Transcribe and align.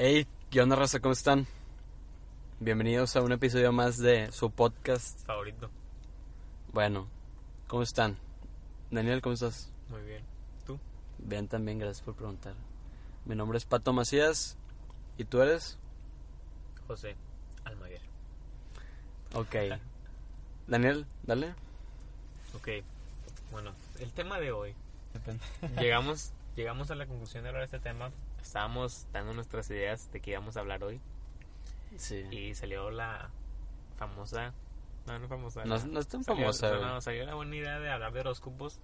Hey, 0.00 0.28
¿qué 0.48 0.62
onda, 0.62 0.76
raza? 0.76 1.00
¿Cómo 1.00 1.12
están? 1.12 1.48
Bienvenidos 2.60 3.16
a 3.16 3.20
un 3.20 3.32
episodio 3.32 3.72
más 3.72 3.98
de 3.98 4.30
su 4.30 4.48
podcast. 4.48 5.26
favorito. 5.26 5.70
Bueno, 6.72 7.08
¿cómo 7.66 7.82
están? 7.82 8.16
Daniel, 8.92 9.20
¿cómo 9.20 9.32
estás? 9.32 9.72
Muy 9.88 10.00
bien. 10.02 10.22
¿Tú? 10.64 10.78
Bien, 11.18 11.48
también, 11.48 11.80
gracias 11.80 12.04
por 12.04 12.14
preguntar. 12.14 12.54
Mi 13.24 13.34
nombre 13.34 13.58
es 13.58 13.64
Pato 13.64 13.92
Macías. 13.92 14.56
¿Y 15.16 15.24
tú 15.24 15.42
eres? 15.42 15.76
José 16.86 17.16
Almaguer. 17.64 18.02
Ok. 19.34 19.80
Daniel, 20.68 21.06
dale. 21.24 21.56
Ok. 22.54 22.68
Bueno, 23.50 23.72
el 23.98 24.12
tema 24.12 24.38
de 24.38 24.52
hoy. 24.52 24.76
llegamos, 25.80 26.30
llegamos 26.54 26.88
a 26.92 26.94
la 26.94 27.04
conclusión 27.04 27.42
de 27.42 27.48
hablar 27.48 27.68
de 27.68 27.76
este 27.76 27.80
tema. 27.80 28.12
Estábamos 28.42 29.06
dando 29.12 29.34
nuestras 29.34 29.68
ideas 29.70 30.10
de 30.12 30.20
qué 30.20 30.32
íbamos 30.32 30.56
a 30.56 30.60
hablar 30.60 30.82
hoy. 30.84 31.00
Sí. 31.96 32.16
Y 32.30 32.54
salió 32.54 32.90
la 32.90 33.30
famosa. 33.96 34.52
No, 35.06 35.18
no 35.18 35.28
famosa. 35.28 35.64
No, 35.64 35.76
la- 35.76 35.84
no 35.86 36.00
es 36.00 36.08
tan 36.08 36.22
salió- 36.24 36.42
famosa, 36.52 36.70
No, 36.78 37.00
salió 37.00 37.24
la 37.24 37.34
buena 37.34 37.56
idea 37.56 37.78
de 37.78 37.90
hablar 37.90 38.12
de 38.12 38.20
horóscopos. 38.20 38.78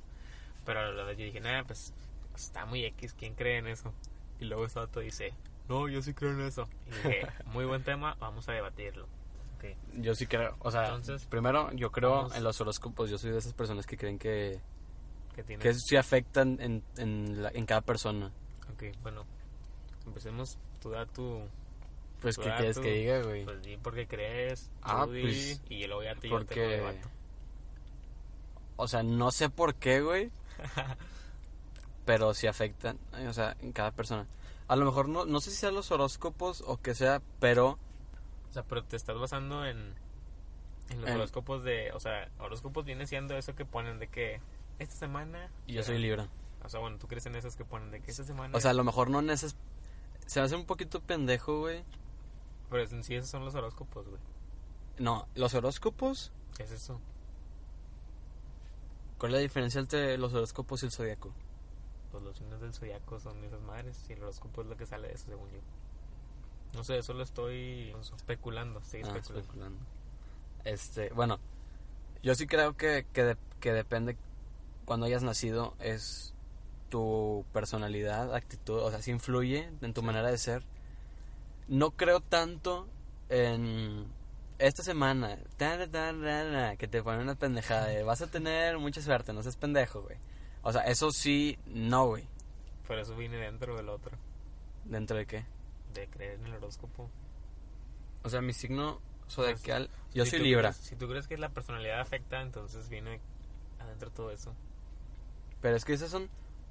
Pero 0.65 0.81
a 0.81 0.87
la 0.93 1.05
vez 1.05 1.19
yo 1.19 1.25
dije, 1.25 1.41
nada, 1.41 1.65
pues 1.65 1.93
está 2.35 2.65
muy 2.67 2.85
X. 2.87 3.15
¿Quién 3.15 3.35
cree 3.35 3.59
en 3.59 3.67
eso? 3.67 3.93
Y 4.41 4.47
luego 4.47 4.65
este 4.67 5.01
dice, 5.01 5.35
no, 5.69 5.89
yo 5.89 6.01
sí 6.03 6.15
creo 6.15 6.33
en 6.33 6.41
eso. 6.41 6.67
Y 6.87 6.91
dije, 6.91 7.27
muy 7.47 7.65
buen 7.67 7.85
tema, 7.85 8.17
vamos 8.19 8.49
a 8.49 8.53
debatirlo. 8.53 9.05
Ok. 9.59 9.65
Yo 9.99 10.15
sí 10.15 10.27
creo, 10.27 10.57
o 10.61 10.71
sea, 10.71 10.87
Entonces, 10.87 11.27
primero, 11.27 11.71
yo 11.73 11.93
creo 11.93 12.11
vamos- 12.11 12.37
en 12.37 12.43
los 12.45 12.61
horóscopos. 12.61 13.11
Yo 13.11 13.19
soy 13.19 13.31
de 13.31 13.39
esas 13.39 13.53
personas 13.53 13.87
que 13.87 13.97
creen 13.99 14.19
que, 14.19 14.59
que 15.61 15.75
sí 15.75 15.97
afectan 15.97 16.59
en, 16.61 16.83
en, 16.97 17.43
la- 17.43 17.51
en 17.51 17.67
cada 17.67 17.83
persona. 17.83 18.33
Ok, 18.73 18.85
bueno, 19.03 19.27
empecemos. 20.07 20.59
Tú 20.81 20.91
da 20.91 21.07
tu. 21.07 21.41
Pues, 22.21 22.37
¿qué 22.39 22.45
quieres 22.57 22.77
tu- 22.77 22.83
que 22.83 22.93
diga, 22.93 23.23
güey? 23.23 23.45
Pues 23.45 23.63
di 23.63 23.77
por 23.77 23.95
qué 23.95 24.07
crees. 24.07 24.71
Ah, 24.83 25.07
di, 25.07 25.23
pues, 25.23 25.63
Y 25.69 25.87
luego 25.87 26.03
ya 26.03 26.15
te 26.15 26.29
yo 26.29 26.39
te 26.39 26.45
porque- 26.45 26.63
lo 26.65 26.69
debato. 26.71 27.09
O 28.77 28.89
sea, 28.89 29.03
no 29.03 29.31
sé 29.31 29.51
por 29.51 29.75
qué, 29.75 30.01
güey. 30.01 30.31
pero 32.05 32.35
sí 32.35 32.47
afectan, 32.47 32.99
o 33.29 33.33
sea, 33.33 33.57
en 33.61 33.73
cada 33.73 33.91
persona. 33.93 34.27
A 34.69 34.77
lo 34.77 34.85
mejor 34.85 35.09
no, 35.09 35.25
no 35.27 35.41
sé 35.41 35.51
si 35.51 35.57
sean 35.57 35.75
los 35.75 35.91
horóscopos 35.91 36.63
o 36.67 36.77
que 36.81 36.95
sea, 36.95 37.21
pero 37.41 37.79
O 38.51 38.53
sea, 38.53 38.63
pero 38.63 38.83
te 38.85 38.97
estás 38.97 39.19
basando 39.19 39.65
en. 39.67 39.95
En 40.91 41.01
los 41.01 41.09
En- 41.11 41.17
horóscopos 41.17 41.65
de. 41.65 41.93
O 41.93 42.01
sea, 42.01 42.29
horóscopos 42.39 42.85
viene 42.85 43.07
siendo 43.07 43.37
eso 43.37 43.55
que 43.55 43.65
ponen 43.65 43.99
de 43.99 44.09
que. 44.09 44.41
Esta 44.79 44.97
semana. 44.97 45.51
yo 45.69 45.83
soy 45.85 45.99
Libra. 45.99 46.29
O 46.65 46.69
sea, 46.69 46.81
bueno, 46.81 46.97
tú 46.99 47.07
crees 47.07 47.27
en 47.27 47.37
esos 47.37 47.55
que 47.57 47.65
ponen 47.65 47.91
de 47.91 48.01
que 48.01 48.11
esta 48.11 48.25
semana. 48.25 48.57
O 48.57 48.61
sea, 48.61 48.71
a 48.71 48.75
lo 48.75 48.83
mejor 48.85 49.09
no 49.11 49.21
en 49.21 49.29
esas... 49.31 49.55
Se 50.27 50.41
hace 50.41 50.57
un 50.57 50.65
poquito 50.67 51.01
pendejo, 51.01 51.61
güey. 51.61 51.85
Pero 52.71 52.83
en 52.91 53.05
sí, 53.05 53.15
esos 53.15 53.31
son 53.31 53.45
los 53.45 53.55
horóscopos, 53.55 54.07
güey. 54.09 54.21
No, 54.99 55.27
los 55.35 55.55
horóscopos, 55.55 56.33
¿Qué 56.57 56.63
es 56.63 56.71
eso? 56.71 57.01
¿cuál 59.19 59.33
es 59.33 59.37
la 59.39 59.43
diferencia 59.43 59.81
entre 59.81 60.19
los 60.19 60.33
horóscopos 60.35 60.83
y 60.83 60.87
el 60.87 60.93
zodiaco? 60.93 61.33
Pues 62.13 62.23
los 62.23 62.37
signos 62.37 62.61
del 62.61 62.73
zodiaco 62.75 63.19
son 63.21 63.43
esas 63.45 63.61
madres. 63.63 64.05
Y 64.09 64.13
el 64.13 64.23
horóscopo 64.23 64.63
es 64.63 64.69
lo 64.69 64.77
que 64.77 64.87
sale 64.87 65.09
de 65.09 65.15
eso, 65.15 65.27
según 65.29 65.51
yo. 65.51 65.59
No 66.75 66.85
sé, 66.85 66.99
eso 66.99 67.13
lo 67.15 67.23
estoy 67.23 67.95
especulando. 68.17 68.81
Sigue 68.83 69.05
Ah, 69.05 69.09
especulando. 69.09 69.41
especulando. 69.41 69.79
Este, 70.65 71.11
bueno, 71.11 71.39
yo 72.23 72.35
sí 72.35 72.47
creo 72.47 72.77
que, 72.77 73.07
que, 73.13 73.23
de- 73.25 73.37
que 73.61 73.73
depende 73.73 74.17
cuando 74.85 75.07
hayas 75.07 75.23
nacido 75.23 75.75
es 75.79 76.34
tu 76.95 77.45
personalidad, 77.53 78.33
actitud, 78.37 78.79
o 78.79 78.89
sea, 78.89 79.03
sí 79.03 79.11
influye 79.11 79.69
en 79.81 79.93
tu 79.93 80.01
Sí. 80.01 80.07
manera 80.07 80.31
de 80.31 80.39
ser. 80.39 80.63
No 81.67 81.91
creo 81.91 82.21
tanto 82.21 82.87
en 83.29 84.07
esta 84.61 84.85
semana 84.85 85.37
que 86.79 86.87
te 86.87 87.03
ponen 87.03 87.23
una 87.23 87.35
pendejada 87.35 87.87
de 87.87 88.05
vas 88.05 88.23
a 88.23 88.29
tener 88.29 88.79
mucha 88.79 89.03
suerte, 89.03 89.33
no 89.33 89.43
seas 89.43 89.57
pendejo, 89.57 90.03
güey. 90.03 90.19
O 90.63 90.71
sea, 90.73 90.83
eso 90.83 91.11
sí, 91.11 91.59
no, 91.67 92.07
güey. 92.07 92.29
Pero 92.87 93.01
eso 93.03 93.17
viene 93.17 93.39
dentro 93.39 93.77
del 93.77 93.89
otro. 93.89 94.17
¿Dentro 94.85 95.17
de 95.17 95.27
qué? 95.27 95.45
De 95.95 96.07
creer 96.07 96.35
en 96.39 96.47
el 96.47 96.55
horóscopo. 96.55 97.11
O 98.23 98.29
sea, 98.29 98.41
mi 98.41 98.53
signo 98.53 99.01
zodiacal, 99.29 99.89
Pues, 99.89 100.15
yo 100.15 100.25
Si 100.27 100.31
soy 100.31 100.41
Libra, 100.43 100.71
crees- 100.71 100.87
si 100.87 100.95
tú 100.95 101.09
crees 101.09 101.27
que 101.27 101.37
la 101.39 101.49
personalidad 101.49 101.99
afecta, 102.01 102.41
entonces 102.41 102.89
viene 102.89 103.19
adentro 103.81 104.11
todo 104.11 104.31
eso. 104.31 104.55
pero 105.61 105.77
es 105.77 105.85
que 105.87 105.95
esas 105.95 106.11
son 106.11 106.29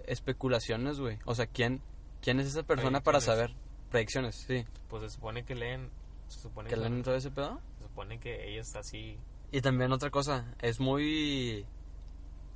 especulaciones, 0.08 1.00
güey. 1.00 1.20
O 1.26 1.36
sea, 1.36 1.48
¿quién, 1.48 1.82
quién 2.22 2.40
es 2.40 2.48
esa 2.48 2.64
persona 2.64 3.02
para 3.02 3.22
saber? 3.22 3.54
Predicciones, 3.90 4.36
sí. 4.48 4.66
Pues 4.90 5.04
se 5.04 5.10
supone 5.10 5.44
que 5.44 5.56
leen. 5.56 5.90
Se 6.28 6.40
supone 6.40 6.70
¿Que 6.70 6.76
que, 6.76 6.82
leen 6.82 7.04
todo 7.04 7.16
ese 7.16 7.32
pedo? 7.32 7.60
se 7.78 7.84
supone 7.84 8.20
que 8.20 8.50
ellos 8.50 8.76
así. 8.76 9.18
Y 9.52 9.62
también 9.62 9.92
otra 9.92 10.10
cosa, 10.10 10.46
es 10.62 10.80
muy 10.80 11.66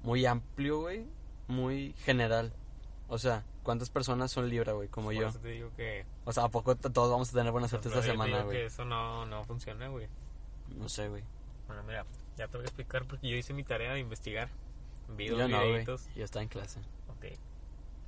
muy 0.03 0.25
amplio, 0.25 0.81
güey, 0.81 1.06
muy 1.47 1.94
general. 2.00 2.53
O 3.09 3.18
sea, 3.18 3.44
¿cuántas 3.63 3.90
personas 3.90 4.31
son 4.31 4.50
Libra, 4.50 4.74
güey, 4.74 4.90
como 4.90 5.07
por 5.07 5.16
yo? 5.16 5.28
eso 5.28 5.40
te 5.40 5.50
digo 5.50 5.72
que. 5.75 6.06
O 6.25 6.34
sea, 6.34 6.46
¿a 6.46 6.50
poco 6.50 6.75
todos 6.75 7.12
vamos 7.12 7.30
a 7.30 7.34
tener 7.34 7.52
buena 7.52 7.68
suerte 7.68 7.90
esta 7.90 8.02
semana, 8.02 8.44
güey? 8.44 8.62
eso 8.63 8.84
no, 8.84 9.25
no 9.25 9.44
funciona, 9.46 9.88
güey. 9.88 10.07
No 10.75 10.90
sé, 10.90 11.07
güey. 11.07 11.24
Bueno, 11.68 11.84
mira, 11.84 12.06
ya 12.38 12.47
te 12.47 12.57
voy 12.57 12.63
a 12.63 12.68
explicar 12.68 13.06
porque 13.06 13.30
yo 13.30 13.36
hice 13.36 13.53
mi 13.53 13.63
tarea 13.63 13.94
de 13.94 14.00
investigar. 14.00 14.50
Vi 15.09 15.28
dos 15.28 15.40
Yo 15.40 15.47
no, 15.47 15.62
videitos. 15.62 16.09
Yo 16.16 16.25
estaba 16.25 16.44
en 16.44 16.50
clase. 16.50 16.81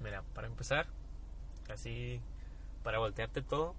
Mira, 0.01 0.23
para 0.33 0.47
empezar, 0.47 0.87
así, 1.69 2.21
para 2.83 2.99
voltearte 2.99 3.41
todo, 3.41 3.75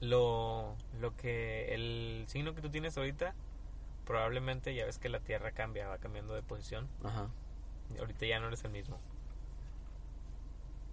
lo, 0.00 0.76
lo 1.00 1.16
que, 1.16 1.74
el 1.74 2.24
signo 2.28 2.54
que 2.54 2.60
tú 2.60 2.70
tienes 2.70 2.96
ahorita, 2.96 3.34
probablemente 4.04 4.74
ya 4.74 4.84
ves 4.84 4.98
que 4.98 5.08
la 5.08 5.20
Tierra 5.20 5.52
cambia, 5.52 5.88
va 5.88 5.98
cambiando 5.98 6.34
de 6.34 6.42
posición. 6.42 6.88
Ajá. 7.02 7.28
y 7.94 7.98
Ahorita 7.98 8.26
ya 8.26 8.40
no 8.40 8.48
eres 8.48 8.64
el 8.64 8.70
mismo. 8.70 8.98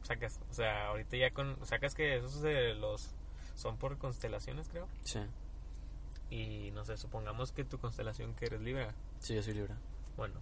Sacas, 0.04 0.40
o 0.50 0.54
sea, 0.54 0.88
ahorita 0.88 1.18
ya 1.18 1.32
con, 1.32 1.58
sacas 1.66 1.96
que 1.96 2.18
esos 2.18 2.42
de 2.42 2.74
los, 2.76 3.12
son 3.56 3.78
por 3.78 3.98
constelaciones, 3.98 4.68
creo. 4.70 4.88
Sí. 5.04 5.20
Y 6.30 6.72
no 6.72 6.84
sé, 6.84 6.98
supongamos 6.98 7.52
que 7.52 7.64
tu 7.64 7.78
constelación 7.78 8.34
que 8.34 8.46
eres 8.46 8.62
Libra. 8.62 8.94
Sí, 9.20 9.36
yo 9.36 9.44
soy 9.44 9.54
Libra. 9.54 9.78
Bueno. 10.18 10.36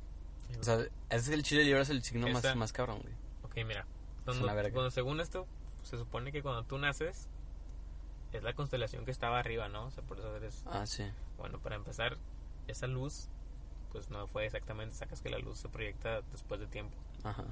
O 0.59 0.63
sea, 0.63 0.79
es 1.09 1.29
el 1.29 1.43
chile 1.43 1.63
Libra 1.63 1.81
es 1.81 1.89
el 1.89 2.03
signo 2.03 2.27
más, 2.29 2.55
más 2.55 2.73
cabrón, 2.73 3.01
güey. 3.01 3.13
Ok, 3.51 3.65
mira. 3.65 3.85
Cuando, 4.25 4.45
cuando 4.71 4.91
según 4.91 5.19
esto, 5.19 5.47
se 5.83 5.97
supone 5.97 6.31
que 6.31 6.41
cuando 6.41 6.63
tú 6.63 6.77
naces, 6.77 7.27
es 8.33 8.43
la 8.43 8.53
constelación 8.53 9.03
que 9.05 9.11
estaba 9.11 9.39
arriba, 9.39 9.67
¿no? 9.67 9.85
O 9.87 9.91
sea, 9.91 10.03
por 10.03 10.19
eso 10.19 10.35
eres... 10.35 10.63
Ah, 10.67 10.85
sí. 10.85 11.03
Bueno, 11.37 11.59
para 11.59 11.75
empezar, 11.75 12.17
esa 12.67 12.87
luz, 12.87 13.29
pues 13.91 14.09
no 14.09 14.27
fue 14.27 14.45
exactamente, 14.45 14.95
sacas 14.95 15.21
que 15.21 15.29
la 15.29 15.39
luz 15.39 15.57
se 15.57 15.69
proyecta 15.69 16.21
después 16.31 16.59
de 16.59 16.67
tiempo. 16.67 16.95
Ajá. 17.23 17.43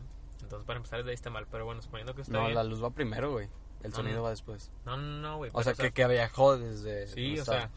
Entonces, 0.42 0.66
para 0.66 0.78
empezar, 0.78 1.00
desde 1.00 1.10
ahí 1.10 1.16
está 1.16 1.30
mal. 1.30 1.48
Pero 1.52 1.66
bueno, 1.66 1.82
suponiendo 1.82 2.14
que 2.16 2.22
está 2.22 2.34
No, 2.34 2.44
bien. 2.44 2.56
la 2.56 2.64
luz 2.64 2.82
va 2.84 2.92
primero, 2.92 3.32
güey. 3.32 3.48
El 3.84 3.90
No, 3.92 3.96
sonido 3.98 4.18
no. 4.18 4.24
va 4.24 4.30
después. 4.30 4.72
No, 4.86 4.96
no, 4.96 5.22
no, 5.22 5.38
güey. 5.38 5.50
O 5.50 5.54
pero, 5.54 5.64
sea, 5.64 5.74
que, 5.74 5.92
que 5.92 6.08
viajó 6.08 6.58
desde... 6.58 7.08
Sí, 7.08 7.38
o 7.38 7.42
estaba. 7.42 7.60
sea, 7.62 7.70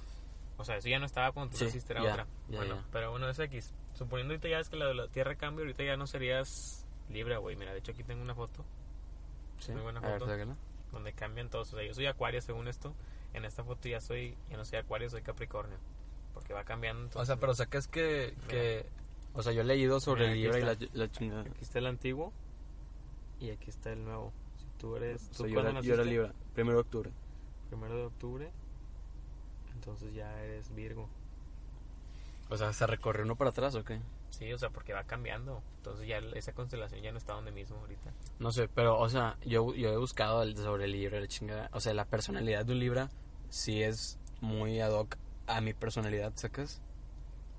o 0.59 0.65
sea, 0.65 0.77
eso 0.77 0.89
ya 0.89 0.99
no 1.01 1.07
estaba 1.07 1.33
cuando 1.33 1.51
tú 1.53 1.59
Sí, 1.59 1.65
naciste, 1.65 1.93
era 1.93 2.03
ya, 2.05 2.13
otra. 2.13 2.27
ya, 2.49 2.57
bueno, 2.59 2.77
ya. 2.77 2.85
pero 2.93 3.11
bueno, 3.11 3.29
es 3.29 3.39
X. 3.39 3.73
Suponiendo 3.95 4.35
ahorita 4.35 4.49
ya 4.49 4.59
es 4.61 4.69
que 4.69 4.77
la, 4.77 4.93
la 4.95 5.09
Tierra 5.09 5.35
cambia, 5.35 5.63
ahorita 5.65 5.83
ya 5.83 5.97
no 5.97 6.07
serías 6.07 6.82
Libra, 7.11 7.39
güey. 7.39 7.57
Mira, 7.57 7.73
de 7.73 7.79
hecho 7.79 7.93
aquí 7.93 8.03
tengo 8.05 8.23
una 8.23 8.35
foto 8.35 8.65
Sí. 9.59 9.73
muy 9.73 9.83
buena 9.83 10.01
A 10.01 10.03
ver, 10.03 10.19
foto. 10.21 10.57
donde 10.93 11.13
cambian 11.13 11.49
todos. 11.51 11.73
O 11.73 11.77
sea, 11.77 11.87
yo 11.87 11.95
soy 11.95 12.07
Acuario 12.07 12.41
según 12.41 12.69
esto. 12.69 12.95
En 13.35 13.45
esta 13.45 13.65
foto 13.65 13.89
ya 13.89 14.01
soy, 14.01 14.37
ya 14.51 14.57
no 14.57 14.65
soy 14.65 14.79
Acuario, 14.79 15.09
soy 15.09 15.23
Capricornio. 15.23 15.79
Porque 16.35 16.53
va 16.53 16.65
cambiando. 16.65 17.19
O 17.19 17.25
sea, 17.25 17.37
pero 17.37 17.55
sacas 17.55 17.87
que, 17.89 18.35
que... 18.49 18.87
O 19.35 19.43
sea, 19.43 19.53
yo 19.53 19.63
he 19.63 19.65
leído 19.65 20.01
sobre 20.01 20.35
Mira, 20.35 20.57
Libra 20.57 20.59
y 20.59 20.63
la, 20.63 20.89
la 20.95 21.11
chingada. 21.11 21.43
Aquí 21.43 21.63
está 21.63 21.79
el 21.79 21.87
antiguo 21.87 22.33
y 23.41 23.51
aquí 23.51 23.71
está 23.71 23.93
el 23.93 24.05
nuevo. 24.05 24.33
Si 24.59 24.67
tú 24.79 24.97
eres. 24.97 25.25
O 25.29 25.31
¿tú 25.31 25.45
sea, 25.45 25.49
yo, 25.53 25.61
era, 25.61 25.81
yo 25.81 25.95
era? 25.95 26.05
Libra. 26.05 26.33
Primero 26.55 26.77
de 26.77 26.81
octubre. 26.83 27.11
Primero 27.71 27.97
de 27.97 28.05
octubre. 28.05 28.51
Entonces 29.75 30.13
ya 30.15 30.39
eres 30.43 30.75
Virgo. 30.75 31.09
O 32.51 32.57
sea, 32.57 32.73
¿se 32.73 32.87
recorrió 32.87 33.25
uno 33.25 33.37
para 33.37 33.51
atrás 33.51 33.75
o 33.75 33.85
qué? 33.85 34.01
Sí, 34.33 34.51
o 34.51 34.59
sea, 34.59 34.71
porque 34.71 34.95
va 34.95 35.05
cambiando. 35.05 35.63
Entonces 35.77 36.09
ya 36.09 36.19
esa 36.35 36.53
constelación 36.53 37.03
ya 37.03 37.13
no 37.13 37.19
está 37.19 37.35
donde 37.35 37.53
mismo 37.53 37.77
ahorita. 37.77 38.13
No 38.39 38.51
sé, 38.51 38.67
pero, 38.67 38.99
o 38.99 39.09
sea, 39.09 39.37
yo, 39.45 39.75
yo 39.75 39.93
he 39.93 39.97
buscado 39.99 40.43
el, 40.43 40.57
sobre 40.57 40.87
el 40.87 40.93
Libra, 40.93 41.21
la 41.21 41.29
chingada. 41.29 41.69
O 41.75 41.81
sea, 41.81 41.93
la 41.93 42.07
personalidad 42.07 42.65
de 42.65 42.73
un 42.73 42.79
Libra 42.79 43.11
sí 43.51 43.83
es 43.83 44.19
muy 44.41 44.81
ad 44.81 44.91
hoc 44.93 45.17
a 45.47 45.61
mi 45.61 45.75
personalidad, 45.75 46.33
¿sacas? 46.37 46.81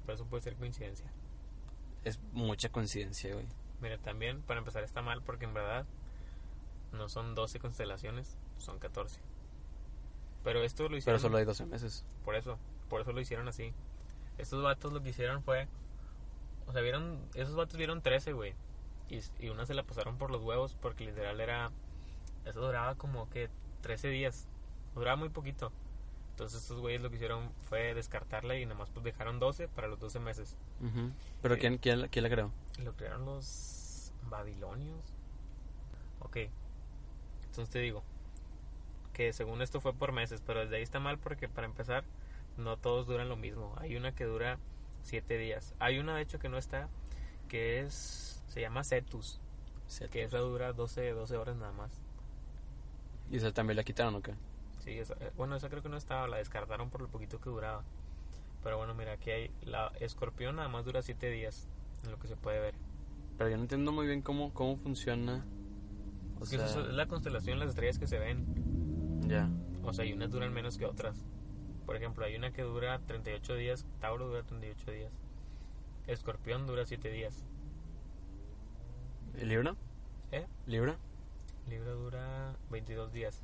Pero 0.06 0.16
eso 0.16 0.26
puede 0.26 0.42
ser 0.42 0.56
coincidencia. 0.56 1.06
Es 2.04 2.20
mucha 2.32 2.70
coincidencia, 2.70 3.34
güey. 3.34 3.46
Mira, 3.80 4.00
también 4.00 4.42
para 4.42 4.60
empezar 4.60 4.84
está 4.84 5.04
mal 5.04 5.22
porque 5.22 5.46
en 5.46 5.54
verdad 5.54 5.86
no 6.92 7.08
son 7.08 7.36
12 7.36 7.60
constelaciones, 7.60 8.36
son 8.58 8.80
14. 8.80 9.20
Pero 10.44 10.64
esto 10.64 10.90
lo 10.90 10.98
hicieron 10.98 11.20
Pero 11.20 11.30
solo 11.30 11.38
hay 11.38 11.46
12 11.46 11.68
meses. 11.68 12.04
por 12.26 12.36
eso, 12.36 12.58
por 12.90 13.02
eso 13.02 13.12
lo 13.12 13.22
hicieron 13.22 13.48
así. 13.48 13.74
Estos 14.40 14.64
vatos 14.64 14.92
lo 14.92 15.04
que 15.04 15.10
hicieron 15.10 15.44
fue 15.44 15.68
o 16.68 16.72
sea, 16.74 16.82
vieron 16.82 17.20
esos 17.34 17.56
vatos 17.56 17.78
vieron 17.78 18.02
13, 18.02 18.34
güey. 18.34 18.54
Y, 19.10 19.20
y 19.40 19.50
una 19.50 19.66
se 19.66 19.74
la 19.74 19.84
pasaron 19.84 20.18
por 20.18 20.32
los 20.32 20.42
huevos 20.42 20.76
porque 20.82 21.06
literal 21.06 21.40
era 21.42 21.72
eso 22.46 22.62
duraba 22.62 22.96
como 22.96 23.30
que 23.30 23.50
13 23.82 24.10
días. 24.10 24.48
duraba 24.96 25.16
muy 25.18 25.30
poquito. 25.30 25.72
Entonces 26.32 26.62
estos 26.64 26.80
güeyes 26.80 27.02
lo 27.02 27.10
que 27.10 27.18
hicieron 27.18 27.52
fue 27.62 27.94
descartarla 27.94 28.58
y 28.58 28.66
nomás 28.66 28.90
pues 28.90 29.04
dejaron 29.04 29.40
12 29.40 29.68
para 29.68 29.88
los 29.88 30.00
12 30.00 30.20
meses. 30.20 30.58
Ujú. 30.82 31.12
¿Pero 31.42 31.56
Sí. 31.56 31.62
quién, 31.62 31.78
quién, 31.78 32.08
quién 32.08 32.24
la 32.24 32.30
creó? 32.30 32.52
Lo 32.84 32.94
crearon 32.96 33.26
los 33.26 34.12
babilonios. 34.30 35.14
Ok. 36.20 36.38
Entonces 37.46 37.70
te 37.70 37.80
digo 37.80 38.04
que 39.14 39.32
según 39.32 39.62
esto 39.62 39.80
fue 39.80 39.94
por 39.94 40.12
meses, 40.12 40.42
pero 40.46 40.62
desde 40.62 40.78
ahí 40.78 40.82
está 40.82 41.00
mal 41.00 41.20
porque 41.20 41.48
para 41.48 41.68
empezar 41.68 42.04
no 42.58 42.78
todos 42.78 43.06
duran 43.06 43.30
lo 43.30 43.36
mismo. 43.36 43.76
Hay 43.78 43.96
una 43.96 44.14
que 44.16 44.24
dura 44.26 44.58
7 45.04 45.38
días. 45.38 45.74
Hay 45.80 46.00
una 46.00 46.16
de 46.16 46.22
hecho 46.24 46.40
que 46.40 46.50
no 46.50 46.58
está 46.58 46.90
que 47.48 47.82
es 47.82 48.44
se 48.48 48.62
llama 48.62 48.84
Cetus, 48.84 49.40
que 50.12 50.24
esa 50.24 50.40
dura 50.40 50.74
12 50.74 51.12
12 51.12 51.38
horas 51.38 51.56
nada 51.56 51.72
más. 51.74 51.92
¿Y 53.32 53.38
esa 53.38 53.52
también 53.52 53.78
la 53.78 53.84
quitaron 53.84 54.16
o 54.16 54.22
qué? 54.22 54.34
Sí, 54.80 54.92
esa- 54.92 55.14
eh, 55.20 55.32
bueno, 55.38 55.56
esa 55.56 55.70
creo 55.70 55.82
que 55.82 55.90
no 55.90 55.98
estaba, 55.98 56.28
la 56.28 56.38
descartaron 56.38 56.90
por 56.90 57.02
lo 57.02 57.08
poquito 57.08 57.40
que 57.40 57.50
duraba. 57.50 57.84
Pero 58.64 58.78
bueno, 58.78 58.94
mira, 58.94 59.14
aquí 59.14 59.32
hay 59.32 59.52
la 59.66 59.92
escorpión 60.00 60.56
nada 60.58 60.68
más 60.70 60.86
dura 60.86 61.02
7 61.02 61.30
días, 61.30 61.68
en 62.04 62.12
lo 62.12 62.20
que 62.20 62.28
se 62.28 62.36
puede 62.36 62.60
ver. 62.60 62.76
Pero 63.38 63.50
yo 63.50 63.58
no 63.58 63.64
entiendo 63.64 63.92
muy 63.92 64.08
bien 64.08 64.22
cómo, 64.22 64.54
cómo 64.54 64.78
funciona. 64.78 65.46
O 66.40 66.46
sea, 66.46 66.66
eso 66.66 66.82
es 66.82 66.94
la 66.94 67.08
constelación, 67.08 67.60
las 67.60 67.70
estrellas 67.70 67.98
que 68.00 68.08
se 68.08 68.20
ven. 68.20 68.46
ya. 69.28 69.50
O 69.84 69.92
sea, 69.94 70.06
y 70.06 70.14
unas 70.14 70.32
duran 70.32 70.54
menos 70.54 70.78
que 70.78 70.86
otras. 70.86 71.18
Por 71.86 71.96
ejemplo, 71.96 72.26
hay 72.26 72.36
una 72.36 72.52
que 72.52 72.62
dura 72.62 73.00
38 73.00 73.56
días, 73.56 73.86
Tauro 74.00 74.28
dura 74.28 74.44
38 74.44 74.92
días. 74.92 75.12
Escorpión 76.08 76.66
dura 76.68 76.86
7 76.86 77.10
días. 77.12 77.44
¿Y 79.38 79.46
Libra? 79.46 79.76
¿Eh? 80.32 80.46
¿Libra? 80.68 80.98
Libra 81.70 81.92
dura 81.92 82.56
22 82.70 83.12
días. 83.14 83.42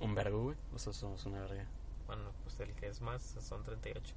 Un 0.00 0.14
vergo, 0.14 0.42
güey. 0.44 0.56
O 0.74 0.78
sea, 0.78 0.92
somos 0.92 1.24
una 1.26 1.40
verga. 1.40 1.66
Bueno, 2.06 2.22
pues 2.44 2.58
el 2.60 2.72
que 2.74 2.88
es 2.88 3.00
más 3.00 3.22
son 3.22 3.62
38. 3.64 4.14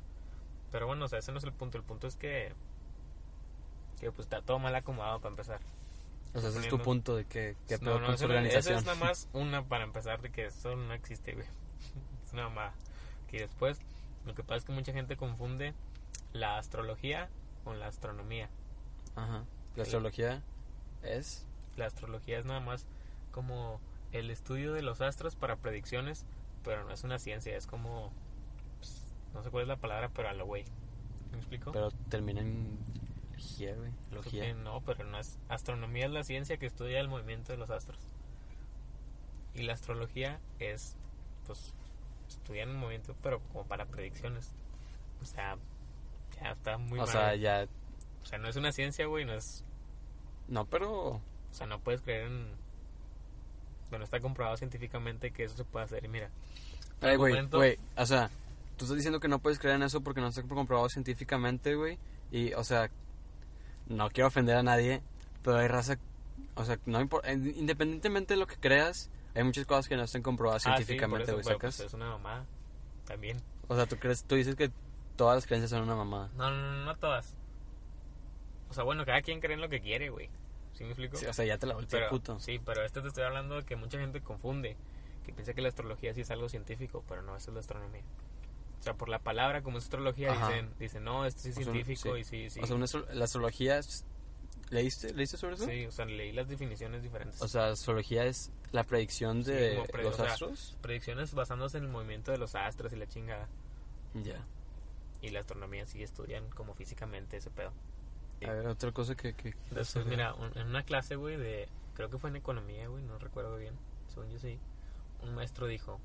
Pero 0.71 0.87
bueno, 0.87 1.05
o 1.05 1.07
sea, 1.07 1.19
ese 1.19 1.31
no 1.31 1.37
es 1.37 1.43
el 1.43 1.53
punto. 1.53 1.77
El 1.77 1.83
punto 1.83 2.07
es 2.07 2.15
que. 2.15 2.53
Que 3.99 4.11
pues 4.11 4.25
está 4.25 4.41
todo 4.41 4.57
mal 4.59 4.73
acomodado 4.75 5.19
para 5.19 5.31
empezar. 5.31 5.59
O 6.33 6.39
sea, 6.39 6.49
ese 6.49 6.59
es 6.61 6.69
tu 6.69 6.79
punto 6.79 7.15
de 7.15 7.25
que, 7.25 7.57
que 7.67 7.77
No, 7.79 7.99
no, 7.99 8.05
con 8.07 8.17
su 8.17 8.27
no- 8.27 8.33
esa 8.33 8.37
organización. 8.39 8.77
es 8.79 8.85
nada 8.85 8.97
más 8.97 9.29
una 9.33 9.63
para 9.67 9.83
empezar 9.83 10.21
de 10.21 10.31
que 10.31 10.45
eso 10.45 10.75
no 10.75 10.93
existe, 10.93 11.33
güey. 11.33 11.45
es 12.25 12.33
una 12.33 12.43
mamada. 12.49 12.73
Y 13.31 13.37
después, 13.37 13.79
lo 14.25 14.35
que 14.35 14.43
pasa 14.43 14.57
es 14.57 14.65
que 14.65 14.71
mucha 14.71 14.93
gente 14.93 15.15
confunde 15.15 15.73
la 16.33 16.57
astrología 16.57 17.29
con 17.63 17.79
la 17.79 17.87
astronomía. 17.87 18.49
Ajá. 19.15 19.45
La 19.75 19.83
astrología 19.83 20.41
es. 21.03 21.45
La 21.77 21.85
astrología 21.85 22.37
es 22.39 22.45
nada 22.45 22.59
más 22.59 22.85
como 23.31 23.79
el 24.11 24.29
estudio 24.29 24.73
de 24.73 24.81
los 24.81 25.01
astros 25.01 25.35
para 25.35 25.55
predicciones, 25.55 26.25
pero 26.63 26.83
no 26.83 26.91
es 26.93 27.03
una 27.03 27.19
ciencia, 27.19 27.55
es 27.55 27.67
como. 27.67 28.11
pues, 28.79 29.13
no 29.33 29.43
sé 29.43 29.49
cuál 29.49 29.63
es 29.63 29.67
la 29.67 29.77
palabra, 29.77 30.09
pero 30.13 30.29
a 30.29 30.33
lo 30.33 30.45
güey. 30.45 30.65
¿Me 31.31 31.37
explico? 31.37 31.71
Pero 31.71 31.91
termina 32.09 32.41
en. 32.41 32.77
Logía, 33.31 33.75
güey. 33.75 33.91
Creo 34.09 34.21
que 34.21 34.37
Logía. 34.37 34.53
no, 34.53 34.81
pero 34.81 35.05
no 35.05 35.17
es. 35.17 35.39
Astronomía 35.49 36.05
es 36.05 36.11
la 36.11 36.23
ciencia 36.23 36.57
que 36.57 36.65
estudia 36.65 36.99
el 36.99 37.07
movimiento 37.07 37.51
de 37.51 37.57
los 37.57 37.69
astros. 37.69 37.99
Y 39.53 39.63
la 39.63 39.73
astrología 39.73 40.39
es, 40.59 40.95
pues, 41.47 41.73
estudiar 42.33 42.67
el 42.67 42.73
movimiento, 42.75 43.15
pero 43.21 43.39
como 43.51 43.65
para 43.65 43.85
predicciones. 43.85 44.51
O 45.21 45.25
sea, 45.25 45.57
ya 46.41 46.51
está 46.51 46.77
muy 46.77 46.99
O 46.99 47.03
mal. 47.03 47.07
sea, 47.07 47.35
ya. 47.35 47.67
O 48.23 48.25
sea, 48.25 48.37
no 48.37 48.47
es 48.49 48.55
una 48.55 48.71
ciencia, 48.71 49.05
güey, 49.05 49.25
no 49.25 49.33
es. 49.33 49.63
No, 50.47 50.65
pero. 50.65 50.91
O 51.15 51.21
sea, 51.53 51.67
no 51.67 51.79
puedes 51.79 52.01
creer 52.01 52.27
en. 52.27 52.47
Bueno, 53.89 54.05
está 54.05 54.19
comprobado 54.19 54.55
científicamente 54.57 55.31
que 55.31 55.43
eso 55.43 55.55
se 55.57 55.65
puede 55.65 55.85
hacer. 55.85 56.05
Y 56.05 56.07
mira, 56.07 56.29
Ay, 57.01 57.17
güey, 57.17 57.45
güey. 57.47 57.77
O 57.97 58.05
sea, 58.05 58.29
tú 58.77 58.85
estás 58.85 58.95
diciendo 58.97 59.19
que 59.19 59.27
no 59.27 59.39
puedes 59.39 59.59
creer 59.59 59.75
en 59.75 59.83
eso 59.83 60.01
porque 60.01 60.21
no 60.21 60.27
está 60.27 60.43
comprobado 60.43 60.87
científicamente, 60.89 61.75
güey. 61.75 61.97
Y, 62.31 62.53
o 62.53 62.63
sea, 62.63 62.89
no 63.87 64.09
quiero 64.09 64.27
ofender 64.27 64.55
a 64.55 64.63
nadie, 64.63 65.01
pero 65.43 65.57
hay 65.57 65.67
raza. 65.67 65.97
O 66.55 66.63
sea, 66.63 66.79
no 66.85 67.01
impor- 67.01 67.21
eh, 67.25 67.33
independientemente 67.57 68.33
de 68.35 68.39
lo 68.39 68.47
que 68.47 68.55
creas, 68.55 69.09
hay 69.35 69.43
muchas 69.43 69.65
cosas 69.65 69.87
que 69.87 69.95
no 69.95 70.03
están 70.03 70.21
comprobadas 70.21 70.65
Ah, 70.65 70.71
sí, 70.77 70.83
científicamente, 70.83 71.31
güey, 71.31 71.43
¿sacas? 71.43 71.77
pues, 71.77 71.87
es 71.87 71.93
una 71.93 72.09
mamada. 72.09 72.45
También. 73.05 73.37
O 73.67 73.75
sea, 73.75 73.85
tú 73.85 73.97
crees, 73.97 74.23
tú 74.25 74.35
dices 74.35 74.55
que 74.55 74.71
todas 75.15 75.35
las 75.35 75.45
creencias 75.47 75.69
son 75.71 75.81
una 75.83 75.95
mamada. 75.95 76.29
No, 76.35 76.49
no, 76.51 76.57
no, 76.71 76.85
no 76.85 76.95
todas. 76.97 77.35
O 78.69 78.73
sea, 78.73 78.83
bueno, 78.83 79.05
cada 79.05 79.21
quien 79.21 79.39
cree 79.39 79.53
en 79.55 79.61
lo 79.61 79.69
que 79.69 79.81
quiere, 79.81 80.09
güey. 80.09 80.29
¿Sí 80.73 80.83
me 80.83 80.91
explico? 80.91 81.17
Sí, 81.17 81.25
o 81.25 81.33
sea, 81.33 81.45
ya 81.45 81.57
te 81.57 81.67
la 81.67 81.73
volteé, 81.75 82.07
puto. 82.09 82.39
Sí, 82.39 82.59
pero 82.65 82.83
este 82.83 83.01
te 83.01 83.09
estoy 83.09 83.23
hablando 83.23 83.55
de 83.55 83.63
que 83.63 83.75
mucha 83.75 83.99
gente 83.99 84.21
confunde, 84.21 84.77
que 85.25 85.33
piensa 85.33 85.53
que 85.53 85.61
la 85.61 85.67
astrología 85.69 86.13
sí 86.13 86.21
es 86.21 86.31
algo 86.31 86.47
científico, 86.49 87.03
pero 87.07 87.21
no, 87.21 87.35
eso 87.35 87.51
es 87.51 87.53
la 87.55 87.59
astronomía. 87.59 88.03
O 88.79 88.83
sea, 88.83 88.93
por 88.95 89.09
la 89.09 89.19
palabra, 89.19 89.61
como 89.61 89.77
es 89.77 89.83
astrología, 89.83 90.31
Ajá. 90.31 90.47
dicen, 90.47 90.73
dicen, 90.79 91.03
no, 91.03 91.25
esto 91.25 91.41
sí 91.41 91.49
es 91.49 91.57
O 91.57 91.61
sea, 91.63 91.71
científico 91.73 92.15
sí. 92.15 92.21
y 92.21 92.23
sí, 92.23 92.49
sí. 92.49 92.59
O 92.61 92.65
sea, 92.65 92.75
una 92.75 92.85
astro- 92.85 93.05
la 93.13 93.25
astrología 93.25 93.77
es- 93.77 94.05
¿Leíste, 94.71 95.13
¿Leíste 95.13 95.37
sobre 95.37 95.55
eso? 95.55 95.65
Sí, 95.65 95.85
o 95.85 95.91
sea, 95.91 96.05
leí 96.05 96.31
las 96.31 96.47
definiciones 96.47 97.03
diferentes. 97.03 97.41
O 97.41 97.47
sea, 97.47 97.67
astrología 97.69 98.23
es 98.25 98.51
la 98.71 98.83
predicción 98.83 99.43
Sí, 99.43 99.51
de 99.51 99.75
como 99.75 99.85
pre- 99.87 100.03
los 100.03 100.13
o 100.13 100.23
sea, 100.23 100.31
astros. 100.33 100.77
Predicciones 100.81 101.33
basándose 101.33 101.77
en 101.77 101.83
el 101.83 101.89
movimiento 101.89 102.31
de 102.31 102.37
los 102.37 102.55
astros 102.55 102.91
y 102.93 102.95
la 102.95 103.05
chingada. 103.07 103.47
Ya. 104.15 104.43
Y 105.21 105.29
la 105.29 105.41
astronomía 105.41 105.85
sí 105.85 106.01
estudian 106.01 106.49
como 106.51 106.73
físicamente 106.73 107.37
ese 107.37 107.51
pedo. 107.51 107.71
Sí. 108.39 108.45
A 108.47 108.53
ver, 108.53 108.65
otra 108.67 108.91
cosa 108.91 109.13
que... 109.15 109.33
que 109.35 109.49
Entonces, 109.69 110.05
mira, 110.05 110.33
un- 110.33 110.57
en 110.57 110.67
una 110.67 110.83
clase, 110.83 111.15
güey, 111.15 111.37
de. 111.37 111.67
Creo 111.93 112.09
que 112.09 112.17
fue 112.17 112.29
en 112.29 112.37
economía, 112.37 112.87
güey, 112.87 113.03
no 113.03 113.19
recuerdo 113.19 113.57
bien. 113.57 113.75
Según 114.07 114.29
yo 114.31 114.39
sí. 114.39 114.57
Un 115.21 115.35
maestro 115.35 115.67
dijo. 115.67 115.99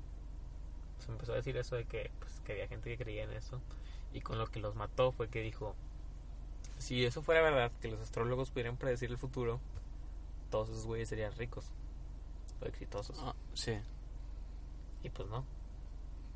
Se 0.99 1.11
empezó 1.11 1.31
a 1.33 1.35
decir 1.35 1.55
eso 1.57 1.75
de 1.77 1.85
que, 1.85 2.11
pues, 2.19 2.41
que 2.45 2.51
había 2.51 2.67
gente 2.67 2.89
que 2.95 3.03
creía 3.03 3.23
en 3.23 3.31
eso. 3.31 3.61
Y 4.13 4.19
con 4.21 4.37
lo 4.37 4.47
que 4.47 4.59
los 4.59 4.75
mató 4.75 5.11
fue 5.13 5.29
que 5.29 5.41
dijo: 5.41 5.75
Si 6.77 7.03
eso 7.05 7.21
fuera 7.21 7.41
verdad, 7.41 7.71
que 7.81 7.87
los 7.87 7.99
astrólogos 7.99 8.51
pudieran 8.51 8.77
predecir 8.77 9.09
el 9.09 9.17
futuro, 9.17 9.59
todos 10.51 10.69
esos 10.69 10.85
güeyes 10.85 11.09
serían 11.09 11.33
ricos 11.33 11.71
o 12.61 12.65
exitosos. 12.65 13.17
Ah, 13.21 13.35
sí. 13.53 13.77
Y 15.03 15.09
pues 15.09 15.27
no. 15.29 15.43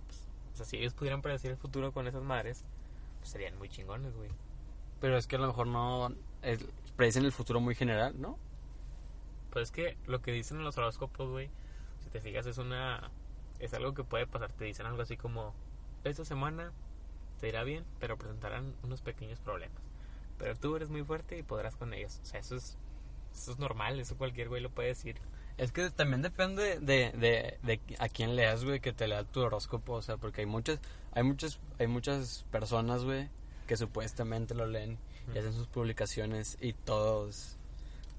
Pues, 0.07 0.19
o 0.53 0.57
sea, 0.57 0.65
si 0.65 0.77
ellos 0.77 0.93
pudieran 0.93 1.21
predecir 1.21 1.51
el 1.51 1.57
futuro 1.57 1.91
con 1.91 2.07
esas 2.07 2.23
madres, 2.23 2.63
pues 3.19 3.29
serían 3.31 3.57
muy 3.57 3.69
chingones, 3.69 4.15
güey. 4.15 4.29
Pero 4.99 5.17
es 5.17 5.27
que 5.27 5.35
a 5.35 5.39
lo 5.39 5.47
mejor 5.47 5.67
no... 5.67 6.13
es- 6.41 6.65
predicen 6.95 7.25
el 7.25 7.31
futuro 7.31 7.59
muy 7.59 7.73
general, 7.75 8.19
¿no? 8.19 8.37
Pues 9.51 9.63
es 9.63 9.71
que 9.71 9.97
lo 10.07 10.21
que 10.21 10.31
dicen 10.31 10.57
en 10.57 10.63
los 10.63 10.77
horóscopos, 10.77 11.29
güey, 11.29 11.49
si 12.03 12.09
te 12.09 12.21
fijas, 12.21 12.45
es 12.45 12.57
una. 12.57 13.11
Es 13.59 13.73
algo 13.73 13.93
que 13.93 14.03
puede 14.03 14.25
pasar. 14.27 14.51
Te 14.53 14.65
dicen 14.65 14.85
algo 14.85 15.01
así 15.01 15.17
como: 15.17 15.53
Esta 16.03 16.23
semana 16.25 16.71
te 17.39 17.49
irá 17.49 17.63
bien, 17.63 17.85
pero 17.99 18.17
presentarán 18.17 18.75
unos 18.83 19.01
pequeños 19.01 19.39
problemas. 19.39 19.81
Pero 20.41 20.55
tú 20.55 20.75
eres 20.75 20.89
muy 20.89 21.03
fuerte 21.03 21.37
y 21.37 21.43
podrás 21.43 21.75
con 21.75 21.93
ellos. 21.93 22.19
O 22.23 22.25
sea, 22.25 22.39
eso 22.39 22.55
es. 22.55 22.75
Eso 23.31 23.51
es 23.51 23.59
normal, 23.59 23.99
eso 23.99 24.17
cualquier 24.17 24.49
güey 24.49 24.61
lo 24.61 24.71
puede 24.71 24.89
decir. 24.89 25.15
Es 25.57 25.71
que 25.71 25.89
también 25.91 26.21
depende 26.21 26.79
de, 26.79 27.11
de, 27.11 27.59
de 27.61 27.79
a 27.99 28.09
quién 28.09 28.35
leas, 28.35 28.65
güey, 28.65 28.79
que 28.79 28.91
te 28.91 29.07
lea 29.07 29.23
tu 29.23 29.41
horóscopo, 29.41 29.93
o 29.93 30.01
sea, 30.01 30.17
porque 30.17 30.41
hay 30.41 30.47
muchas, 30.47 30.79
hay 31.13 31.23
muchas, 31.23 31.59
hay 31.79 31.87
muchas 31.87 32.45
personas, 32.51 33.05
güey, 33.05 33.29
que 33.67 33.77
supuestamente 33.77 34.55
lo 34.55 34.65
leen 34.65 34.97
y 35.33 35.37
hacen 35.37 35.53
sus 35.53 35.67
publicaciones 35.67 36.57
y 36.59 36.73
todos, 36.73 37.55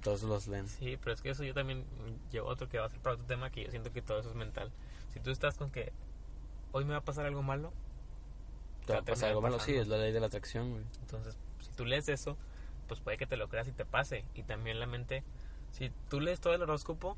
todos 0.03 0.23
los 0.23 0.47
leen. 0.47 0.69
Sí, 0.69 0.97
pero 0.99 1.13
es 1.13 1.21
que 1.21 1.31
eso 1.31 1.43
yo 1.43 1.53
también 1.53 1.85
llevo 2.31 2.49
otro 2.49 2.69
que 2.69 2.79
va 2.79 2.87
a 2.87 2.89
ser 2.89 3.01
para 3.01 3.17
otro 3.17 3.27
tema 3.27 3.51
que 3.51 3.65
yo 3.65 3.71
siento 3.71 3.93
que 3.93 4.01
todo 4.01 4.21
eso 4.21 4.31
es 4.31 4.37
mental. 4.37 4.71
Si 5.13 5.21
tú 5.21 5.31
estás 5.31 5.59
con 5.59 5.71
que 5.71 5.93
hoy 6.71 6.85
me 6.85 6.93
va 6.93 6.99
a 6.99 7.05
pasar 7.05 7.27
algo 7.27 7.43
malo, 7.43 7.73
Te 8.87 8.95
va 8.95 9.01
a 9.01 9.03
pasar 9.03 9.31
algo 9.31 9.43
malo, 9.43 9.59
sí, 9.59 9.75
es 9.75 9.89
la 9.89 9.99
ley 9.99 10.13
de 10.13 10.21
la 10.21 10.27
atracción, 10.27 10.71
güey. 10.71 10.85
Entonces, 11.03 11.37
si 11.73 11.77
tú 11.79 11.87
lees 11.87 12.09
eso, 12.11 12.37
pues 12.87 13.01
puede 13.01 13.17
que 13.17 13.27
te 13.27 13.37
lo 13.39 13.49
creas 13.49 13.67
y 13.69 13.73
te 13.73 13.87
pase. 13.87 14.25
Y 14.35 14.43
también 14.43 14.79
la 14.79 14.87
mente, 14.87 15.25
si 15.71 15.91
tú 16.11 16.21
lees 16.21 16.39
todo 16.41 16.53
el 16.55 16.63
horóscopo, 16.63 17.17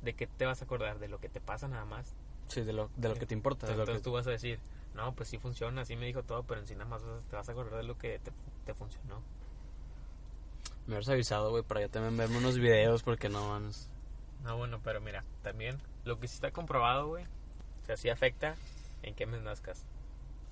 ¿de 0.00 0.14
qué 0.14 0.26
te 0.26 0.46
vas 0.46 0.62
a 0.62 0.64
acordar? 0.64 0.98
¿De 0.98 1.08
lo 1.08 1.20
que 1.20 1.28
te 1.28 1.40
pasa 1.40 1.68
nada 1.68 1.84
más? 1.84 2.14
Sí, 2.48 2.62
de 2.62 2.72
lo, 2.72 2.90
de 2.96 3.08
lo 3.10 3.14
que 3.16 3.26
te 3.26 3.34
importa. 3.34 3.66
lo 3.66 3.72
Entonces 3.72 3.96
que- 3.98 4.04
tú 4.04 4.12
vas 4.12 4.26
a 4.26 4.30
decir, 4.30 4.58
no, 4.94 5.14
pues 5.14 5.28
sí 5.28 5.36
funciona, 5.38 5.84
sí 5.84 5.96
me 5.96 6.06
dijo 6.06 6.22
todo, 6.22 6.42
pero 6.44 6.60
en 6.60 6.66
sí 6.66 6.74
nada 6.74 6.86
más 6.88 7.02
te 7.28 7.36
vas 7.36 7.48
a 7.48 7.52
acordar 7.52 7.76
de 7.76 7.84
lo 7.84 7.98
que 7.98 8.18
te, 8.18 8.32
te 8.64 8.74
funcionó. 8.74 9.20
Me 10.86 10.94
hubieras 10.94 11.08
avisado, 11.10 11.50
güey, 11.50 11.62
para 11.62 11.80
yo 11.82 11.90
también 11.90 12.16
verme 12.16 12.38
unos 12.38 12.58
videos 12.58 13.02
porque 13.02 13.28
no, 13.28 13.48
mames. 13.48 13.88
No, 14.42 14.56
bueno, 14.56 14.80
pero 14.82 15.00
mira, 15.00 15.24
también 15.42 15.78
lo 16.04 16.18
que 16.18 16.26
sí 16.26 16.34
está 16.34 16.50
comprobado, 16.50 17.06
güey, 17.06 17.24
o 17.24 17.86
sea, 17.86 17.96
sí 17.96 18.08
afecta 18.08 18.56
en 19.02 19.14
qué 19.14 19.26
mes 19.26 19.42
nazcas. 19.42 19.84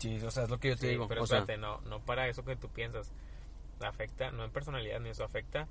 Sí, 0.00 0.19
o 0.25 0.30
sea, 0.30 0.45
es 0.45 0.50
lo 0.50 0.59
que 0.59 0.69
yo 0.71 0.75
te 0.75 0.80
Sí, 0.80 0.87
digo. 0.88 1.07
pero 1.07 1.23
o 1.23 1.26
sea, 1.26 1.38
espérate, 1.40 1.61
no, 1.61 1.80
no 1.83 2.00
para 2.00 2.26
eso 2.28 2.45
que 2.45 2.57
tú 2.57 2.69
piensas. 2.69 3.12
Afecta, 3.80 4.30
no 4.30 4.45
en 4.45 4.50
personalidad 4.50 4.99
ni 5.00 5.09
eso, 5.11 5.25
afecta, 5.25 5.66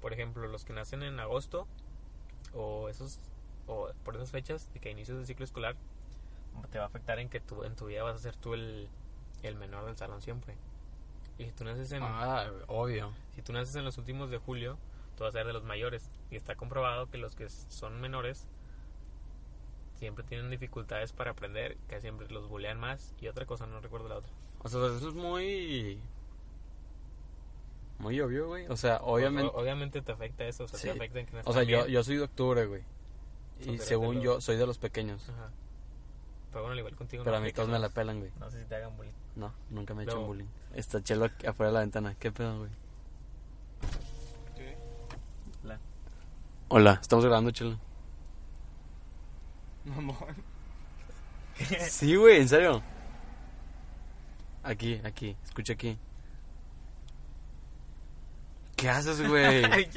por 0.00 0.12
ejemplo, 0.12 0.46
los 0.46 0.64
que 0.64 0.72
nacen 0.74 1.02
en 1.02 1.18
agosto 1.20 1.66
o 2.52 2.88
esos, 2.88 3.18
o 3.66 3.90
por 4.04 4.16
esas 4.16 4.30
fechas 4.30 4.70
de 4.74 4.80
que 4.80 4.90
inicios 4.90 5.16
del 5.16 5.26
ciclo 5.26 5.44
escolar, 5.44 5.76
te 6.70 6.78
va 6.78 6.84
a 6.84 6.86
afectar 6.88 7.18
en 7.18 7.28
que 7.28 7.40
tú, 7.40 7.64
en 7.64 7.74
tu 7.76 7.86
vida 7.86 8.02
vas 8.02 8.16
a 8.16 8.18
ser 8.18 8.36
tú 8.36 8.54
el, 8.54 8.88
el 9.42 9.54
menor 9.56 9.86
del 9.86 9.96
salón 9.96 10.20
siempre. 10.22 10.56
Y 11.38 11.44
si 11.44 11.52
tú 11.52 11.64
naces 11.64 11.92
en, 11.92 12.02
ah, 12.02 12.50
obvio. 12.66 13.12
si 13.34 13.42
tú 13.42 13.52
naces 13.52 13.74
en 13.76 13.84
los 13.84 13.98
últimos 13.98 14.30
de 14.30 14.38
julio, 14.38 14.78
tú 15.16 15.24
vas 15.24 15.34
a 15.34 15.38
ser 15.38 15.46
de 15.46 15.52
los 15.52 15.64
mayores. 15.64 16.10
Y 16.30 16.36
está 16.36 16.56
comprobado 16.56 17.10
que 17.10 17.18
los 17.18 17.34
que 17.36 17.48
son 17.48 18.00
menores 18.00 18.46
siempre 19.96 20.24
tienen 20.24 20.50
dificultades 20.50 21.12
para 21.12 21.32
aprender, 21.32 21.76
que 21.88 22.00
siempre 22.00 22.28
los 22.30 22.48
bulean 22.48 22.78
más 22.78 23.12
y 23.20 23.28
otra 23.28 23.46
cosa, 23.46 23.66
no 23.66 23.80
recuerdo 23.80 24.08
la 24.08 24.16
otra. 24.18 24.30
O 24.62 24.68
sea, 24.68 24.80
eso 24.86 25.08
es 25.08 25.14
muy. 25.14 25.98
Muy 27.98 28.20
obvio, 28.20 28.48
güey. 28.48 28.66
O 28.68 28.76
sea, 28.76 28.98
obviamente. 29.02 29.50
O- 29.54 29.60
obviamente 29.60 30.02
te 30.02 30.12
afecta 30.12 30.44
eso, 30.44 30.64
o 30.64 30.68
sea, 30.68 30.78
Sí. 30.78 30.84
te 30.84 30.90
afecta 30.92 31.20
en 31.20 31.26
que 31.26 31.32
no 31.32 31.42
O 31.44 31.52
sea, 31.52 31.62
yo, 31.62 31.86
yo 31.86 32.02
soy 32.04 32.16
de 32.16 32.22
octubre, 32.22 32.66
güey. 32.66 32.82
Y 33.66 33.78
según 33.78 34.20
yo, 34.20 34.40
soy 34.42 34.56
de 34.56 34.66
los 34.66 34.76
pequeños. 34.78 35.28
Ajá. 35.30 35.50
Pero 36.50 36.62
bueno, 36.62 36.72
al 36.72 36.78
igual 36.78 36.94
contigo. 36.96 37.24
Pero 37.24 37.36
no 37.36 37.42
a 37.42 37.44
mí 37.46 37.52
todos 37.52 37.68
me 37.70 37.78
la 37.78 37.88
pelan, 37.88 38.18
güey. 38.20 38.30
No 38.38 38.50
sé 38.50 38.60
si 38.62 38.66
te 38.66 38.74
hagan 38.76 38.94
bullying. 38.96 39.12
No, 39.34 39.52
nunca 39.70 39.94
me 39.94 40.02
he 40.02 40.06
hecho 40.06 40.20
bullying. 40.20 40.46
Está 40.74 41.02
chelo 41.02 41.24
aquí 41.26 41.46
afuera 41.46 41.68
de 41.70 41.74
la 41.74 41.80
ventana. 41.80 42.14
¿Qué 42.18 42.30
pedo, 42.32 42.58
güey? 42.58 42.70
Hola. 45.64 45.78
Hola, 46.68 46.98
estamos 47.00 47.24
grabando, 47.24 47.50
chelo. 47.50 47.78
Mamón. 49.86 50.16
Sí, 51.88 52.14
güey, 52.16 52.40
en 52.42 52.48
serio. 52.48 52.82
Aquí, 54.62 55.00
aquí, 55.04 55.36
escucha 55.44 55.72
aquí. 55.74 55.96
¿Qué 58.76 58.90
haces, 58.90 59.26
güey? 59.26 59.62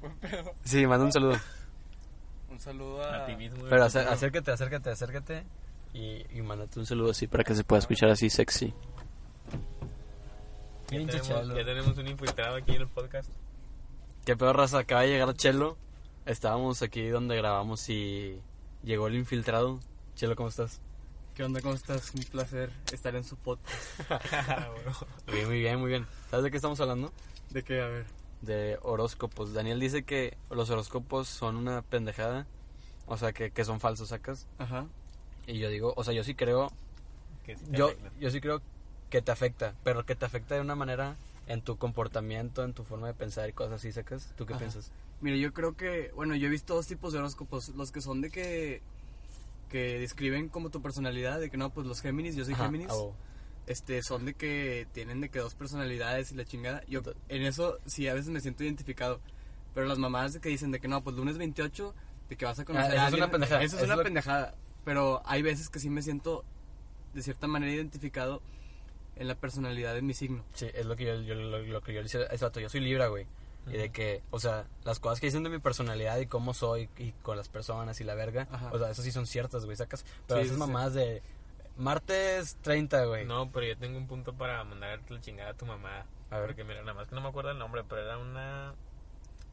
Buen 0.00 0.16
pedo. 0.16 0.54
Sí, 0.64 0.86
manda 0.86 1.04
un 1.04 1.12
saludo. 1.12 1.36
Un 2.48 2.58
saludo 2.60 3.02
a. 3.02 3.24
A 3.24 3.26
ti 3.26 3.36
mismo. 3.36 3.64
Pero 3.68 3.84
acércate, 3.84 4.50
acércate, 4.50 4.90
acércate. 4.90 5.44
Y, 5.92 6.24
y 6.36 6.40
mándate 6.42 6.78
un 6.78 6.86
saludo 6.86 7.10
así 7.10 7.26
para 7.26 7.42
que 7.44 7.54
se 7.54 7.64
pueda 7.64 7.80
escuchar 7.80 8.08
así 8.10 8.30
sexy. 8.30 8.72
Ya 10.90 10.98
Pinche 10.98 11.20
tenemos, 11.20 11.42
Chelo. 11.42 11.58
ya 11.58 11.64
tenemos 11.64 11.98
un 11.98 12.08
infiltrado 12.08 12.56
aquí 12.56 12.76
en 12.76 12.82
el 12.82 12.88
podcast. 12.88 13.28
¿Qué 14.24 14.36
pedo, 14.36 14.52
raza? 14.52 14.78
Acaba 14.80 15.02
de 15.02 15.08
llegar 15.08 15.34
Chelo. 15.34 15.76
Estábamos 16.26 16.82
aquí 16.82 17.08
donde 17.08 17.36
grabamos 17.36 17.88
y 17.88 18.40
llegó 18.84 19.08
el 19.08 19.16
infiltrado. 19.16 19.80
Chelo, 20.14 20.36
¿cómo 20.36 20.48
estás? 20.48 20.80
¿Qué 21.34 21.44
onda? 21.44 21.60
¿Cómo 21.62 21.74
estás? 21.74 22.12
Un 22.14 22.22
placer 22.24 22.70
estar 22.92 23.14
en 23.16 23.24
su 23.24 23.36
podcast. 23.36 23.74
Bien, 25.32 25.46
muy 25.46 25.60
bien, 25.60 25.80
muy 25.80 25.88
bien. 25.88 26.06
¿Sabes 26.30 26.44
de 26.44 26.50
qué 26.50 26.56
estamos 26.56 26.80
hablando? 26.80 27.12
¿De 27.50 27.62
qué? 27.62 27.80
A 27.80 27.86
ver. 27.88 28.06
De 28.42 28.78
horóscopos. 28.82 29.52
Daniel 29.52 29.80
dice 29.80 30.02
que 30.04 30.36
los 30.50 30.70
horóscopos 30.70 31.28
son 31.28 31.56
una 31.56 31.82
pendejada. 31.82 32.46
O 33.06 33.16
sea, 33.16 33.32
que, 33.32 33.50
que 33.50 33.64
son 33.64 33.80
falsos, 33.80 34.08
¿sacas? 34.08 34.46
Ajá. 34.58 34.86
Y 35.46 35.58
yo 35.58 35.68
digo, 35.68 35.94
o 35.96 36.04
sea, 36.04 36.12
yo 36.14 36.22
sí 36.22 36.34
creo, 36.34 36.70
Que 37.44 37.56
sí 37.56 37.64
te 37.64 37.76
yo, 37.76 37.86
afecta. 37.86 38.10
yo 38.20 38.30
sí 38.30 38.40
creo 38.40 38.62
que 39.08 39.20
te 39.22 39.32
afecta, 39.32 39.74
pero 39.82 40.04
que 40.06 40.14
te 40.14 40.24
afecta 40.26 40.54
de 40.54 40.60
una 40.60 40.76
manera 40.76 41.16
en 41.52 41.62
tu 41.62 41.76
comportamiento, 41.78 42.62
en 42.64 42.72
tu 42.74 42.84
forma 42.84 43.08
de 43.08 43.14
pensar 43.14 43.48
y 43.48 43.52
cosas 43.52 43.74
así, 43.74 43.90
¿sacas? 43.92 44.32
¿Tú 44.36 44.46
qué 44.46 44.52
Ajá. 44.54 44.60
piensas? 44.60 44.92
Mira, 45.20 45.36
yo 45.36 45.52
creo 45.52 45.76
que. 45.76 46.12
Bueno, 46.14 46.34
yo 46.36 46.46
he 46.46 46.50
visto 46.50 46.74
dos 46.74 46.86
tipos 46.86 47.12
de 47.12 47.18
horóscopos. 47.18 47.70
Los 47.70 47.90
que 47.92 48.00
son 48.00 48.20
de 48.20 48.30
que. 48.30 48.82
Que 49.68 49.98
describen 49.98 50.48
como 50.48 50.70
tu 50.70 50.80
personalidad. 50.80 51.40
De 51.40 51.50
que 51.50 51.56
no, 51.56 51.70
pues 51.70 51.86
los 51.86 52.00
Géminis, 52.00 52.36
yo 52.36 52.44
soy 52.44 52.54
Ajá, 52.54 52.66
Géminis. 52.66 52.88
huevo. 52.88 53.14
Este, 53.66 54.02
son 54.02 54.24
de 54.24 54.34
que 54.34 54.86
tienen 54.92 55.20
de 55.20 55.28
que 55.28 55.38
dos 55.40 55.54
personalidades 55.54 56.32
y 56.32 56.34
la 56.36 56.44
chingada. 56.44 56.82
Yo 56.88 57.02
en 57.28 57.42
eso 57.42 57.78
sí 57.86 58.08
a 58.08 58.14
veces 58.14 58.30
me 58.30 58.40
siento 58.40 58.64
identificado. 58.64 59.20
Pero 59.74 59.86
las 59.86 59.98
mamadas 59.98 60.32
de 60.34 60.40
que 60.40 60.48
dicen 60.48 60.70
de 60.72 60.80
que 60.80 60.88
no, 60.88 61.02
pues 61.04 61.14
lunes 61.16 61.36
28, 61.38 61.94
de 62.28 62.36
que 62.36 62.44
vas 62.44 62.58
a 62.58 62.64
conocer 62.64 62.90
Ah, 62.90 62.94
eso 62.94 62.96
a 62.96 63.02
es 63.02 63.06
alguien. 63.08 63.22
una 63.24 63.30
pendejada. 63.32 63.62
Eso 63.62 63.76
es 63.76 63.82
una 63.84 63.92
es 63.94 63.98
lo- 63.98 64.04
pendejada. 64.04 64.54
Pero 64.84 65.22
hay 65.26 65.42
veces 65.42 65.68
que 65.68 65.78
sí 65.78 65.90
me 65.90 66.02
siento 66.02 66.44
de 67.14 67.22
cierta 67.22 67.46
manera 67.46 67.72
identificado 67.72 68.40
en 69.20 69.28
la 69.28 69.36
personalidad 69.36 69.94
de 69.94 70.02
mi 70.02 70.14
signo. 70.14 70.42
Sí, 70.54 70.68
es 70.74 70.84
lo 70.86 70.96
que 70.96 71.04
yo, 71.04 71.14
yo- 71.20 71.36
lo, 71.36 71.58
lo 71.60 71.80
que 71.82 71.92
yo 71.92 72.00
le 72.00 72.04
decía 72.04 72.22
a 72.22 72.34
ese 72.34 72.44
vato. 72.44 72.58
Yo 72.58 72.68
soy 72.68 72.80
Libra, 72.80 73.06
güey. 73.06 73.26
Y 73.66 73.72
de 73.76 73.92
que, 73.92 74.22
o 74.30 74.40
sea, 74.40 74.66
las 74.84 74.98
cosas 74.98 75.20
que 75.20 75.26
dicen 75.26 75.42
de 75.44 75.50
mi 75.50 75.58
personalidad 75.60 76.18
y 76.18 76.26
cómo 76.26 76.54
soy 76.54 76.88
y 76.98 77.12
con 77.22 77.36
las 77.36 77.48
personas 77.48 78.00
y 78.00 78.04
la 78.04 78.14
verga, 78.14 78.48
Ajá. 78.50 78.70
o 78.72 78.78
sea, 78.78 78.90
eso 78.90 79.02
sí 79.02 79.12
son 79.12 79.26
ciertas, 79.26 79.64
güey, 79.66 79.76
sacas. 79.76 80.04
Pero 80.26 80.40
Sí, 80.40 80.46
esas 80.46 80.56
sí, 80.56 80.62
sí. 80.62 80.66
mamadas 80.66 80.94
de 80.94 81.22
martes 81.76 82.56
30, 82.62 83.04
güey. 83.04 83.26
No, 83.26 83.50
pero 83.52 83.66
yo 83.66 83.76
tengo 83.76 83.98
un 83.98 84.06
punto 84.06 84.32
para 84.32 84.64
mandarte 84.64 85.12
la 85.14 85.20
chingada 85.20 85.50
a 85.50 85.54
tu 85.54 85.66
mamá. 85.66 86.06
A 86.30 86.38
ver. 86.38 86.46
Porque 86.48 86.64
mira, 86.64 86.80
nada 86.80 86.94
más 86.94 87.08
que 87.08 87.14
no 87.14 87.20
me 87.20 87.28
acuerdo 87.28 87.50
el 87.50 87.58
nombre, 87.58 87.84
pero 87.88 88.02
era 88.02 88.16
una 88.18 88.74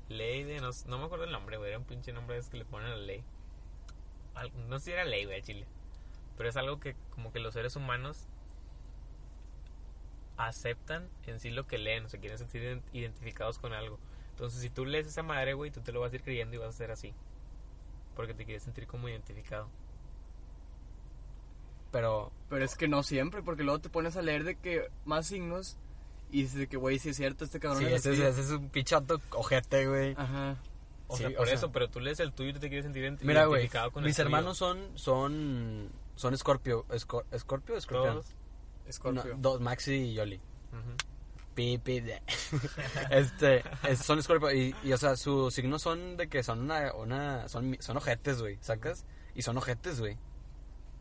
ley 0.10 0.44
de. 0.44 0.62
No, 0.62 0.70
no 0.88 0.98
me 1.00 1.06
acuerdo 1.06 1.26
el 1.26 1.32
nombre, 1.32 1.58
güey. 1.58 1.70
Era 1.70 1.78
un 1.80 1.86
pinche 1.86 2.14
nombre 2.14 2.38
ese 2.38 2.50
que 2.50 2.58
le 2.58 2.66
ponen 2.66 2.88
a 2.88 2.96
la 2.96 3.04
ley. 3.04 3.24
Al- 4.36 4.52
no 4.70 4.80
sé 4.80 4.86
si 4.86 4.92
era 4.92 5.04
ley, 5.06 5.26
güey, 5.26 5.40
a 5.40 5.44
Chile. 5.44 5.66
Pero 6.38 6.50
es 6.50 6.56
algo 6.58 6.80
que, 6.80 6.96
como 7.12 7.32
que 7.34 7.40
los 7.40 7.54
seres 7.54 7.76
humanos 7.76 8.26
aceptan 10.38 11.10
en 11.26 11.40
sí 11.40 11.50
lo 11.50 11.68
que 11.68 11.78
leen, 11.78 12.06
o 12.06 12.10
se 12.10 12.20
quieren 12.20 12.38
sentir 12.38 12.62
ident- 12.64 12.84
identificados 12.94 13.58
con 13.60 13.74
algo. 13.74 14.00
Entonces, 14.32 14.62
si 14.62 14.70
tú 14.70 14.86
lees 14.86 15.08
esa 15.08 15.24
madre, 15.24 15.54
güey, 15.54 15.72
tú 15.72 15.82
te 15.82 15.92
lo 15.92 16.00
vas 16.00 16.12
a 16.12 16.16
ir 16.16 16.22
creyendo 16.24 16.56
y 16.56 16.60
vas 16.60 16.70
a 16.70 16.78
ser 16.78 16.92
así. 16.92 17.14
Porque 18.16 18.34
te 18.34 18.46
quieres 18.46 18.64
sentir 18.64 18.86
como 18.88 19.10
identificado. 19.10 19.68
Pero, 21.92 22.32
Pero 22.50 22.66
es 22.66 22.76
que 22.76 22.88
no 22.88 23.02
siempre, 23.04 23.42
porque 23.42 23.64
luego 23.64 23.80
te 23.80 23.90
pones 23.90 24.18
a 24.18 24.22
leer 24.22 24.44
de 24.44 24.56
que 24.56 24.90
más 25.06 25.28
signos 25.28 25.78
y 26.32 26.42
dices 26.44 26.60
de 26.60 26.68
que, 26.68 26.78
güey, 26.78 27.00
sí 27.00 27.10
es 27.10 27.16
cierto, 27.18 27.46
este 27.46 27.60
cabrón 27.60 27.80
sí, 27.80 27.86
es 27.88 28.06
ese, 28.06 28.28
ese 28.28 28.42
es 28.42 28.52
un 28.52 28.70
pichato 28.70 29.22
ojete, 29.32 29.88
güey. 29.88 30.14
Ajá. 30.18 30.58
O 31.08 31.16
Sí, 31.16 31.24
sea, 31.24 31.30
o 31.32 31.36
por 31.38 31.46
sea- 31.48 31.56
eso, 31.56 31.72
pero 31.72 31.90
tú 31.90 32.02
lees 32.02 32.20
el 32.20 32.34
tuyo 32.34 32.50
y 32.50 32.54
te 32.54 32.68
quieres 32.68 32.84
sentir 32.84 33.04
Mira, 33.22 33.46
güey, 33.46 33.62
identificado 33.62 33.92
con 33.92 34.04
el 34.04 34.08
mis 34.10 34.18
tuyo. 34.18 34.26
hermanos 34.26 34.58
son, 34.58 34.78
son, 34.96 35.90
son 36.16 36.38
Scorpio, 36.38 36.86
Escor- 36.90 37.24
Scorpio 37.40 37.76
o 37.76 37.78
Escorpión. 37.78 38.14
Todos. 38.16 38.36
Scorpio. 38.92 39.24
No, 39.36 39.38
dos, 39.42 39.62
Maxi 39.62 39.94
y 39.94 40.14
Yoli. 40.14 40.36
Ujú. 40.36 40.96
Pi, 41.56 41.78
pi, 41.80 42.02
de. 42.02 42.22
este, 43.10 43.64
es- 43.88 44.00
son 44.00 44.22
Scorpio 44.22 44.52
y, 44.54 44.76
y, 44.84 44.94
o 44.94 44.98
sea, 44.98 45.16
sus 45.16 45.54
signos 45.54 45.82
son 45.82 46.16
de 46.18 46.28
que 46.28 46.44
son 46.44 46.60
una, 46.62 46.94
una, 46.94 47.48
son, 47.50 47.76
son 47.80 47.98
ojetes, 47.98 48.42
güey, 48.42 48.58
¿sacas? 48.62 49.06
Y 49.36 49.42
son 49.42 49.58
ojetes, 49.58 50.00
güey. 50.00 50.18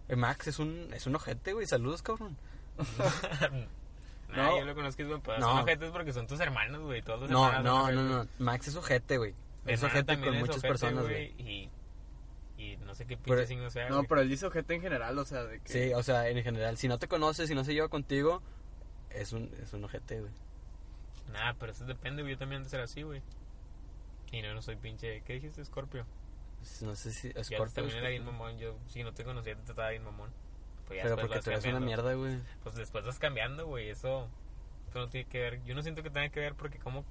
El 0.09 0.17
Max 0.19 0.47
es 0.47 0.59
un, 0.59 0.89
es 0.95 1.07
un 1.07 1.15
ojete, 1.17 1.53
güey, 1.53 1.67
saludos, 1.67 2.03
cabrón. 2.03 2.37
Nah, 4.29 4.43
No. 4.51 4.59
yo 4.59 4.65
lo 4.65 4.75
conozco, 4.75 5.03
es 5.03 5.09
buen 5.09 5.21
pedo. 5.21 5.39
No. 5.39 5.47
Son 5.53 5.59
ojetes 5.61 5.91
porque 5.93 6.13
son 6.13 6.27
tus 6.27 6.41
hermanos, 6.41 6.83
güey. 6.83 7.01
Todos 7.01 7.21
los 7.23 7.31
No, 7.31 7.47
hermanos 7.47 7.65
no, 7.65 7.93
no, 7.93 8.11
ojetes. 8.21 8.31
no, 8.41 8.45
Max 8.45 8.69
es 8.69 8.77
ojete, 8.77 9.19
güey. 9.19 9.35
Es 9.67 9.83
ojete 9.83 10.19
con 10.21 10.35
muchas 10.39 10.57
ojete, 10.57 10.69
personas, 10.69 11.05
güey. 11.05 11.27
Y, 11.39 11.71
y 12.59 12.77
no 12.79 12.95
sé 12.95 13.05
qué 13.07 13.17
pinche 13.17 13.35
Pero- 13.35 13.47
signo 13.47 13.71
sea, 13.71 13.89
No, 13.89 13.97
güey. 13.97 14.09
pero 14.09 14.21
él 14.23 14.29
dice 14.31 14.47
ojete 14.47 14.75
en 14.75 14.81
general, 14.83 15.19
o 15.19 15.25
sea, 15.25 15.45
de 15.45 15.61
que... 15.61 15.69
Sí, 15.73 15.93
o 15.95 16.03
sea, 16.03 16.29
en 16.29 16.43
general, 16.43 16.77
si 16.79 16.89
no 16.89 16.99
te 16.99 17.07
conoces, 17.09 17.49
si 17.49 17.55
no 17.55 17.65
se 17.65 17.75
lleva 17.75 17.89
contigo, 17.89 18.43
es 19.11 19.33
un, 19.33 19.53
es 19.63 19.73
un 19.73 19.85
ojete, 19.85 20.21
güey. 20.21 20.33
Nah, 21.33 21.55
pero 21.59 21.73
eso 21.73 21.85
depende, 21.85 22.23
güey. 22.23 22.35
Yo 22.35 22.39
también 22.39 22.63
de 22.63 22.69
ser 22.69 22.81
así, 22.81 23.03
güey. 23.03 23.21
Y 24.33 24.43
no, 24.43 24.55
no 24.55 24.63
soy 24.63 24.77
pinche... 24.77 25.23
¿Qué 25.23 25.35
dijiste, 25.35 25.65
Scorpio? 25.65 26.07
No 26.81 26.97
sé 26.97 27.13
si 27.13 27.31
Scorpio. 27.43 27.75
también 27.75 27.99
era 27.99 28.09
bien 28.09 28.25
mamón. 28.25 28.59
Yo, 28.59 28.77
si 28.89 29.03
no 29.03 29.13
te 29.13 29.23
conocía, 29.25 29.55
te 29.57 29.63
trataba 29.63 29.91
bien 29.91 30.05
mamón. 30.05 30.31
Pues 30.87 30.99
ya 30.99 31.03
Pero 31.05 31.17
porque 31.17 31.41
tú 31.41 31.51
eres 31.51 31.65
una 31.67 31.81
mierda, 31.81 32.15
güey. 32.15 32.39
Pues 32.63 32.75
después 32.77 33.05
vas 33.05 33.19
cambiando, 33.19 33.67
güey. 33.67 33.91
Eso, 33.91 34.29
eso 34.89 34.99
no 34.99 35.09
tiene 35.09 35.29
que 35.29 35.41
ver. 35.41 35.63
Yo 35.65 35.75
no 35.75 35.83
siento 35.83 36.03
que 36.03 36.11
tenga 36.11 36.29
que 36.31 36.41
ver 36.41 36.55
porque 36.55 36.79
como... 36.79 37.05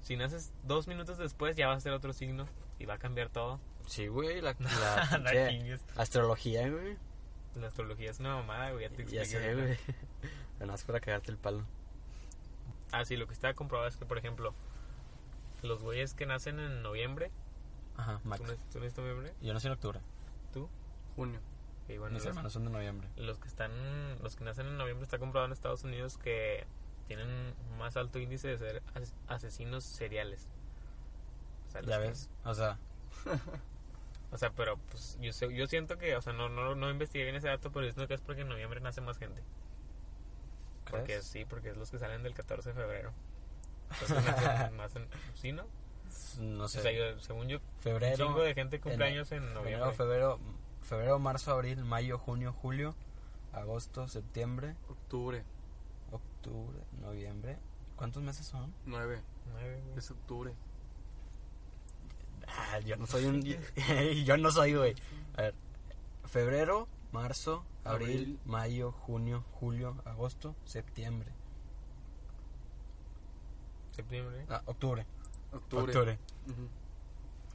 Si 0.00 0.16
naces 0.16 0.52
dos 0.64 0.86
minutos 0.88 1.16
después 1.16 1.56
ya 1.56 1.68
vas 1.68 1.78
a 1.78 1.80
ser 1.80 1.92
otro 1.92 2.12
signo 2.12 2.46
y 2.78 2.84
va 2.86 2.94
a 2.94 2.98
cambiar 2.98 3.28
todo. 3.30 3.60
Sí, 3.86 4.06
güey, 4.08 4.40
la, 4.40 4.54
pinche 5.48 5.78
astrología, 5.96 6.68
güey. 6.70 6.96
La 7.56 7.68
astrología 7.68 8.10
es 8.10 8.18
una 8.20 8.34
mamada, 8.36 8.70
güey. 8.72 8.88
Ya 8.88 8.96
te 8.96 9.06
Ya 9.06 9.24
sé, 9.24 9.54
güey. 9.54 9.78
Nada 10.60 10.76
para 10.86 11.00
cagarte 11.00 11.30
el 11.30 11.36
palo. 11.38 11.64
Ah, 12.92 13.04
sí, 13.04 13.16
lo 13.16 13.26
que 13.26 13.32
está 13.34 13.52
comprobado 13.54 13.88
es 13.88 13.96
que, 13.96 14.06
por 14.06 14.18
ejemplo, 14.18 14.54
los 15.62 15.82
güeyes 15.82 16.14
que 16.14 16.26
nacen 16.26 16.58
en 16.60 16.82
noviembre. 16.82 17.30
Ajá, 17.96 18.20
Max. 18.24 18.42
¿Tú, 18.42 18.48
nac- 18.52 18.58
tú 18.72 18.78
naciste 18.80 19.00
en 19.00 19.06
noviembre? 19.08 19.34
Yo 19.40 19.52
nací 19.54 19.66
en 19.66 19.72
octubre. 19.72 20.00
¿Tú? 20.52 20.68
Junio. 21.16 21.40
Y 21.88 21.98
bueno, 21.98 22.14
Mis 22.14 22.22
los, 22.24 22.30
hermanos 22.30 22.52
son 22.52 22.64
de 22.64 22.70
noviembre. 22.70 23.08
los 23.16 23.38
que 23.38 23.46
están, 23.48 23.70
los 24.22 24.36
que 24.36 24.44
nacen 24.44 24.66
en 24.66 24.76
noviembre 24.78 25.04
está 25.04 25.18
comprobado 25.18 25.46
en 25.46 25.52
Estados 25.52 25.84
Unidos 25.84 26.16
que 26.18 26.66
tienen 27.06 27.54
más 27.78 27.96
alto 27.98 28.18
índice 28.18 28.48
de 28.48 28.58
ser 28.58 28.82
as- 28.94 29.14
asesinos 29.28 29.84
seriales. 29.84 30.48
Ya 31.82 31.98
que- 31.98 32.08
ves, 32.08 32.30
o 32.44 32.54
sea, 32.54 32.78
O 34.32 34.36
sea, 34.38 34.50
pero 34.50 34.78
pues 34.90 35.16
yo, 35.20 35.32
sé- 35.32 35.54
yo 35.54 35.66
siento 35.68 35.96
que, 35.96 36.16
o 36.16 36.20
sea, 36.20 36.32
no, 36.32 36.48
no, 36.48 36.74
no 36.74 36.90
investigué 36.90 37.22
bien 37.24 37.36
ese 37.36 37.46
dato, 37.48 37.70
pero 37.70 37.84
siento 37.86 38.08
que 38.08 38.14
es 38.14 38.20
porque 38.20 38.40
en 38.42 38.48
noviembre 38.48 38.80
nace 38.80 39.00
más 39.00 39.16
gente. 39.16 39.40
Porque 40.90 41.04
¿crees? 41.04 41.24
sí, 41.24 41.44
porque 41.44 41.70
es 41.70 41.76
los 41.76 41.90
que 41.90 41.98
salen 42.00 42.22
del 42.24 42.34
14 42.34 42.70
de 42.70 42.74
febrero. 42.74 43.12
Entonces 43.92 44.24
nacen, 44.24 44.76
nacen- 44.76 45.08
¿sí, 45.34 45.52
no? 45.52 45.64
no 46.40 46.66
sé. 46.68 46.80
O 46.80 46.82
sea, 46.82 46.90
yo, 46.92 47.18
según 47.20 47.46
yo, 47.48 47.58
un 47.58 47.78
febrero, 47.78 48.16
chingo 48.26 48.42
de 48.42 48.54
gente 48.54 48.80
cumple 48.80 49.04
años 49.06 49.30
en 49.30 49.42
febrero, 49.42 49.60
noviembre. 49.62 49.92
febrero, 49.92 50.40
febrero, 50.82 51.18
marzo, 51.20 51.52
abril, 51.52 51.84
mayo, 51.84 52.18
junio, 52.18 52.52
julio, 52.52 52.96
agosto, 53.52 54.08
septiembre, 54.08 54.74
Octubre. 54.88 55.44
octubre, 56.10 56.80
noviembre. 57.00 57.58
¿Cuántos 57.96 58.22
meses 58.22 58.46
son? 58.46 58.74
9. 58.84 59.22
Nueve, 59.52 59.80
güey. 59.86 59.98
Es 59.98 60.10
octubre. 60.10 60.52
Ah, 62.48 62.78
yo 62.80 62.96
no 62.96 63.06
soy 63.06 63.24
un... 63.26 63.42
yo 64.24 64.36
no 64.36 64.50
soy, 64.50 64.74
güey. 64.74 64.94
A 65.36 65.42
ver, 65.42 65.54
febrero, 66.24 66.88
marzo, 67.12 67.64
abril, 67.84 68.08
Abril. 68.08 68.38
mayo, 68.44 68.92
junio, 68.92 69.44
julio, 69.52 69.96
agosto, 70.04 70.54
septiembre. 70.64 71.30
Septiembre. 73.92 74.44
Ah, 74.48 74.62
octubre. 74.66 75.06
Octubre. 75.52 75.84
Octubre. 75.84 76.18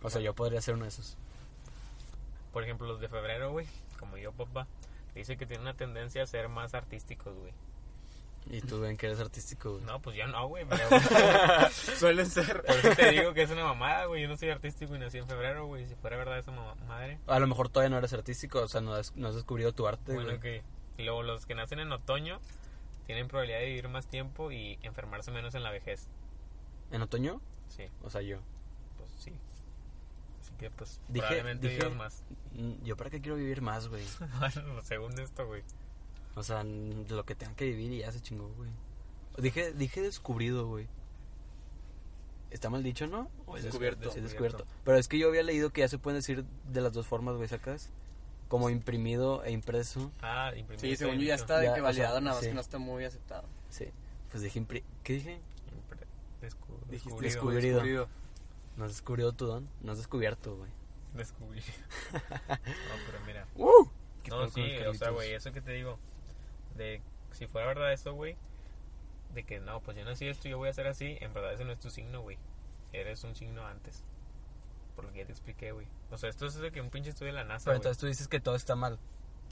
O 0.01 0.09
sea, 0.09 0.21
yo 0.21 0.33
podría 0.33 0.61
ser 0.61 0.75
uno 0.75 0.83
de 0.83 0.89
esos. 0.89 1.17
por 2.53 2.63
ejemplo, 2.63 2.87
los 2.87 2.99
de 3.01 3.09
febrero, 3.09 3.51
güey, 3.51 3.67
como 3.99 4.17
yo, 4.17 4.31
papá, 4.31 4.67
dice 5.13 5.37
que 5.37 5.45
tiene 5.45 5.63
una 5.63 5.73
tendencia 5.75 6.23
a 6.23 6.27
ser 6.27 6.47
más 6.49 6.73
artísticos, 6.73 7.35
güey. 7.35 7.53
Y 8.47 8.61
tú 8.61 8.79
ven 8.79 8.97
que 8.97 9.05
eres 9.05 9.19
artístico, 9.19 9.73
güey. 9.73 9.83
No, 9.85 10.01
pues 10.01 10.15
yo 10.17 10.25
no, 10.27 10.47
güey, 10.47 10.65
pero 10.67 10.81
Suelen 11.71 12.25
ser. 12.25 12.63
por 12.63 12.75
eso 12.77 12.89
te 12.95 13.11
digo 13.11 13.33
que 13.33 13.43
es 13.43 13.51
una 13.51 13.63
mamada, 13.63 14.05
güey. 14.05 14.23
Yo 14.23 14.27
no 14.27 14.37
soy 14.37 14.49
artístico 14.49 14.95
y 14.95 14.99
nací 14.99 15.17
en 15.19 15.27
febrero, 15.27 15.65
güey. 15.67 15.85
Si 15.87 15.95
fuera 15.95 16.17
verdad 16.17 16.39
esa 16.39 16.51
mamá- 16.51 16.75
madre. 16.87 17.19
A 17.27 17.39
lo 17.39 17.47
mejor 17.47 17.69
todavía 17.69 17.89
no 17.91 17.97
eres 17.97 18.13
artístico, 18.13 18.61
o 18.61 18.67
sea, 18.67 18.81
no 18.81 18.93
has, 18.93 19.15
no 19.15 19.27
has 19.27 19.35
descubrido 19.35 19.71
tu 19.73 19.87
arte, 19.87 20.13
Bueno, 20.13 20.29
güey. 20.29 20.39
que 20.39 20.63
y 20.97 21.03
luego 21.03 21.23
los 21.23 21.45
que 21.45 21.55
nacen 21.55 21.79
en 21.79 21.91
otoño 21.91 22.39
tienen 23.05 23.27
probabilidad 23.27 23.59
de 23.59 23.65
vivir 23.67 23.87
más 23.87 24.07
tiempo 24.07 24.51
y 24.51 24.77
enfermarse 24.81 25.31
menos 25.31 25.53
en 25.55 25.63
la 25.63 25.71
vejez. 25.71 26.07
¿En 26.91 27.01
otoño? 27.01 27.41
Sí, 27.67 27.83
O 28.03 28.09
sea, 28.09 28.21
yo. 28.21 28.39
pues 28.97 29.11
sí. 29.19 29.31
Así 30.41 30.51
que 30.57 30.71
pues 30.71 30.99
Dije- 31.07 31.19
probablemente 31.27 31.67
dije- 31.67 31.83
vivas 31.83 31.95
más. 31.97 32.23
Mm, 32.53 32.83
Yo 32.83 32.97
para 32.97 33.09
qué 33.11 33.21
quiero 33.21 33.35
vivir 33.37 33.61
más, 33.61 33.87
güey. 33.87 34.03
Bueno, 34.39 34.81
según 34.81 35.19
esto, 35.19 35.45
güey. 35.45 35.61
O 36.35 36.43
sea, 36.43 36.61
n- 36.61 37.05
lo 37.09 37.25
que 37.25 37.35
tenga 37.35 37.55
que 37.55 37.65
vivir 37.65 37.91
y 37.91 37.99
ya 37.99 38.11
se 38.11 38.21
chingó, 38.21 38.47
güey. 38.55 38.69
Dije, 39.37 39.73
dije 39.73 40.01
descubrido, 40.01 40.67
güey. 40.67 40.87
¿Está 42.51 42.69
mal 42.69 42.81
dicho, 42.83 43.05
no? 43.07 43.29
¿O 43.45 43.57
es 43.57 43.63
Descubierto. 43.63 44.09
Sí, 44.11 44.21
descubierto. 44.21 44.65
Pero 44.83 44.97
es 44.97 45.07
que 45.07 45.19
yo 45.19 45.27
había 45.27 45.43
leído 45.43 45.71
que 45.71 45.81
ya 45.81 45.87
se 45.87 45.99
pueden 45.99 46.17
decir 46.17 46.45
de 46.71 46.81
las 46.81 46.93
dos 46.93 47.05
formas, 47.05 47.35
güey, 47.35 47.47
¿sacas? 47.47 47.89
Como 48.47 48.71
imprimido 48.71 49.43
e 49.43 49.51
impreso. 49.51 50.11
Ah, 50.21 50.51
imprimir. 50.55 50.79
Sí, 50.79 50.95
según 50.95 51.17
yo 51.19 51.25
ya 51.27 51.35
está 51.35 51.59
de 51.59 51.67
Ya, 51.67 51.73
que 51.75 51.81
o 51.81 51.83
validado, 51.83 52.15
sea, 52.15 52.21
nada 52.21 52.33
más 52.35 52.41
sí. 52.43 52.47
que 52.49 52.53
no 52.55 52.61
está 52.61 52.79
muy 52.79 53.03
aceptado. 53.05 53.47
Sí. 53.69 53.85
Pues 54.31 54.41
dije 54.41 54.57
impri... 54.57 54.83
¿Qué 55.03 55.13
dije? 55.13 55.35
Impre- 55.35 56.47
descu- 56.47 56.85
descubrido. 56.87 57.21
Descubrido. 57.21 58.07
No 58.77 58.85
has 58.85 58.91
descubrido 58.91 59.31
tu 59.33 59.45
don. 59.45 59.69
No 59.81 59.91
has 59.91 59.99
descubierto, 59.99 60.55
güey. 60.55 60.71
Descubrí. 61.15 61.59
no, 62.13 62.19
pero 63.05 63.19
mira. 63.27 63.47
¡Uh! 63.55 63.87
¿Qué 64.23 64.31
No, 64.31 64.49
sí, 64.49 64.61
o 64.87 64.93
sea, 64.95 65.11
güey, 65.11 65.33
eso 65.33 65.51
que 65.51 65.61
te 65.61 65.71
digo. 65.73 65.99
De 66.79 67.01
si 67.31 67.45
fuera 67.45 67.67
verdad 67.67 67.93
eso, 67.93 68.13
güey. 68.13 68.35
De 69.33 69.43
que 69.43 69.59
no, 69.59 69.79
pues 69.81 69.95
yo 69.97 70.03
nací 70.05 70.27
esto 70.27 70.49
yo 70.49 70.57
voy 70.57 70.69
a 70.69 70.73
ser 70.73 70.87
así. 70.87 71.17
En 71.21 71.33
verdad 71.33 71.53
ese 71.53 71.65
no 71.65 71.71
es 71.71 71.79
tu 71.79 71.89
signo, 71.91 72.21
güey. 72.21 72.37
Eres 72.93 73.23
un 73.23 73.35
signo 73.35 73.65
antes. 73.67 74.03
Por 74.95 75.05
lo 75.05 75.11
que 75.11 75.19
ya 75.19 75.25
te 75.25 75.31
expliqué, 75.31 75.71
güey. 75.71 75.85
O 76.09 76.17
sea, 76.17 76.29
esto 76.29 76.47
es 76.47 76.55
de 76.55 76.71
que 76.71 76.81
un 76.81 76.89
pinche 76.89 77.11
estudio 77.11 77.31
de 77.31 77.37
la 77.37 77.43
NASA, 77.43 77.65
Pero 77.65 77.73
güey. 77.73 77.77
entonces 77.77 77.97
tú 77.99 78.07
dices 78.07 78.27
que 78.27 78.39
todo 78.39 78.55
está 78.55 78.75
mal. 78.75 78.97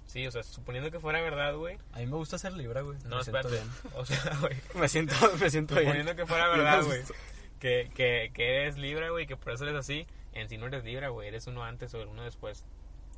Sí, 0.08 0.26
o 0.26 0.32
sea, 0.32 0.42
suponiendo 0.42 0.90
que 0.90 1.00
fuera 1.00 1.22
verdad, 1.22 1.54
güey. 1.56 1.78
A 1.94 2.00
mí 2.00 2.06
me 2.08 2.16
gusta 2.16 2.38
ser 2.38 2.54
Libra, 2.54 2.82
güey. 2.82 2.98
No, 3.06 3.18
me 3.18 3.24
siento 3.24 3.40
espérate. 3.50 3.50
bien. 3.50 3.94
O 3.96 4.06
sea, 4.06 4.38
güey. 4.42 4.58
Me 4.76 4.88
siento, 4.90 5.14
me 5.40 5.50
siento 5.50 5.76
bien. 5.76 5.86
Suponiendo 5.86 6.16
que 6.16 6.26
fuera 6.26 6.48
verdad, 6.50 6.84
güey. 6.86 7.04
Que, 7.60 7.92
que, 7.94 8.32
que 8.34 8.56
eres 8.62 8.78
Libra, 8.78 9.10
güey, 9.10 9.28
que 9.28 9.36
por 9.38 9.54
eso 9.54 9.66
eres 9.66 9.76
así. 9.78 10.08
En 10.34 10.48
sí 10.50 10.58
no 10.58 10.68
eres 10.68 10.84
Libra, 10.86 11.10
güey. 11.10 11.28
Eres 11.28 11.46
uno 11.48 11.64
antes 11.64 11.94
o 11.94 12.02
uno 12.10 12.24
después. 12.24 12.64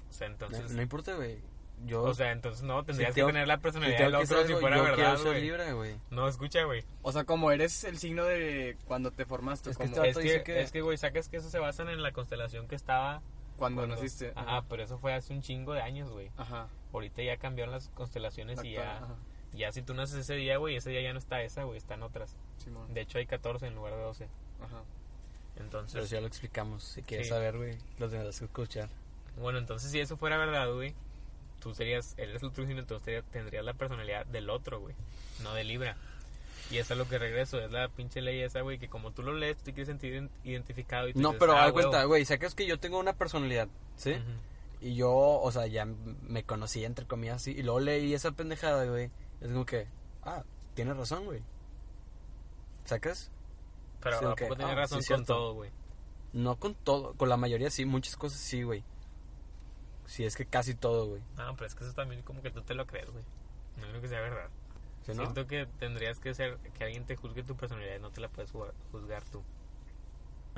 O 0.10 0.14
sea, 0.14 0.28
No, 0.30 0.34
entonces. 0.34 0.72
no 0.72 0.82
importa, 0.82 1.16
güey. 1.16 1.38
Yo... 1.86 2.04
o 2.04 2.14
sea, 2.14 2.32
entonces 2.32 2.64
no, 2.64 2.84
tendrías 2.84 3.14
tengo- 3.16 3.28
que 3.28 3.34
tener 3.34 3.48
la 3.48 3.56
si 3.56 3.62
personalidad 3.62 3.98
tengo 3.98 4.10
del 4.12 4.28
que 4.28 4.34
otro 4.36 4.48
si 4.48 4.54
fuera 4.56 4.78
yo 4.78 4.84
verdad, 4.84 5.74
güey. 5.76 5.96
No, 6.10 6.28
escucha, 6.28 6.64
güey. 6.64 6.84
O 7.02 7.12
sea, 7.12 7.24
como 7.24 7.52
eres 7.52 7.84
el 7.86 7.98
signo 7.98 8.26
de 8.26 8.78
cuando 8.86 9.12
te 9.12 9.26
formaste, 9.26 9.70
Es 9.72 9.78
que 9.78 9.84
como 9.86 9.96
está- 9.96 10.08
Es 10.08 10.18
dice 10.18 10.38
que, 10.40 10.44
que- 10.44 10.62
es 10.62 10.72
que, 10.72 10.82
güey, 10.82 10.98
sacas 10.98 11.30
que 11.30 11.38
eso 11.38 11.50
se 11.50 11.60
basan 11.60 11.90
en 11.90 12.02
la 12.04 12.12
constelación 12.12 12.68
que 12.68 12.76
estaba. 12.76 13.22
cuando 13.58 13.82
cuando- 13.82 13.96
naciste. 13.98 14.32
Ajá, 14.36 14.64
pero 14.70 14.84
eso 14.84 14.98
fue 15.00 15.14
hace 15.14 15.34
un 15.34 15.42
chingo 15.42 15.74
de 15.74 15.82
años, 15.82 16.10
güey. 16.10 16.32
Ajá. 16.38 16.68
Ahorita 16.94 17.22
ya 17.24 17.36
cambiaron 17.38 17.74
las 17.74 17.90
constelaciones 17.90 18.64
y 18.64 18.72
ya. 18.74 18.98
Ajá. 18.98 19.16
Ya 19.54 19.72
si 19.74 19.82
tú 19.82 19.94
naces 19.94 20.16
ese 20.20 20.36
día, 20.36 20.56
güey, 20.58 20.76
ese 20.78 20.92
día 20.92 21.02
ya 21.02 21.12
no 21.12 21.20
está 21.20 21.42
esa, 21.42 21.64
güey, 21.64 21.78
están 21.78 22.02
otras. 22.04 22.38
Simón. 22.58 22.94
De 22.94 23.02
hecho, 23.02 23.18
hay 23.18 23.26
14 23.26 23.68
en 23.68 23.76
lugar 23.76 23.96
de 23.96 24.02
12. 24.02 24.30
Ajá. 24.62 24.82
Entonces, 25.58 25.94
Pero 25.94 26.06
si 26.06 26.16
ya 26.16 26.22
lo 26.22 26.28
explicamos. 26.28 26.84
Si 26.84 27.02
quieres 27.02 27.28
Sí. 27.28 27.34
saber, 27.34 27.58
güey, 27.58 27.78
lo 27.98 28.10
tendrás 28.10 28.40
que 28.40 28.46
escuchar. 28.46 28.90
bueno, 29.38 29.58
entonces 29.60 29.92
si 29.92 30.00
eso 30.00 30.16
fuera 30.18 30.38
verdad, 30.38 30.72
güey, 30.74 30.94
tú 31.60 31.74
serías, 31.76 32.14
eres 32.18 32.42
el 32.42 32.50
otro 32.50 32.64
entonces 32.64 33.02
tenías- 33.06 33.26
tendrías 33.32 33.64
la 33.66 33.74
personalidad 33.74 34.26
del 34.26 34.50
otro, 34.50 34.80
güey, 34.80 34.96
no 35.44 35.54
de 35.54 35.64
Libra. 35.64 35.96
Y 36.72 36.78
eso 36.78 36.94
es 36.94 37.00
lo 37.00 37.08
que 37.08 37.18
regreso, 37.18 37.60
es 37.60 37.72
la 37.72 37.88
pinche 37.90 38.22
ley 38.22 38.42
esa, 38.42 38.62
güey, 38.62 38.78
que 38.78 38.90
como 38.90 39.12
tú 39.12 39.24
lo 39.24 39.34
lees, 39.34 39.58
tú 39.58 39.64
te 39.66 39.74
quieres 39.74 39.88
sentir 39.88 40.14
ident- 40.14 40.30
identificado 40.44 41.08
y 41.08 41.14
tú 41.14 41.20
No, 41.20 41.30
dices, 41.30 41.40
pero 41.40 41.54
"Ah, 41.54 41.66
haz 41.66 41.72
cuenta, 41.72 41.98
huevo". 41.98 42.10
güey, 42.10 42.26
sacas 42.26 42.54
que 42.54 42.68
yo 42.68 42.80
tengo 42.80 43.00
una 43.00 43.14
personalidad, 43.14 43.68
¿sí? 43.96 44.16
Y 44.82 44.96
yo, 44.96 45.12
o 45.12 45.52
sea, 45.52 45.66
ya 45.68 45.86
me 45.86 46.44
conocí, 46.44 46.86
entre 46.86 47.06
comillas, 47.08 47.38
así. 47.38 47.52
Y 47.52 47.64
luego 47.64 47.80
leí 47.80 48.14
esa 48.14 48.32
pendejada, 48.32 48.86
güey. 48.86 49.10
Es 49.42 49.48
como 49.52 49.66
que, 49.66 49.88
ah, 50.24 50.44
tienes 50.76 50.96
razón, 50.96 51.26
güey. 51.26 51.42
¿Sacas? 52.86 53.32
Pero 54.02 54.20
Sí, 54.20 54.26
¿a 54.26 54.30
ok. 54.30 54.40
poco 54.42 54.56
tienes 54.56 54.74
Ah, 54.74 54.80
razón 54.80 55.04
sí, 55.04 55.14
con 55.14 55.26
todo, 55.26 55.54
güey? 55.54 55.72
No 56.34 56.56
con 56.58 56.76
todo, 56.76 57.14
con 57.16 57.30
la 57.30 57.38
mayoría 57.38 57.70
sí, 57.72 57.86
muchas 57.86 58.16
cosas 58.16 58.40
sí, 58.40 58.64
güey. 58.64 58.84
Sí, 60.10 60.26
es 60.26 60.36
que 60.36 60.46
casi 60.46 60.74
todo, 60.74 61.06
güey. 61.06 61.22
No, 61.38 61.54
pero 61.56 61.68
es 61.68 61.76
que 61.76 61.84
eso 61.84 61.94
también 61.94 62.24
como 62.24 62.42
que 62.42 62.50
tú 62.50 62.62
te 62.64 62.74
lo 62.74 62.88
crees, 62.88 63.10
güey. 63.12 63.24
No 63.78 63.88
creo 63.88 64.02
que 64.02 64.08
sea 64.08 64.20
verdad. 64.22 64.48
¿Sí, 65.06 65.12
no? 65.14 65.22
Siento 65.22 65.46
que 65.46 65.68
tendrías 65.80 66.20
que 66.20 66.34
ser 66.34 66.58
que 66.78 66.84
alguien 66.84 67.06
te 67.06 67.16
juzgue 67.16 67.44
tu 67.44 67.56
personalidad, 67.56 68.00
no 68.00 68.10
te 68.10 68.20
la 68.20 68.28
puedes 68.28 68.52
jugar- 68.52 68.74
juzgar 68.92 69.24
tú. 69.26 69.44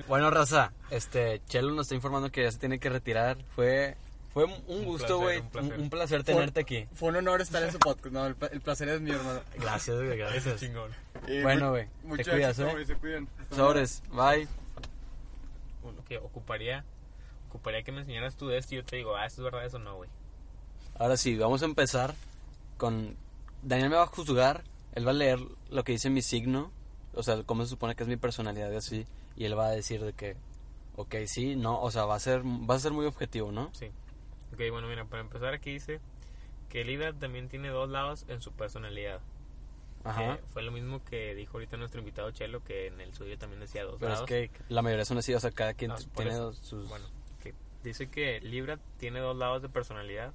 Bueno, 0.07 0.31
raza, 0.31 0.71
este, 0.89 1.41
Chelo 1.47 1.73
nos 1.73 1.87
está 1.87 1.95
informando 1.95 2.31
que 2.31 2.43
ya 2.43 2.51
se 2.51 2.59
tiene 2.59 2.79
que 2.79 2.89
retirar. 2.89 3.37
Fue, 3.55 3.97
fue 4.33 4.45
un 4.45 4.53
Un 4.67 4.85
gusto, 4.85 5.19
güey. 5.19 5.39
un 5.39 5.43
Un, 5.45 5.51
placer. 5.51 5.79
un 5.79 5.89
placer 5.89 6.23
Fue- 6.23 6.33
tenerte 6.33 6.61
aquí. 6.61 6.87
Fue 6.95 7.09
un 7.09 7.17
honor 7.17 7.41
estar 7.41 7.61
en 7.61 7.71
su 7.73 7.77
podcast. 7.79 8.13
No, 8.13 8.25
el, 8.25 8.35
el 8.51 8.61
placer 8.61 8.87
es 8.87 9.01
mío, 9.01 9.15
hermano. 9.15 9.41
Gracias, 9.59 9.97
güey, 9.97 10.17
gracias. 10.17 10.59
Chingón. 10.61 10.91
Y 11.27 11.41
Bueno, 11.41 11.71
güey, 11.71 11.87
te 12.17 12.23
cuidas, 12.23 12.57
¿eh? 12.59 12.71
güey, 12.71 12.85
Se 12.85 12.95
cuidan. 12.95 13.27
Sobres, 13.51 14.01
bye. 14.11 14.47
Que 16.07 16.17
ocuparía 16.17 16.83
ocuparía 17.51 17.83
que 17.83 17.91
me 17.91 17.99
enseñaras 18.01 18.35
tú 18.35 18.47
de 18.47 18.57
esto 18.57 18.73
y 18.73 18.77
yo 18.77 18.85
te 18.85 18.95
digo, 18.95 19.15
ah, 19.15 19.25
esto 19.25 19.41
es 19.41 19.43
verdad, 19.45 19.65
eso 19.65 19.77
no, 19.79 19.95
güey. 19.97 20.09
Ahora 20.97 21.17
sí, 21.17 21.37
vamos 21.37 21.61
a 21.61 21.65
empezar 21.65 22.15
con... 22.77 23.15
Daniel 23.63 23.89
me 23.89 23.95
va 23.97 24.03
a 24.03 24.07
juzgar, 24.07 24.63
él 24.95 25.05
va 25.05 25.11
a 25.11 25.13
leer 25.13 25.39
lo 25.69 25.83
que 25.83 25.91
dice 25.91 26.09
mi 26.09 26.21
signo, 26.21 26.71
o 27.13 27.21
sea, 27.23 27.43
cómo 27.43 27.63
se 27.63 27.69
supone 27.69 27.95
que 27.95 28.03
es 28.03 28.09
mi 28.09 28.17
personalidad 28.17 28.71
y 28.71 28.75
así, 28.75 29.05
y 29.35 29.45
él 29.45 29.57
va 29.57 29.67
a 29.67 29.71
decir 29.71 30.03
de 30.03 30.13
que, 30.13 30.35
ok, 30.95 31.15
sí, 31.27 31.55
no, 31.55 31.79
o 31.81 31.91
sea, 31.91 32.05
va 32.05 32.15
a 32.15 32.19
ser, 32.19 32.41
va 32.43 32.75
a 32.75 32.79
ser 32.79 32.91
muy 32.91 33.05
objetivo, 33.05 33.51
¿no? 33.51 33.69
Sí. 33.73 33.87
Ok, 34.53 34.59
bueno, 34.71 34.87
mira, 34.87 35.05
para 35.05 35.21
empezar 35.21 35.53
aquí 35.53 35.71
dice 35.73 35.99
que 36.69 36.83
Libra 36.85 37.13
también 37.13 37.49
tiene 37.49 37.69
dos 37.69 37.89
lados 37.89 38.25
en 38.29 38.41
su 38.41 38.51
personalidad. 38.51 39.19
Ajá. 40.03 40.37
Que 40.37 40.43
fue 40.53 40.63
lo 40.63 40.71
mismo 40.71 41.03
que 41.03 41.35
dijo 41.35 41.53
ahorita 41.57 41.77
nuestro 41.77 41.99
invitado 41.99 42.31
Chelo, 42.31 42.63
que 42.63 42.87
en 42.87 42.99
el 43.01 43.13
suyo 43.13 43.37
también 43.37 43.59
decía 43.59 43.83
dos 43.83 43.97
Pero 43.99 44.13
es 44.13 44.17
lados. 44.19 44.27
que 44.27 44.49
la 44.69 44.81
mayoría 44.81 45.05
son 45.05 45.19
así, 45.19 45.33
o 45.35 45.39
sea, 45.39 45.51
cada 45.51 45.73
quien 45.75 45.89
No, 45.89 45.95
por 45.97 46.05
tiene 46.23 46.31
eso. 46.31 46.53
sus... 46.53 46.87
Bueno, 46.89 47.05
dice 47.83 48.09
que 48.09 48.39
Libra 48.41 48.79
tiene 48.97 49.19
dos 49.19 49.35
lados 49.35 49.61
de 49.61 49.69
personalidad, 49.69 50.33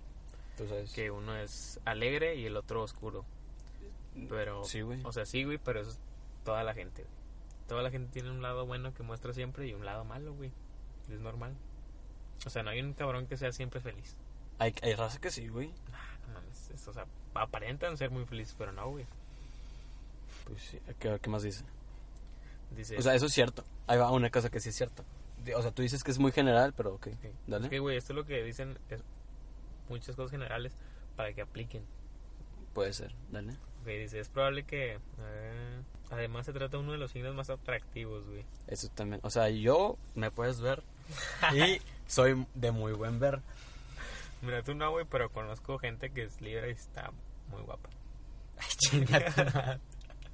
tú 0.56 0.66
sabes. 0.66 0.92
que 0.92 1.10
uno 1.10 1.36
es 1.36 1.80
alegre 1.84 2.36
y 2.36 2.46
el 2.46 2.56
otro 2.56 2.82
oscuro. 2.82 3.24
Pero, 4.28 4.64
Sí, 4.64 4.80
güey. 4.80 5.00
o 5.04 5.12
sea, 5.12 5.26
sí, 5.26 5.44
güey, 5.44 5.58
pero 5.58 5.80
eso 5.80 5.90
es 5.90 5.98
toda 6.44 6.62
la 6.64 6.72
gente. 6.74 7.02
güey. 7.02 7.14
Toda 7.68 7.82
la 7.82 7.90
gente 7.90 8.12
tiene 8.12 8.30
un 8.30 8.40
lado 8.42 8.64
bueno 8.64 8.94
que 8.94 9.02
muestra 9.02 9.32
siempre 9.34 9.66
y 9.66 9.74
un 9.74 9.84
lado 9.84 10.04
malo, 10.04 10.32
güey. 10.34 10.50
Es 11.10 11.20
normal. 11.20 11.54
O 12.46 12.50
sea, 12.50 12.62
no 12.62 12.70
hay 12.70 12.80
un 12.80 12.92
cabrón 12.94 13.26
que 13.26 13.36
sea 13.36 13.52
siempre 13.52 13.80
feliz. 13.80 14.16
Hay, 14.58 14.74
hay 14.82 14.94
raza 14.94 15.18
que 15.20 15.30
sí, 15.30 15.48
güey. 15.48 15.70
Ah, 15.92 16.16
no 16.28 16.34
mames, 16.34 16.70
es- 16.70 16.88
o 16.88 16.92
sea, 16.92 17.04
aparentan 17.34 17.96
ser 17.98 18.10
muy 18.10 18.24
felices, 18.24 18.54
pero 18.56 18.72
no, 18.72 18.88
güey. 18.90 19.04
Pues 20.44 20.62
sí, 20.62 20.78
¿qué, 20.98 21.18
qué 21.20 21.28
más 21.30 21.42
dice? 21.42 21.64
Dice, 22.70 22.96
O 22.96 23.02
sea, 23.02 23.14
eso 23.14 23.26
es 23.26 23.32
cierto. 23.32 23.64
Ahí 23.86 23.98
va 23.98 24.10
una 24.10 24.30
cosa 24.30 24.48
que 24.50 24.60
sí 24.60 24.68
es 24.70 24.76
cierto. 24.76 25.04
O 25.54 25.62
sea, 25.62 25.70
tú 25.70 25.82
dices 25.82 26.02
que 26.02 26.10
es 26.10 26.18
muy 26.18 26.32
general, 26.32 26.72
pero 26.76 26.94
ok. 26.94 27.08
sí. 27.20 27.28
Dale. 27.46 27.64
Es 27.64 27.70
que, 27.70 27.78
güey, 27.78 27.96
esto 27.96 28.12
es 28.12 28.16
lo 28.16 28.24
que 28.24 28.42
dicen, 28.42 28.78
es 28.88 29.02
muchas 29.88 30.16
cosas 30.16 30.30
generales 30.30 30.74
para 31.16 31.32
que 31.32 31.42
apliquen. 31.42 31.84
Puede 32.72 32.92
ser, 32.92 33.14
dale. 33.30 33.52
Ok, 33.80 33.86
dice, 33.86 34.18
es 34.20 34.28
probable 34.28 34.64
que... 34.64 34.94
eh, 34.94 35.82
además 36.10 36.46
se 36.46 36.52
trata 36.52 36.76
de 36.76 36.82
uno 36.82 36.92
de 36.92 36.98
los 36.98 37.10
signos 37.10 37.34
más 37.34 37.50
atractivos, 37.50 38.26
güey. 38.26 38.44
Eso 38.66 38.88
también. 38.88 39.20
O 39.22 39.30
sea, 39.30 39.48
yo 39.48 39.96
me 40.14 40.30
puedes 40.30 40.60
ver 40.60 40.82
y 41.54 41.80
soy 42.06 42.46
de 42.54 42.72
muy 42.72 42.92
buen 42.92 43.18
ver. 43.18 43.40
Mira, 44.42 44.62
tú 44.62 44.74
no, 44.74 44.90
güey, 44.90 45.06
pero 45.08 45.30
conozco 45.30 45.78
gente 45.78 46.10
que 46.10 46.24
es 46.24 46.40
libre 46.40 46.68
y 46.68 46.72
está 46.72 47.10
muy 47.50 47.62
guapa. 47.62 47.88
Ay, 48.58 48.68
chinga 48.76 49.24
tu 49.24 49.42
madre. 49.44 49.80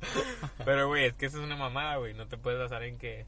Pero, 0.64 0.88
güey, 0.88 1.06
es 1.06 1.14
que 1.14 1.26
eso 1.26 1.38
es 1.38 1.44
una 1.44 1.56
mamada, 1.56 1.96
güey. 1.96 2.12
No 2.14 2.26
te 2.26 2.36
puedes 2.36 2.58
basar 2.58 2.82
en 2.82 2.98
que... 2.98 3.24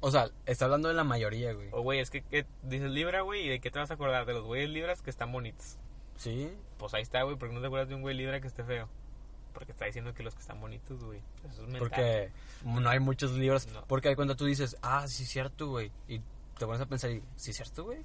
O 0.00 0.10
sea, 0.10 0.30
está 0.46 0.66
hablando 0.66 0.88
de 0.88 0.94
la 0.94 1.04
mayoría, 1.04 1.52
güey. 1.52 1.68
O, 1.72 1.82
güey, 1.82 1.98
es 1.98 2.10
que, 2.10 2.22
que 2.22 2.46
dices 2.62 2.90
libra, 2.90 3.22
güey, 3.22 3.46
¿y 3.46 3.48
de 3.48 3.60
qué 3.60 3.70
te 3.70 3.78
vas 3.78 3.90
a 3.90 3.94
acordar? 3.94 4.26
De 4.26 4.32
los 4.32 4.44
güeyes 4.44 4.70
libras 4.70 5.02
que 5.02 5.10
están 5.10 5.32
bonitos. 5.32 5.78
Sí. 6.16 6.52
Pues 6.78 6.94
ahí 6.94 7.02
está, 7.02 7.22
güey, 7.22 7.36
¿por 7.36 7.48
qué 7.48 7.54
no 7.54 7.60
te 7.60 7.66
acuerdas 7.66 7.88
de 7.88 7.94
un 7.94 8.02
güey 8.02 8.16
libra 8.16 8.40
que 8.40 8.46
esté 8.46 8.64
feo? 8.64 8.88
Porque 9.52 9.72
está 9.72 9.86
diciendo 9.86 10.14
que 10.14 10.22
los 10.22 10.34
que 10.34 10.40
están 10.40 10.60
bonitos, 10.60 11.02
güey. 11.02 11.20
Eso 11.48 11.62
es 11.62 11.68
mental. 11.68 11.80
Porque 11.80 12.30
no 12.64 12.88
hay 12.88 13.00
muchos 13.00 13.32
libros. 13.32 13.66
No. 13.72 13.84
Porque 13.86 14.14
cuando 14.14 14.36
tú 14.36 14.44
dices, 14.44 14.76
ah, 14.82 15.08
sí, 15.08 15.24
cierto, 15.24 15.68
güey. 15.68 15.90
Y 16.06 16.20
te 16.58 16.66
pones 16.66 16.80
a 16.80 16.86
pensar, 16.86 17.10
sí, 17.34 17.52
cierto, 17.52 17.84
güey. 17.84 17.98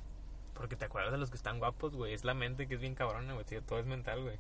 Porque 0.56 0.76
te 0.76 0.86
acuerdas 0.86 1.12
de 1.12 1.20
los 1.20 1.30
que 1.30 1.38
están 1.38 1.60
guapos, 1.60 1.96
güey. 1.96 2.14
Es 2.14 2.24
la 2.24 2.34
mente 2.34 2.68
que 2.68 2.76
es 2.76 2.80
bien 2.80 2.96
cabrona, 2.96 3.34
güey. 3.34 3.46
Todo 3.68 3.78
es 3.78 3.86
mental, 3.86 4.24
güey. 4.24 4.38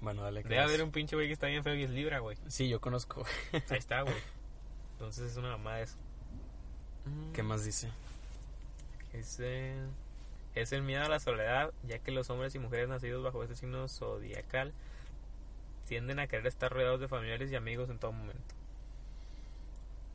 Bueno, 0.00 0.22
dale. 0.22 0.42
¿qué 0.42 0.48
Debe 0.48 0.62
haber 0.62 0.82
un 0.82 0.90
pinche 0.90 1.14
güey 1.14 1.28
que 1.28 1.32
está 1.32 1.46
bien 1.46 1.62
feo 1.62 1.74
y 1.74 1.84
es 1.84 1.90
libra, 1.90 2.18
güey. 2.20 2.36
Sí, 2.48 2.68
yo 2.68 2.80
conozco. 2.80 3.24
Ahí 3.52 3.78
está, 3.78 4.02
güey. 4.02 4.16
Entonces 4.92 5.30
es 5.30 5.36
una 5.36 5.50
mamada 5.50 5.80
eso. 5.80 5.96
¿Qué 7.32 7.42
más 7.42 7.64
dice? 7.64 7.88
Es, 9.12 9.38
eh, 9.40 9.76
es 10.54 10.72
el 10.72 10.82
miedo 10.82 11.04
a 11.04 11.08
la 11.08 11.20
soledad, 11.20 11.72
ya 11.86 11.98
que 11.98 12.10
los 12.10 12.30
hombres 12.30 12.54
y 12.54 12.58
mujeres 12.58 12.88
nacidos 12.88 13.22
bajo 13.22 13.42
este 13.42 13.56
signo 13.56 13.88
zodiacal 13.88 14.72
tienden 15.86 16.18
a 16.18 16.26
querer 16.26 16.46
estar 16.46 16.72
rodeados 16.72 17.00
de 17.00 17.08
familiares 17.08 17.50
y 17.50 17.56
amigos 17.56 17.90
en 17.90 17.98
todo 17.98 18.12
momento. 18.12 18.54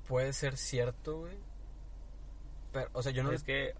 Puede 0.07 0.33
ser 0.33 0.57
cierto, 0.57 1.19
güey. 1.19 1.37
Pero, 2.71 2.89
o 2.93 3.01
sea, 3.01 3.11
yo 3.11 3.23
no, 3.23 3.31
es 3.31 3.41
le, 3.41 3.45
que, 3.45 3.75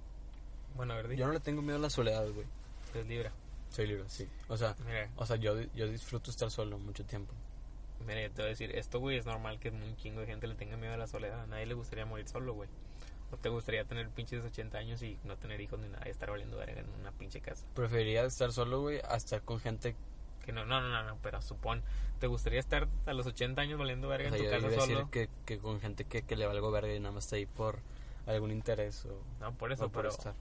bueno, 0.76 0.94
a 0.94 0.98
ver, 0.98 1.16
yo 1.16 1.28
no 1.28 1.34
le 1.34 1.40
tengo 1.40 1.62
miedo 1.62 1.78
a 1.78 1.82
la 1.82 1.90
soledad, 1.90 2.26
güey. 2.32 2.48
Es 2.94 3.06
Libra. 3.08 3.32
Soy 3.74 3.88
libre, 3.88 4.04
sí. 4.08 4.30
O 4.50 4.56
sea, 4.56 4.76
Mira, 4.86 5.10
o 5.16 5.26
sea 5.26 5.36
yo, 5.36 5.60
yo 5.74 5.88
disfruto 5.88 6.30
estar 6.30 6.52
solo 6.52 6.78
mucho 6.78 7.04
tiempo. 7.06 7.34
Mira, 8.04 8.22
yo 8.22 8.30
te 8.32 8.42
voy 8.42 8.46
a 8.46 8.50
decir, 8.50 8.76
esto, 8.76 9.00
güey, 9.00 9.18
es 9.18 9.26
normal 9.26 9.60
que 9.60 9.70
un 9.70 9.96
chingo 9.98 10.22
de 10.22 10.28
gente 10.28 10.48
le 10.48 10.56
tenga 10.56 10.78
miedo 10.78 10.94
a 10.94 10.98
la 10.98 11.08
soledad. 11.08 11.42
A 11.42 11.48
nadie 11.48 11.66
le 11.66 11.74
gustaría 11.74 12.06
morir 12.06 12.28
solo, 12.28 12.54
güey. 12.54 12.70
¿O 13.32 13.38
te 13.38 13.50
gustaría 13.50 13.84
tener 13.86 14.10
pinches 14.10 14.44
80 14.46 14.78
años 14.78 15.02
y 15.02 15.18
no 15.24 15.38
tener 15.38 15.60
hijos 15.60 15.80
ni 15.80 15.90
nada 15.90 16.04
y 16.06 16.12
estar 16.12 16.30
valiendo 16.30 16.58
verga 16.58 16.82
en 16.82 16.90
una 17.02 17.12
pinche 17.12 17.42
casa? 17.42 17.66
Preferiría 17.74 18.24
estar 18.26 18.52
solo, 18.52 18.82
güey, 18.82 19.00
a 19.08 19.16
estar 19.16 19.42
con 19.42 19.60
gente. 19.60 19.96
Que 20.46 20.52
no, 20.52 20.66
no, 20.66 20.82
no, 20.82 20.90
no, 20.90 21.04
no, 21.04 21.18
pero 21.24 21.42
supón, 21.42 21.82
¿te 22.20 22.28
gustaría 22.28 22.60
estar 22.60 22.88
a 23.06 23.14
los 23.14 23.26
80 23.26 23.60
años 23.62 23.80
valiendo 23.80 24.08
O 24.08 24.10
verga 24.12 24.30
sea, 24.30 24.38
en 24.38 24.44
yo 24.44 24.50
tu 24.50 24.56
iba 24.56 24.58
a 24.58 24.70
casa 24.70 24.82
decir 24.82 24.96
solo? 24.96 25.10
que, 25.10 25.30
que 25.46 25.58
con 25.58 25.80
gente 25.80 26.04
que, 26.04 26.22
que 26.24 26.36
le 26.36 26.46
valgo 26.46 26.70
verga 26.70 26.94
y 26.94 27.00
nada 27.00 27.16
más 27.16 27.24
está 27.24 27.38
ahí 27.38 27.46
por 27.46 27.80
algún 28.28 28.52
interés 28.52 29.06
o, 29.06 29.22
No, 29.40 29.54
por 29.56 29.72
o 29.72 29.74
eso, 29.74 29.86
por 29.90 30.04
pero, 30.04 30.10
estar. 30.10 30.36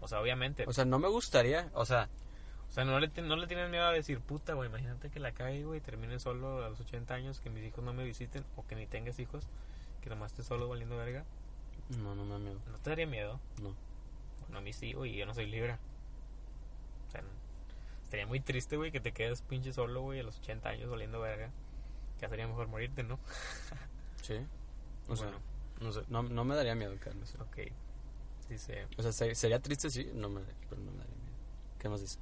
o 0.00 0.06
sea, 0.08 0.20
obviamente, 0.20 0.64
O 0.68 0.72
sea, 0.72 0.84
no 0.84 0.98
me 0.98 1.08
gustaría, 1.08 1.70
o 1.72 1.84
sea, 1.86 2.08
O 2.68 2.72
sea, 2.76 2.84
no 2.84 2.98
le, 3.00 3.08
no 3.22 3.36
le 3.36 3.46
tienes 3.46 3.70
miedo 3.70 3.84
a 3.86 3.92
decir, 3.92 4.20
puta, 4.20 4.52
güey, 4.54 4.68
imagínate 4.68 5.08
que 5.10 5.18
la 5.20 5.32
cague, 5.32 5.64
güey, 5.64 5.80
termine 5.80 6.18
solo 6.18 6.64
a 6.64 6.68
los 6.68 6.80
80 6.80 7.14
años, 7.14 7.40
que 7.40 7.48
mis 7.50 7.64
hijos 7.64 7.82
no 7.84 7.92
me 7.94 8.04
visiten, 8.04 8.44
o 8.56 8.66
que 8.66 8.74
ni 8.76 8.86
tengas 8.86 9.18
hijos, 9.18 9.46
que 10.02 10.10
nomás 10.10 10.32
estés 10.32 10.46
solo 10.46 10.68
valiendo 10.68 10.96
verga. 10.96 11.24
no, 11.98 12.14
no 12.14 12.24
me 12.24 12.32
da 12.32 12.38
miedo. 12.38 12.58
¿No 12.70 12.78
te 12.78 12.90
daría 12.90 13.06
miedo? 13.06 13.40
No. 13.62 13.74
Bueno, 14.42 14.58
a 14.58 14.60
mí 14.60 14.72
sí, 14.72 14.92
güey, 14.92 15.14
y 15.14 15.16
yo 15.16 15.26
no 15.26 15.34
soy 15.34 15.46
libra. 15.46 15.78
O 17.08 17.10
sea, 17.12 17.22
estaría 18.04 18.26
muy 18.26 18.40
triste, 18.40 18.76
güey, 18.76 18.92
que 18.92 19.00
te 19.00 19.12
quedes 19.12 19.40
pinche 19.42 19.72
solo, 19.72 20.02
güey, 20.02 20.20
a 20.20 20.22
los 20.24 20.38
80 20.38 20.68
años 20.68 20.90
valiendo 20.90 21.18
verga. 21.20 21.50
Ya 22.20 22.28
sería 22.28 22.46
mejor 22.46 22.68
morirte, 22.68 23.02
¿no? 23.02 23.18
Sí. 24.22 24.34
O 25.08 25.14
sea, 25.14 25.26
Bueno. 25.28 25.40
no 25.80 25.92
sé, 25.92 26.00
no, 26.08 26.22
no 26.24 26.44
me 26.44 26.56
daría 26.56 26.74
miedo, 26.74 26.94
Carlos. 27.00 27.34
Ok. 27.38 27.58
Dice 28.48 28.86
O 28.98 29.02
sea, 29.02 29.12
se- 29.12 29.34
sería 29.36 29.60
triste, 29.60 29.88
sí, 29.88 30.10
no 30.14 30.28
me, 30.28 30.40
pero 30.68 30.80
no 30.82 30.90
me 30.90 30.98
daría 30.98 31.14
miedo. 31.16 31.36
¿Qué 31.78 31.88
más 31.88 32.00
dice? 32.00 32.18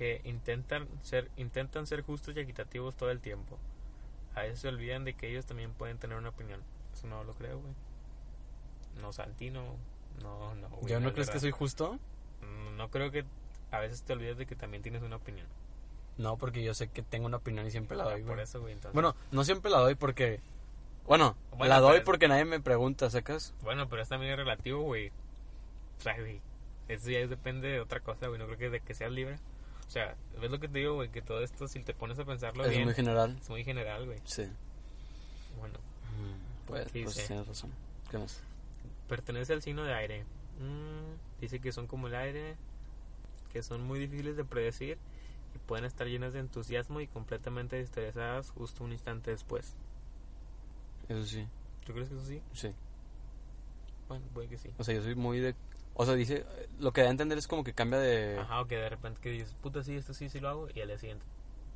Que 0.00 0.22
intentan 0.24 0.88
ser, 1.02 1.30
intentan 1.36 1.86
ser 1.86 2.00
justos 2.00 2.34
y 2.34 2.40
equitativos 2.40 2.96
todo 2.96 3.10
el 3.10 3.20
tiempo. 3.20 3.58
A 4.34 4.40
veces 4.40 4.60
se 4.60 4.68
olvidan 4.68 5.04
de 5.04 5.12
que 5.12 5.28
ellos 5.28 5.44
también 5.44 5.72
pueden 5.74 5.98
tener 5.98 6.16
una 6.16 6.30
opinión. 6.30 6.62
Eso 6.94 7.06
no 7.06 7.22
lo 7.22 7.34
creo, 7.34 7.58
güey. 7.60 7.74
No, 9.02 9.12
Santino. 9.12 9.76
No, 10.22 10.54
no, 10.54 10.68
güey. 10.70 10.90
¿Yo 10.90 11.00
no 11.00 11.08
es 11.08 11.14
crees 11.14 11.28
que 11.28 11.38
soy 11.38 11.50
justo? 11.50 11.98
Mm, 12.40 12.78
No 12.78 12.88
creo 12.90 13.10
que 13.10 13.26
a 13.72 13.78
veces 13.80 14.02
te 14.02 14.14
olvides 14.14 14.38
de 14.38 14.46
que 14.46 14.56
también 14.56 14.82
tienes 14.82 15.02
una 15.02 15.16
opinión. 15.16 15.46
No, 16.16 16.38
porque 16.38 16.62
yo 16.62 16.72
sé 16.72 16.88
que 16.88 17.02
tengo 17.02 17.26
una 17.26 17.36
opinión 17.36 17.66
y 17.66 17.70
siempre 17.70 17.94
la 17.98 18.04
doy, 18.04 18.22
Ah, 18.22 18.24
Por 18.24 18.36
güey. 18.36 18.44
eso, 18.44 18.58
güey. 18.62 18.72
Entonces, 18.72 18.94
Bueno, 18.94 19.14
no 19.32 19.44
siempre 19.44 19.70
la 19.70 19.80
doy 19.80 19.96
porque... 19.96 20.40
Bueno, 21.06 21.36
Bueno, 21.50 21.66
la 21.66 21.80
doy 21.80 22.00
porque 22.00 22.26
nadie 22.26 22.46
me 22.46 22.60
pregunta, 22.60 23.10
¿sacas? 23.10 23.52
bueno, 23.60 23.86
pero 23.90 24.00
es 24.00 24.08
también 24.08 24.34
relativo, 24.34 24.80
güey. 24.80 25.08
O 25.98 26.02
sea, 26.02 26.18
güey. 26.18 26.40
Eso 26.88 27.10
ya 27.10 27.26
depende 27.26 27.68
de 27.68 27.80
otra 27.80 28.00
cosa, 28.00 28.28
güey. 28.28 28.38
No 28.38 28.46
creo 28.46 28.56
que 28.58 28.70
de 28.70 28.80
que 28.80 28.94
seas 28.94 29.12
libre. 29.12 29.38
O 29.90 29.92
sea, 29.92 30.14
ves 30.40 30.48
lo 30.52 30.60
que 30.60 30.68
te 30.68 30.78
digo, 30.78 30.94
güey. 30.94 31.08
Que 31.08 31.20
todo 31.20 31.42
esto, 31.42 31.66
si 31.66 31.80
te 31.82 31.94
pones 31.94 32.16
a 32.20 32.24
pensarlo 32.24 32.64
es 32.64 32.70
bien, 32.70 32.84
muy 32.84 32.94
general. 32.94 33.36
es 33.40 33.50
muy 33.50 33.64
general, 33.64 34.06
güey. 34.06 34.20
Sí. 34.22 34.44
Bueno. 35.58 35.80
Mm, 36.16 36.68
Pues, 36.68 36.92
¿Qué 36.92 37.02
pues 37.02 37.26
tienes 37.26 37.44
razón. 37.48 37.72
¿Qué 38.08 38.18
más? 38.18 38.40
Pertenece 39.08 39.52
al 39.52 39.62
signo 39.62 39.82
de 39.82 39.92
aire. 39.92 40.22
Mm, 40.60 41.40
dice 41.40 41.58
que 41.58 41.72
son 41.72 41.88
como 41.88 42.06
el 42.06 42.14
aire, 42.14 42.54
que 43.52 43.64
son 43.64 43.82
muy 43.82 43.98
difíciles 43.98 44.36
de 44.36 44.44
predecir 44.44 44.96
y 45.56 45.58
pueden 45.58 45.84
estar 45.84 46.06
llenas 46.06 46.34
de 46.34 46.38
entusiasmo 46.38 47.00
y 47.00 47.08
completamente 47.08 47.74
desinteresadas 47.74 48.50
justo 48.50 48.84
un 48.84 48.92
instante 48.92 49.32
después. 49.32 49.74
Eso 51.08 51.24
sí, 51.24 51.48
¿Tú 51.84 51.92
crees 51.94 52.08
que 52.10 52.14
eso 52.14 52.24
sí? 52.24 52.40
sí. 52.52 52.68
Bueno, 54.06 54.24
puede 54.32 54.46
que 54.46 54.56
sí. 54.58 54.70
O 54.78 54.84
sea, 54.84 54.94
yo 54.94 55.02
soy 55.02 55.16
muy 55.16 55.40
de... 55.40 55.56
O 56.00 56.06
sea, 56.06 56.14
dice... 56.14 56.46
Lo 56.78 56.92
que 56.92 57.02
da 57.02 57.08
a 57.08 57.10
entender 57.10 57.36
es 57.36 57.46
como 57.46 57.62
que 57.62 57.74
cambia 57.74 57.98
de... 57.98 58.38
Ajá, 58.38 58.60
o 58.62 58.66
que 58.66 58.76
de 58.76 58.88
repente 58.88 59.20
que 59.20 59.28
dices, 59.30 59.54
puta, 59.60 59.82
sí, 59.82 59.96
esto 59.96 60.14
sí, 60.14 60.30
sí 60.30 60.40
lo 60.40 60.48
hago, 60.48 60.68
y 60.74 60.80
al 60.80 60.88
día 60.88 60.98
siguiente, 60.98 61.24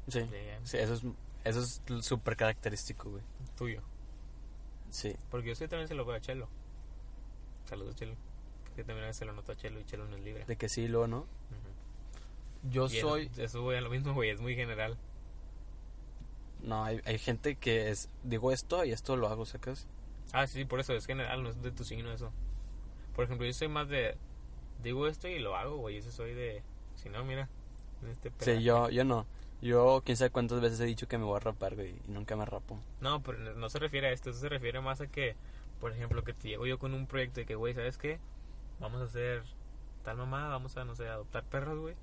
Sí. 0.08 0.20
Sí, 0.64 0.78
eso 0.78 0.94
es... 0.94 1.02
Eso 1.44 1.60
es 1.60 1.82
súper 2.00 2.36
característico, 2.36 3.10
güey. 3.10 3.22
tuyo. 3.54 3.82
Sí. 4.88 5.14
Porque 5.30 5.48
yo 5.48 5.54
sí 5.54 5.68
también 5.68 5.88
se 5.88 5.94
lo 5.94 6.06
veo 6.06 6.16
a 6.16 6.20
Chelo. 6.20 6.48
Saludos, 7.66 7.96
Chelo. 7.96 8.14
Que 8.74 8.82
también 8.82 9.04
a 9.04 9.06
veces 9.08 9.18
se 9.18 9.24
lo 9.26 9.34
noto 9.34 9.52
a 9.52 9.56
Chelo 9.56 9.78
y 9.78 9.84
Chelo 9.84 10.06
no 10.06 10.16
es 10.16 10.22
libre. 10.22 10.46
De 10.46 10.56
que 10.56 10.70
sí, 10.70 10.88
luego 10.88 11.06
no. 11.06 11.26
Yo 12.70 12.86
Y 12.86 13.00
soy... 13.00 13.26
Eso, 13.26 13.42
eso, 13.42 13.62
güey, 13.62 13.76
a 13.76 13.82
lo 13.82 13.90
mismo, 13.90 14.14
güey, 14.14 14.30
es 14.30 14.40
muy 14.40 14.54
general. 14.56 14.96
No, 16.62 16.82
hay, 16.82 17.02
hay 17.04 17.18
gente 17.18 17.56
que 17.56 17.90
es... 17.90 18.08
Digo 18.22 18.52
esto 18.52 18.86
y 18.86 18.92
esto 18.92 19.16
lo 19.16 19.28
hago, 19.28 19.44
¿sacas? 19.44 19.86
Ah, 20.32 20.46
sí, 20.46 20.64
por 20.64 20.80
eso 20.80 20.94
es 20.94 21.04
general, 21.04 21.42
no 21.42 21.50
es 21.50 21.60
de 21.60 21.72
tu 21.72 21.84
signo 21.84 22.10
eso. 22.10 22.32
Por 23.14 23.24
ejemplo, 23.24 23.46
yo 23.46 23.52
soy 23.52 23.68
más 23.68 23.88
de. 23.88 24.16
Digo 24.82 25.06
esto 25.06 25.28
y 25.28 25.38
lo 25.38 25.56
hago, 25.56 25.76
güey. 25.76 26.00
Yo 26.02 26.10
soy 26.10 26.34
de. 26.34 26.62
Si 26.96 27.08
no, 27.08 27.24
mira. 27.24 27.48
Este 28.10 28.30
Sí, 28.38 28.62
yo, 28.62 28.90
yo 28.90 29.04
no. 29.04 29.26
Yo, 29.62 30.02
quién 30.04 30.16
sabe 30.18 30.30
cuántas 30.30 30.60
veces 30.60 30.78
he 30.80 30.84
dicho 30.84 31.08
que 31.08 31.16
me 31.16 31.24
voy 31.24 31.36
a 31.36 31.40
rapar, 31.40 31.74
güey, 31.74 31.94
y 32.06 32.10
nunca 32.10 32.36
me 32.36 32.44
rapo. 32.44 32.78
No, 33.00 33.22
pero 33.22 33.38
no- 33.54 33.70
se 33.70 33.78
refiere 33.78 34.08
a 34.08 34.12
esto. 34.12 34.28
Eso 34.30 34.40
se 34.40 34.48
refiere 34.50 34.80
más 34.82 35.00
a 35.00 35.06
que, 35.06 35.36
por 35.80 35.92
ejemplo, 35.92 36.22
que 36.22 36.34
te 36.34 36.48
llego 36.48 36.66
yo 36.66 36.78
con 36.78 36.92
un 36.92 37.06
proyecto 37.06 37.40
de 37.40 37.46
que, 37.46 37.54
güey, 37.54 37.72
¿sabes 37.72 37.96
qué? 37.96 38.18
Vamos 38.78 39.00
a 39.00 39.04
hacer 39.04 39.42
tal 40.02 40.18
mamá, 40.18 40.48
vamos 40.48 40.76
a, 40.76 40.84
no 40.84 40.94
sé, 40.94 41.08
adoptar 41.08 41.44
perros, 41.44 41.78
güey. 41.78 41.94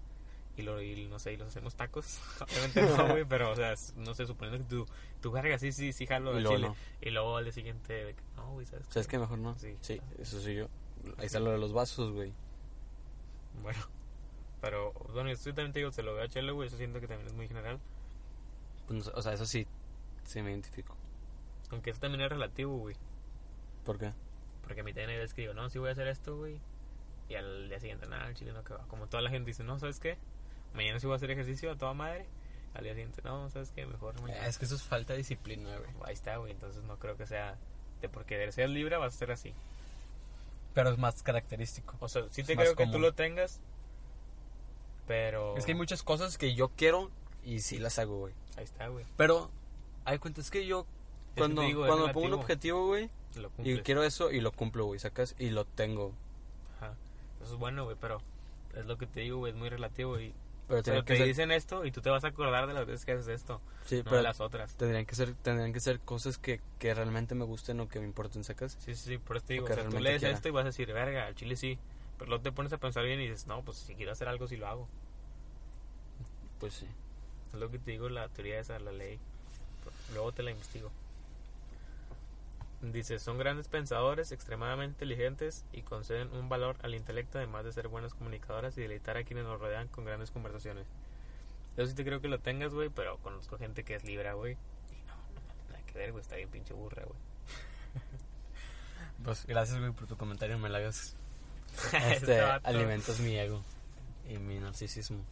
Y, 0.57 0.63
lo, 0.63 0.81
y 0.81 1.05
no 1.07 1.19
sé, 1.19 1.33
y 1.33 1.37
los 1.37 1.49
hacemos 1.49 1.75
tacos. 1.75 2.19
Obviamente 2.41 2.81
no, 2.81 3.07
güey, 3.11 3.25
pero, 3.25 3.51
o 3.51 3.55
sea, 3.55 3.75
no 3.95 4.15
sé, 4.15 4.25
suponiendo 4.25 4.57
que 4.65 4.69
tú, 4.69 4.87
tu 5.21 5.31
verga, 5.31 5.59
sí, 5.59 5.71
sí, 5.71 5.93
sí, 5.93 6.07
jalo 6.07 6.31
Y 6.37 6.41
luego 6.41 6.55
chile. 6.55 6.67
no. 6.69 6.75
Y 6.99 7.11
luego 7.11 7.37
al 7.37 7.43
día 7.43 7.53
siguiente, 7.53 7.93
de 7.93 8.13
que, 8.15 8.21
no, 8.37 8.53
güey, 8.53 8.65
¿sabes? 8.65 8.87
¿Sabes 8.89 9.07
qué? 9.07 9.19
Mejor 9.19 9.37
no. 9.37 9.55
Sí. 9.59 9.77
Sí, 9.81 10.01
eso 10.17 10.41
soy 10.41 10.55
yo. 10.55 10.67
Ahí 11.17 11.25
está 11.25 11.39
lo 11.39 11.51
de 11.51 11.57
los 11.57 11.73
vasos, 11.73 12.11
güey. 12.11 12.33
Bueno, 13.61 13.79
pero 14.61 14.93
bueno, 15.13 15.29
yo 15.29 15.37
también 15.53 15.73
te 15.73 15.79
digo, 15.79 15.91
se 15.91 16.03
lo 16.03 16.13
veo 16.13 16.23
a 16.23 16.27
Chelo, 16.27 16.55
güey, 16.55 16.67
eso 16.67 16.77
siento 16.77 16.99
que 16.99 17.07
también 17.07 17.27
es 17.27 17.33
muy 17.33 17.47
general. 17.47 17.79
Pues 18.87 19.07
o 19.07 19.21
sea, 19.21 19.33
eso 19.33 19.45
sí, 19.45 19.67
sí 20.23 20.41
me 20.41 20.51
identifico. 20.51 20.95
Aunque 21.69 21.89
eso 21.91 21.99
también 21.99 22.21
es 22.21 22.29
relativo, 22.29 22.77
güey. 22.77 22.95
¿Por 23.85 23.97
qué? 23.97 24.11
Porque 24.63 24.81
a 24.81 24.83
mí 24.83 24.91
también 24.91 25.11
hay 25.11 25.17
veces 25.17 25.33
que 25.33 25.41
digo, 25.41 25.53
no, 25.53 25.69
sí 25.69 25.79
voy 25.79 25.89
a 25.89 25.91
hacer 25.93 26.07
esto, 26.07 26.37
güey. 26.37 26.59
Y 27.29 27.35
al 27.35 27.69
día 27.69 27.79
siguiente, 27.79 28.07
nada, 28.07 28.27
el 28.27 28.35
chile 28.35 28.51
no 28.51 28.63
que 28.63 28.73
va. 28.73 28.85
Como 28.87 29.07
toda 29.07 29.23
la 29.23 29.29
gente 29.29 29.47
dice, 29.47 29.63
no, 29.63 29.79
¿sabes 29.79 29.99
qué? 29.99 30.17
Mañana 30.73 30.99
sí 30.99 31.07
voy 31.07 31.13
a 31.13 31.17
hacer 31.17 31.31
ejercicio 31.31 31.71
a 31.71 31.77
toda 31.77 31.93
madre. 31.93 32.25
Al 32.73 32.83
día 32.83 32.93
siguiente, 32.93 33.21
no, 33.23 33.49
¿sabes 33.49 33.71
qué? 33.71 33.85
Mejor 33.85 34.19
mañana. 34.21 34.47
Es 34.47 34.57
que 34.57 34.65
eso 34.65 34.75
es 34.75 34.83
falta 34.83 35.13
de 35.13 35.17
disciplina, 35.17 35.77
güey. 35.77 35.89
Ahí 36.05 36.13
está, 36.13 36.37
güey. 36.37 36.51
Entonces 36.51 36.83
no 36.83 36.97
creo 36.99 37.17
que 37.17 37.25
sea 37.25 37.57
de 38.01 38.09
porque 38.09 38.51
seas 38.51 38.69
libre 38.69 38.97
vas 38.97 39.13
a 39.13 39.17
ser 39.17 39.31
así. 39.31 39.53
Pero 40.73 40.89
es 40.89 40.97
más 40.97 41.21
característico. 41.23 41.97
O 41.99 42.07
sea, 42.07 42.23
sí 42.31 42.43
te 42.43 42.55
creo 42.55 42.75
que 42.75 42.87
tú 42.87 42.99
lo 42.99 43.13
tengas. 43.13 43.59
Pero. 45.07 45.57
Es 45.57 45.65
que 45.65 45.71
hay 45.71 45.77
muchas 45.77 46.03
cosas 46.03 46.37
que 46.37 46.53
yo 46.55 46.69
quiero 46.69 47.09
y 47.43 47.59
sí 47.59 47.79
las 47.79 47.99
hago, 47.99 48.19
güey. 48.19 48.33
Ahí 48.57 48.63
está, 48.63 48.87
güey. 48.87 49.05
Pero, 49.17 49.49
hay 50.05 50.19
cuenta, 50.19 50.41
es 50.41 50.51
que 50.51 50.65
yo, 50.65 50.85
cuando, 51.37 51.61
digo, 51.61 51.85
es 51.85 51.89
cuando 51.89 52.07
me 52.07 52.13
pongo 52.13 52.27
un 52.27 52.33
objetivo, 52.33 52.87
güey, 52.87 53.09
Lo 53.35 53.47
y 53.47 53.51
cumples. 53.51 53.81
quiero 53.83 54.03
eso 54.03 54.31
y 54.31 54.41
lo 54.41 54.51
cumplo, 54.51 54.85
güey, 54.85 54.99
sacas, 54.99 55.35
y 55.39 55.49
lo 55.49 55.65
tengo. 55.65 56.13
Ajá. 56.77 56.95
Eso 57.41 57.53
es 57.53 57.59
bueno, 57.59 57.85
güey, 57.85 57.97
pero 57.99 58.21
es 58.75 58.85
lo 58.85 58.97
que 58.97 59.07
te 59.07 59.21
digo, 59.21 59.39
güey, 59.39 59.53
es 59.53 59.57
muy 59.57 59.69
relativo. 59.69 60.19
Y 60.19 60.33
Pero 60.71 61.03
te 61.03 61.03
que 61.03 61.17
ser, 61.17 61.27
dicen 61.27 61.51
esto 61.51 61.85
y 61.85 61.91
tú 61.91 62.01
te 62.01 62.09
vas 62.09 62.23
a 62.23 62.27
acordar 62.27 62.65
de 62.65 62.73
las 62.73 62.85
veces 62.85 63.05
que 63.05 63.11
haces 63.11 63.27
esto, 63.27 63.59
sí, 63.85 63.97
no 63.97 64.03
pero 64.05 64.17
de 64.17 64.23
las 64.23 64.39
otras. 64.39 64.75
tendrían 64.77 65.05
que 65.05 65.15
ser, 65.15 65.33
tendrían 65.33 65.73
que 65.73 65.81
ser 65.81 65.99
cosas 65.99 66.37
que, 66.37 66.61
que 66.79 66.93
realmente 66.93 67.35
me 67.35 67.43
gusten 67.43 67.79
o 67.81 67.89
que 67.89 67.99
me 67.99 68.05
importen, 68.05 68.43
sacas. 68.43 68.77
Sí, 68.79 68.95
sí, 68.95 69.09
sí, 69.09 69.17
por 69.17 69.37
eso 69.37 69.47
te 69.47 69.53
digo, 69.53 69.65
o 69.65 69.67
sea, 69.67 69.89
tú 69.89 69.99
lees 69.99 70.19
quiera. 70.19 70.33
esto 70.33 70.47
y 70.47 70.51
vas 70.51 70.63
a 70.63 70.67
decir, 70.67 70.91
verga, 70.93 71.27
al 71.27 71.35
chile 71.35 71.55
sí. 71.55 71.77
Pero 72.17 72.29
luego 72.29 72.43
te 72.43 72.51
pones 72.51 72.71
a 72.71 72.77
pensar 72.77 73.03
bien 73.03 73.19
y 73.19 73.27
dices, 73.27 73.47
no, 73.47 73.63
pues 73.63 73.77
si 73.77 73.95
quiero 73.95 74.11
hacer 74.11 74.27
algo, 74.27 74.47
sí 74.47 74.55
lo 74.55 74.67
hago. 74.67 74.87
Pues 76.59 76.75
sí. 76.75 76.87
Es 77.53 77.59
lo 77.59 77.69
que 77.69 77.79
te 77.79 77.91
digo, 77.91 78.07
la 78.07 78.29
teoría 78.29 78.59
esa, 78.59 78.79
la 78.79 78.91
ley. 78.91 79.19
Luego 80.13 80.31
te 80.31 80.43
la 80.43 80.51
investigo. 80.51 80.91
Dice, 82.81 83.19
son 83.19 83.37
grandes 83.37 83.67
pensadores, 83.67 84.31
extremadamente 84.31 84.93
inteligentes 85.05 85.65
y 85.71 85.83
conceden 85.83 86.31
un 86.33 86.49
valor 86.49 86.77
al 86.81 86.95
intelecto 86.95 87.37
además 87.37 87.63
de 87.63 87.73
ser 87.73 87.87
buenas 87.89 88.15
comunicadoras 88.15 88.75
y 88.77 88.81
deleitar 88.81 89.17
a 89.17 89.23
quienes 89.23 89.45
nos 89.45 89.59
rodean 89.59 89.87
con 89.89 90.03
grandes 90.03 90.31
conversaciones. 90.31 90.87
Yo 91.77 91.85
sí 91.85 91.93
te 91.93 92.03
creo 92.03 92.21
que 92.21 92.27
lo 92.27 92.39
tengas, 92.39 92.73
güey, 92.73 92.89
pero 92.89 93.17
conozco 93.19 93.57
gente 93.59 93.83
que 93.83 93.93
es 93.95 94.03
libra, 94.03 94.33
güey. 94.33 94.53
Y 94.53 95.05
no, 95.07 95.13
no 95.15 95.71
nada 95.71 95.85
que 95.85 95.97
ver, 95.97 96.11
güey, 96.11 96.21
está 96.23 96.35
bien 96.37 96.49
pinche 96.49 96.73
burra, 96.73 97.03
güey. 97.05 97.19
Pues 99.23 99.45
gracias, 99.45 99.77
güey, 99.79 99.91
por 99.91 100.07
tu 100.07 100.17
comentario, 100.17 100.57
me 100.57 100.67
la 100.69 100.79
hagas. 100.79 101.15
Este 102.11 102.41
alimentas 102.41 103.19
mi 103.19 103.37
ego 103.37 103.63
y 104.27 104.37
mi 104.39 104.59
narcisismo. 104.59 105.23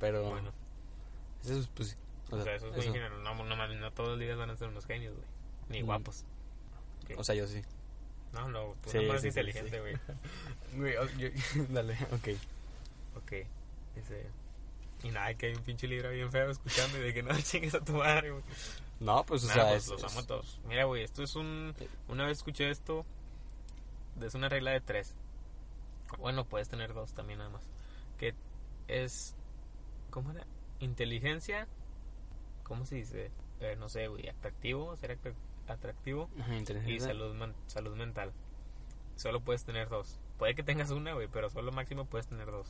Pero, 0.00 0.28
Bueno, 0.28 0.50
eso 1.42 1.58
es, 1.60 1.68
pues, 1.68 1.90
sí. 1.90 1.96
o 2.32 2.42
sea, 2.42 2.54
eso 2.56 2.66
es 2.70 2.74
muy 2.74 2.84
general. 2.86 3.22
No, 3.22 3.34
no 3.44 3.56
mames, 3.56 3.78
no 3.78 3.92
todos 3.92 4.10
los 4.10 4.18
días 4.18 4.36
van 4.36 4.50
a 4.50 4.56
ser 4.56 4.68
unos 4.68 4.84
genios, 4.86 5.14
güey. 5.14 5.26
Ni 5.68 5.82
Mm. 5.82 5.86
guapos. 5.86 6.24
O 7.16 7.24
sea, 7.24 7.34
yo 7.34 7.46
sí. 7.46 7.62
No, 8.32 8.48
no, 8.48 8.74
tú 8.82 8.90
Sí, 8.90 8.98
sí, 9.20 9.28
inteligente, 9.28 9.80
güey. 9.80 9.96
Güey, 10.76 10.96
o- 10.96 11.08
yo- 11.16 11.28
dale, 11.70 11.94
ok. 12.12 12.28
Ok. 13.16 13.32
Dice. 13.94 14.26
Y 15.02 15.10
nada, 15.10 15.32
que 15.34 15.46
hay 15.46 15.54
un 15.54 15.62
pinche 15.62 15.86
libro 15.86 16.10
bien 16.10 16.30
feo 16.32 16.50
escuchando 16.50 16.98
y 16.98 17.02
de 17.02 17.14
que 17.14 17.22
no 17.22 17.30
chingues 17.40 17.74
a 17.74 17.80
tu 17.84 17.92
madre, 17.94 18.30
güey. 18.32 18.42
No, 19.00 19.24
pues, 19.24 19.44
o 19.44 19.46
Nah, 19.48 19.54
sea, 19.54 19.68
pues, 19.68 19.84
es- 19.84 19.88
los 19.90 20.02
es- 20.04 20.10
amo 20.12 20.20
a 20.20 20.26
todos. 20.26 20.60
Mira, 20.66 20.84
güey, 20.84 21.02
esto 21.02 21.22
es 21.22 21.34
un. 21.36 21.74
Una 22.08 22.26
vez 22.26 22.38
escuché 22.38 22.70
esto. 22.70 23.04
Es 24.20 24.34
una 24.34 24.48
regla 24.48 24.70
de 24.72 24.80
tres. 24.80 25.14
Bueno, 26.18 26.44
puedes 26.44 26.68
tener 26.68 26.94
dos 26.94 27.12
también, 27.12 27.38
nada 27.38 27.50
más. 27.50 27.62
Que 28.18 28.34
es. 28.88 29.34
¿Cómo 30.10 30.30
era? 30.32 30.46
Inteligencia. 30.80 31.68
¿Cómo 32.64 32.84
se 32.86 32.96
dice? 32.96 33.30
Eh, 33.60 33.76
no 33.78 33.88
sé, 33.88 34.08
güey. 34.08 34.28
Atractivo. 34.28 34.96
Ser 34.96 35.18
atrac- 35.20 35.34
atractivo. 35.68 36.28
Ajá, 36.40 36.54
Y 36.86 37.00
salud, 37.00 37.34
man- 37.34 37.54
salud 37.66 37.96
mental. 37.96 38.32
Solo 39.16 39.40
puedes 39.40 39.64
tener 39.64 39.88
dos. 39.88 40.18
Puede 40.38 40.54
que 40.54 40.62
tengas 40.62 40.90
una, 40.90 41.14
güey, 41.14 41.28
pero 41.28 41.48
solo 41.50 41.72
máximo 41.72 42.04
puedes 42.04 42.26
tener 42.26 42.46
dos. 42.50 42.68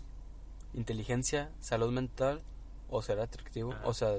Inteligencia, 0.74 1.50
salud 1.60 1.90
mental 1.92 2.42
o 2.88 3.02
ser 3.02 3.18
atractivo. 3.20 3.72
Ajá. 3.72 3.86
O 3.86 3.94
sea, 3.94 4.18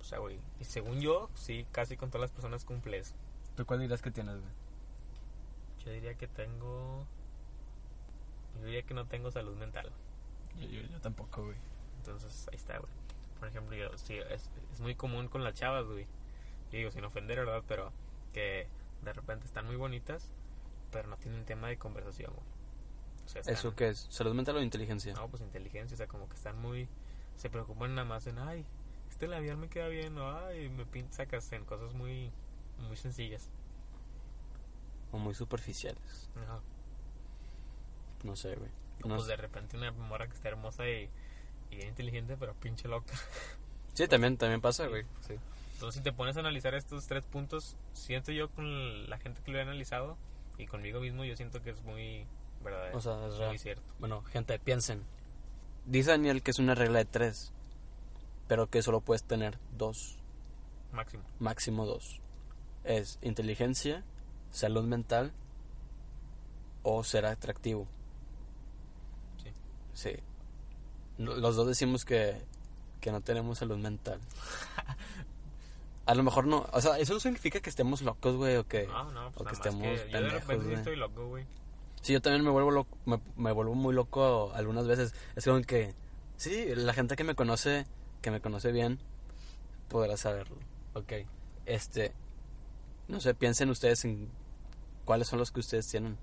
O 0.00 0.04
sea, 0.04 0.18
güey. 0.20 0.38
Y 0.60 0.64
según 0.64 1.00
yo, 1.00 1.28
sí, 1.34 1.66
casi 1.72 1.96
con 1.96 2.08
todas 2.10 2.22
las 2.22 2.30
personas 2.30 2.64
cumple 2.64 2.98
eso. 2.98 3.14
¿tú 3.56 3.66
cuál 3.66 3.80
dirás 3.80 4.00
que 4.00 4.10
tienes, 4.10 4.36
güey? 4.36 4.52
Yo 5.84 5.92
diría 5.92 6.14
que 6.14 6.28
tengo. 6.28 7.04
Yo 8.60 8.64
diría 8.66 8.82
que 8.82 8.94
no 8.94 9.06
tengo 9.06 9.30
salud 9.30 9.56
mental. 9.56 9.90
Yo, 10.60 10.66
yo, 10.68 10.80
yo 10.82 11.00
tampoco, 11.00 11.44
güey. 11.44 11.56
Entonces, 11.98 12.46
ahí 12.50 12.56
está, 12.56 12.78
güey. 12.78 12.90
Por 13.38 13.48
ejemplo, 13.48 13.76
yo, 13.76 13.96
sí, 13.98 14.16
es, 14.30 14.50
es 14.72 14.80
muy 14.80 14.94
común 14.94 15.28
con 15.28 15.44
las 15.44 15.54
chavas, 15.54 15.84
güey. 15.86 16.06
Y 16.72 16.76
digo, 16.78 16.90
sin 16.90 17.04
ofender, 17.04 17.38
¿verdad? 17.38 17.62
Pero 17.66 17.92
que 18.32 18.68
de 19.02 19.12
repente 19.12 19.46
están 19.46 19.66
muy 19.66 19.76
bonitas, 19.76 20.30
pero 20.90 21.08
no 21.08 21.16
tienen 21.16 21.44
tema 21.44 21.68
de 21.68 21.78
conversación, 21.78 22.32
güey. 22.34 22.46
O 23.24 23.28
sea, 23.28 23.40
están- 23.40 23.54
¿Eso 23.54 23.74
qué 23.74 23.88
es? 23.88 24.06
¿Salud 24.10 24.34
mental 24.34 24.56
o 24.56 24.62
inteligencia? 24.62 25.12
No, 25.14 25.28
pues 25.28 25.42
inteligencia, 25.42 25.94
o 25.94 25.98
sea, 25.98 26.06
como 26.08 26.28
que 26.28 26.34
están 26.36 26.58
muy. 26.60 26.88
Se 27.36 27.50
preocupan 27.50 27.94
nada 27.94 28.06
más 28.06 28.26
en, 28.26 28.38
ay, 28.38 28.64
este 29.10 29.28
labial 29.28 29.56
me 29.58 29.68
queda 29.68 29.88
bien, 29.88 30.16
o 30.18 30.36
ay, 30.46 30.68
me 30.68 30.84
pinta, 30.86 31.16
sacas 31.16 31.50
en 31.52 31.64
cosas 31.64 31.94
muy, 31.94 32.30
muy 32.78 32.96
sencillas. 32.96 33.48
O 35.12 35.18
muy 35.18 35.34
superficiales. 35.34 36.28
No, 36.34 36.60
No 38.24 38.36
sé, 38.36 38.54
güey. 38.56 38.70
No 39.04 39.14
pues 39.14 39.22
sé. 39.24 39.28
de 39.30 39.36
repente 39.36 39.76
una 39.76 39.92
morra 39.92 40.26
que 40.26 40.34
está 40.34 40.48
hermosa 40.48 40.88
y, 40.88 41.08
y 41.70 41.76
bien 41.76 41.88
inteligente, 41.88 42.36
pero 42.36 42.54
pinche 42.54 42.88
loca. 42.88 43.14
Sí, 43.94 44.06
también, 44.08 44.36
también 44.36 44.60
pasa, 44.60 44.86
güey. 44.86 45.04
Sí. 45.20 45.34
Entonces, 45.78 46.00
si 46.00 46.02
te 46.02 46.12
pones 46.12 46.36
a 46.36 46.40
analizar 46.40 46.74
estos 46.74 47.06
tres 47.06 47.24
puntos, 47.24 47.76
siento 47.92 48.32
yo 48.32 48.50
con 48.50 49.08
la 49.08 49.16
gente 49.18 49.40
que 49.44 49.52
lo 49.52 49.58
he 49.58 49.62
analizado 49.62 50.18
y 50.58 50.66
conmigo 50.66 50.98
mismo, 50.98 51.24
yo 51.24 51.36
siento 51.36 51.62
que 51.62 51.70
es 51.70 51.80
muy 51.84 52.26
verdadero. 52.64 52.98
O 52.98 53.00
sea, 53.00 53.24
es 53.28 53.36
real. 53.36 53.50
muy 53.50 53.58
cierto. 53.58 53.94
Bueno, 54.00 54.22
gente, 54.24 54.58
piensen. 54.58 55.04
Dice 55.86 56.10
Daniel 56.10 56.42
que 56.42 56.50
es 56.50 56.58
una 56.58 56.74
regla 56.74 56.98
de 56.98 57.04
tres, 57.04 57.52
pero 58.48 58.66
que 58.66 58.82
solo 58.82 59.02
puedes 59.02 59.22
tener 59.22 59.56
dos, 59.76 60.18
Máximo. 60.90 61.22
máximo 61.38 61.86
dos. 61.86 62.20
Es 62.82 63.20
inteligencia, 63.22 64.02
salud 64.50 64.82
mental 64.82 65.32
o 66.82 67.04
ser 67.04 67.24
atractivo. 67.24 67.86
Sí. 69.44 69.52
Sí. 69.94 70.16
Los 71.18 71.54
dos 71.54 71.68
decimos 71.68 72.04
que, 72.04 72.42
que 73.00 73.12
no 73.12 73.20
tenemos 73.20 73.58
salud 73.58 73.78
mental. 73.78 74.18
A 76.08 76.14
lo 76.14 76.22
mejor 76.22 76.46
no, 76.46 76.66
o 76.72 76.80
sea, 76.80 76.98
eso 76.98 77.12
no 77.12 77.20
significa 77.20 77.60
que 77.60 77.68
estemos 77.68 78.00
locos, 78.00 78.34
güey, 78.34 78.56
o 78.56 78.66
que... 78.66 78.86
No, 78.86 79.12
no, 79.12 79.30
pues 79.32 79.42
o 79.42 79.44
que 79.44 79.54
estemos 79.54 79.82
que 79.82 79.88
yo 79.88 80.04
de 80.04 80.10
pendejos, 80.10 80.40
repente 80.40 80.72
estoy 80.72 80.96
loco, 80.96 81.26
güey. 81.28 81.44
Sí, 82.00 82.14
yo 82.14 82.22
también 82.22 82.42
me 82.42 82.50
vuelvo 82.50 82.70
loco, 82.70 82.96
me, 83.04 83.20
me 83.36 83.52
vuelvo 83.52 83.74
muy 83.74 83.94
loco 83.94 84.50
algunas 84.54 84.86
veces. 84.86 85.14
Es 85.36 85.44
como 85.44 85.60
que, 85.60 85.94
sí, 86.38 86.74
la 86.74 86.94
gente 86.94 87.14
que 87.14 87.24
me 87.24 87.34
conoce, 87.34 87.86
que 88.22 88.30
me 88.30 88.40
conoce 88.40 88.72
bien, 88.72 89.00
podrá 89.90 90.16
saberlo. 90.16 90.56
Ok. 90.94 91.12
Este, 91.66 92.14
no 93.06 93.20
sé, 93.20 93.34
piensen 93.34 93.68
ustedes 93.68 94.06
en 94.06 94.30
cuáles 95.04 95.28
son 95.28 95.38
los 95.38 95.52
que 95.52 95.60
ustedes 95.60 95.88
tienen. 95.88 96.16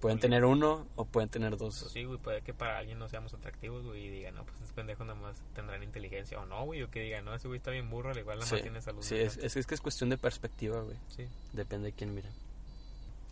Pueden 0.00 0.20
tener 0.20 0.44
uno 0.44 0.86
o 0.94 1.04
pueden 1.06 1.28
tener 1.28 1.56
Pues 1.56 1.80
dos. 1.80 1.90
sí, 1.92 2.04
güey, 2.04 2.18
puede 2.18 2.42
que 2.42 2.54
para 2.54 2.78
alguien 2.78 2.98
no 3.00 3.08
seamos 3.08 3.34
atractivos, 3.34 3.84
güey, 3.84 4.04
y 4.06 4.10
digan, 4.10 4.34
no, 4.36 4.44
pues 4.44 4.54
estos 4.56 4.72
pendejos 4.72 5.04
nada 5.06 5.18
más 5.18 5.42
tendrán 5.54 5.82
inteligencia. 5.82 6.38
O 6.40 6.46
no, 6.46 6.64
güey, 6.66 6.82
o 6.84 6.90
que 6.90 7.00
digan, 7.00 7.24
no, 7.24 7.34
ese 7.34 7.48
güey 7.48 7.58
está 7.58 7.72
bien 7.72 7.90
burro, 7.90 8.10
al 8.10 8.18
igual 8.18 8.38
nada 8.38 8.46
Sí, 8.48 8.54
más 8.54 8.62
tiene 8.62 8.80
salud. 8.80 9.02
sí 9.02 9.14
mental". 9.16 9.44
es, 9.44 9.56
es, 9.56 9.66
que 9.66 9.74
es 9.74 9.80
cuestión 9.80 10.08
de 10.10 10.16
perspectiva, 10.18 10.80
güey. 10.82 10.96
Sí. 11.08 11.26
Depende 11.52 11.86
de 11.86 11.92
quién 11.92 12.14
mira. 12.14 12.28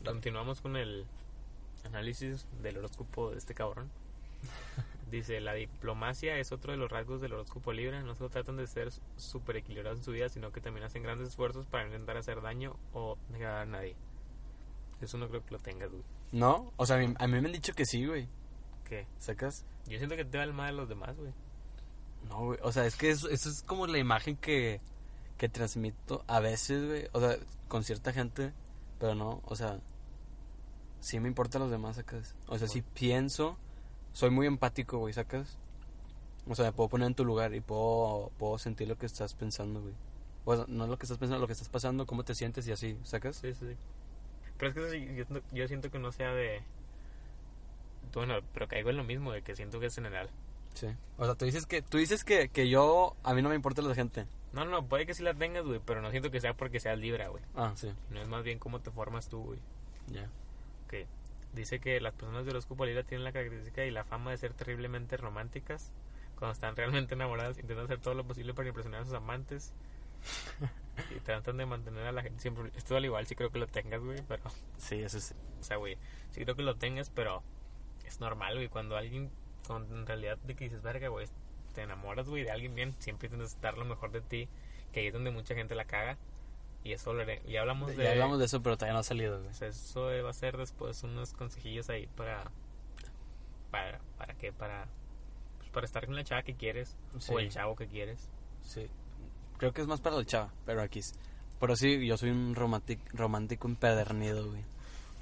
Continuamos 0.05 0.61
con 0.61 0.77
el 0.77 1.07
análisis 1.85 2.47
del 2.63 2.79
horóscopo 2.79 3.31
de 3.31 3.39
este 3.39 3.55
cabrón. 3.55 3.89
Dice, 5.11 5.41
la 5.41 5.55
diplomacia 5.55 6.37
es 6.39 6.51
otro 6.51 6.73
de 6.73 6.79
los 6.79 6.91
rasgos 6.91 7.21
del 7.21 7.33
horóscopo 7.33 7.73
libre. 7.73 8.03
No 8.03 8.17
solo 8.17 8.29
tratan 8.29 8.57
de 8.57 8.67
ser 8.67 8.91
súper 9.17 9.57
equilibrados 9.59 10.01
en 10.01 10.05
su 10.05 10.11
vida, 10.11 10.29
sino 10.29 10.51
que 10.51 10.61
también 10.61 10.85
hacen 10.85 11.05
grandes 11.05 11.29
esfuerzos 11.29 11.67
para 11.67 11.87
intentar 11.87 12.17
hacer 12.17 12.43
daño 12.43 12.77
o 12.93 13.17
negar 13.31 13.55
a 13.59 13.67
nadie. 13.67 13.95
Eso 15.01 15.17
no 15.17 15.29
creo 15.29 15.45
que 15.45 15.53
lo 15.53 15.59
tengas, 15.61 15.91
güey. 15.93 16.03
¿No? 16.33 16.73
O 16.77 16.87
sea, 16.87 16.97
a 16.97 16.99
mí, 16.99 17.15
a 17.19 17.27
mí 17.27 17.41
me 17.41 17.47
han 17.47 17.53
dicho 17.53 17.73
que 17.75 17.87
sí, 17.87 18.05
güey. 18.05 18.29
¿Qué? 18.85 19.07
¿Sacas? 19.19 19.65
Yo 19.87 19.99
siento 19.99 20.17
que 20.17 20.25
te 20.25 20.39
va 20.39 20.45
el 20.45 20.53
mal 20.53 20.75
de 20.75 20.81
los 20.81 20.89
demás, 20.89 21.17
güey. 21.17 21.33
No, 22.29 22.47
güey. 22.47 22.59
O 22.63 22.73
sea, 22.73 22.87
es 22.87 22.97
que 22.97 23.11
eso, 23.11 23.29
eso 23.29 23.49
es 23.49 23.63
como 23.63 23.87
la 23.87 23.99
imagen 23.99 24.37
que, 24.37 24.81
que 25.39 25.49
transmito 25.49 26.25
a 26.27 26.41
veces, 26.41 26.87
güey. 26.87 27.09
O 27.13 27.21
sea, 27.21 27.37
con 27.69 27.85
cierta 27.85 28.13
gente. 28.13 28.53
Pero 28.99 29.15
no, 29.15 29.43
o 29.45 29.57
sea. 29.57 29.81
Sí 31.01 31.21
me 31.21 31.29
importan 31.29 31.63
los 31.63 31.71
demás, 31.71 31.97
sacas. 31.97 32.35
O 32.49 32.59
sea, 32.59 32.67
sí 32.69 32.83
pienso. 32.83 33.57
Soy 34.13 34.31
muy 34.31 34.47
empático, 34.47 34.99
güey, 34.99 35.13
sacas. 35.13 35.57
O 36.49 36.55
sea, 36.55 36.67
me 36.67 36.73
puedo 36.73 36.89
poner 36.89 37.09
en 37.09 37.15
tu 37.15 37.25
lugar 37.25 37.55
y 37.55 37.61
puedo, 37.61 38.31
puedo 38.39 38.59
sentir 38.59 38.89
lo 38.89 38.97
que 38.97 39.07
estás 39.07 39.35
pensando, 39.35 39.83
güey. 39.83 39.95
O 40.45 40.57
sea, 40.57 40.65
no 40.69 40.87
lo 40.87 40.97
que 40.97 41.05
estás 41.05 41.19
pensando, 41.19 41.41
lo 41.41 41.47
que 41.47 41.53
estás 41.53 41.69
pasando, 41.69 42.07
cómo 42.07 42.25
te 42.25 42.35
sientes 42.35 42.67
y 42.67 42.73
así, 42.73 42.97
¿sacas? 43.03 43.37
Sí, 43.37 43.53
sí. 43.55 43.77
Pero 44.59 44.69
es 44.71 44.75
que 44.75 45.15
yo, 45.17 45.25
siento- 45.25 45.43
yo 45.53 45.69
siento 45.69 45.91
que 45.91 45.99
no 45.99 46.13
sea 46.13 46.33
de... 46.33 46.63
Bueno, 48.13 48.35
pero 48.55 48.67
caigo 48.69 48.91
en 48.91 48.97
lo 48.97 49.05
mismo, 49.05 49.33
de 49.33 49.43
que 49.43 49.55
siento 49.57 49.79
que 49.81 49.87
es 49.87 49.95
general. 49.95 50.31
Sí. 50.75 50.89
O 51.19 51.25
sea, 51.25 51.35
tú 51.35 51.45
dices 51.45 51.67
que, 51.67 51.83
tú 51.83 51.99
dices 51.99 52.25
que, 52.25 52.49
que 52.49 52.69
yo, 52.69 53.15
a 53.23 53.35
mí 53.35 53.43
no 53.43 53.49
me 53.51 53.55
importa 53.55 53.83
la 53.83 53.95
gente. 53.95 54.27
No, 54.53 54.65
no, 54.65 54.87
puede 54.87 55.05
que 55.07 55.13
sí 55.15 55.23
la 55.23 55.35
tengas, 55.35 55.65
güey, 55.65 55.81
pero 55.85 56.01
no 56.01 56.11
siento 56.11 56.31
que 56.31 56.41
sea 56.41 56.55
porque 56.55 56.81
seas 56.81 56.99
libre, 56.99 57.29
güey. 57.29 57.43
Ah, 57.55 57.73
sí. 57.75 57.93
No 58.11 58.21
es 58.21 58.29
más 58.29 58.43
bien 58.43 58.59
cómo 58.59 58.81
te 58.81 58.91
formas 58.91 59.29
tú, 59.29 59.43
güey. 59.43 59.59
Ya. 60.09 60.29
que 60.89 61.07
dice 61.53 61.81
que 61.81 62.01
las 62.01 62.15
personas 62.15 62.45
de 62.45 62.51
horóscopo 62.53 62.85
libre 62.87 63.03
tienen 63.05 63.25
la 63.25 63.33
característica 63.33 63.85
y 63.85 63.91
la 63.91 64.05
fama 64.05 64.31
de 64.31 64.37
ser 64.39 64.55
terriblemente 64.55 65.17
románticas. 65.17 65.93
Cuando 66.39 66.53
están 66.53 66.77
realmente 66.77 67.15
enamoradas, 67.15 67.59
intentan 67.59 67.87
hacer 67.87 67.99
todo 67.99 68.15
lo 68.15 68.25
posible 68.25 68.55
para 68.55 68.69
impresionar 68.69 69.01
a 69.03 69.05
sus 69.05 69.15
amantes. 69.15 69.73
y 71.17 71.21
tratan 71.21 71.57
de 71.57 71.67
mantener 71.67 72.07
a 72.07 72.13
la 72.13 72.23
gente 72.23 72.41
siempre. 72.41 72.71
Esto 72.77 72.97
al 72.97 73.05
igual 73.05 73.27
sí 73.27 73.35
creo 73.35 73.51
que 73.51 73.59
lo 73.59 73.67
tengas, 73.67 74.03
güey, 74.03 74.23
pero. 74.27 74.43
Sí, 74.77 74.97
eso 74.97 75.21
sí. 75.21 75.35
O 75.61 75.63
sea, 75.63 75.77
güey, 75.77 75.97
sí 76.31 76.43
creo 76.43 76.57
que 76.57 76.63
lo 76.63 76.77
tengas, 76.77 77.11
pero 77.11 77.43
es 78.05 78.21
normal, 78.21 78.55
güey. 78.55 78.69
Cuando 78.69 78.97
alguien, 78.97 79.31
con 79.67 79.85
en 79.85 80.07
realidad, 80.07 80.39
de 80.39 80.55
que 80.55 80.65
dices, 80.65 80.83
verga, 80.83 81.09
güey, 81.09 81.27
te 81.75 81.83
enamoras, 81.83 82.29
güey, 82.29 82.45
de 82.45 82.51
alguien 82.51 82.75
bien, 82.75 82.95
siempre 82.99 83.27
intentas 83.27 83.61
dar 83.61 83.77
lo 83.79 83.85
mejor 83.85 84.11
de 84.11 84.21
ti, 84.21 84.49
que 84.93 85.01
ahí 85.01 85.07
es 85.09 85.13
donde 85.13 85.31
mucha 85.31 85.55
gente 85.55 85.75
la 85.75 85.85
caga. 85.85 86.19
Y 86.85 86.93
eso 86.93 87.13
lo 87.13 87.23
haré. 87.23 87.43
Ya 87.49 87.63
hablamos 87.63 87.97
de. 87.97 88.05
Ya 88.05 88.13
hablamos 88.13 88.39
de 88.39 88.45
eso, 88.45 88.63
pero 88.63 88.77
todavía 88.77 88.93
no 88.95 89.01
ha 89.01 89.03
salido, 89.03 89.41
güey. 89.41 89.51
Eso 89.51 90.03
va 90.03 90.31
a 90.31 90.33
ser 90.33 90.57
después 90.57 91.03
unos 91.03 91.33
consejillos 91.33 91.91
ahí 91.91 92.07
para. 92.07 92.45
¿Para, 93.73 93.99
para 94.17 94.35
qué? 94.35 94.53
Para. 94.53 94.87
Pues 95.59 95.69
para 95.71 95.85
estar 95.85 96.07
con 96.07 96.15
la 96.15 96.23
chava 96.23 96.45
que 96.45 96.55
quieres. 96.55 96.97
Sí. 97.19 97.33
O 97.35 97.41
el 97.41 97.51
chavo 97.51 97.75
que 97.75 97.89
quieres. 97.89 98.29
Sí. 98.63 98.89
Creo 99.59 99.73
que 99.73 99.81
es 99.83 99.87
más 99.87 100.01
para 100.01 100.17
la 100.17 100.25
chava, 100.25 100.53
pero 100.65 100.83
aquí. 100.83 100.99
es- 101.01 101.15
Pero 101.59 101.75
sí, 101.77 102.07
yo 102.07 102.17
soy 102.19 102.31
un 102.31 102.55
romántico, 102.55 103.03
romántico 103.15 103.67
empedernido, 103.69 104.47
güey. 104.49 104.63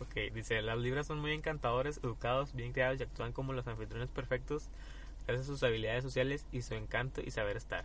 Ok, 0.01 0.33
dice: 0.35 0.61
Las 0.62 0.79
libras 0.79 1.07
son 1.07 1.20
muy 1.20 1.33
encantadores, 1.33 1.99
educados, 2.03 2.53
bien 2.55 2.73
criados 2.73 2.99
y 3.01 3.05
actúan 3.05 3.33
como 3.33 3.53
los 3.53 3.66
anfitriones 3.68 4.11
perfectos. 4.11 4.68
Gracias 5.27 5.49
a 5.49 5.53
sus 5.53 5.62
habilidades 5.62 6.03
sociales 6.03 6.44
y 6.53 6.62
su 6.62 6.75
encanto 6.75 7.20
y 7.25 7.31
saber 7.31 7.57
estar. 7.57 7.85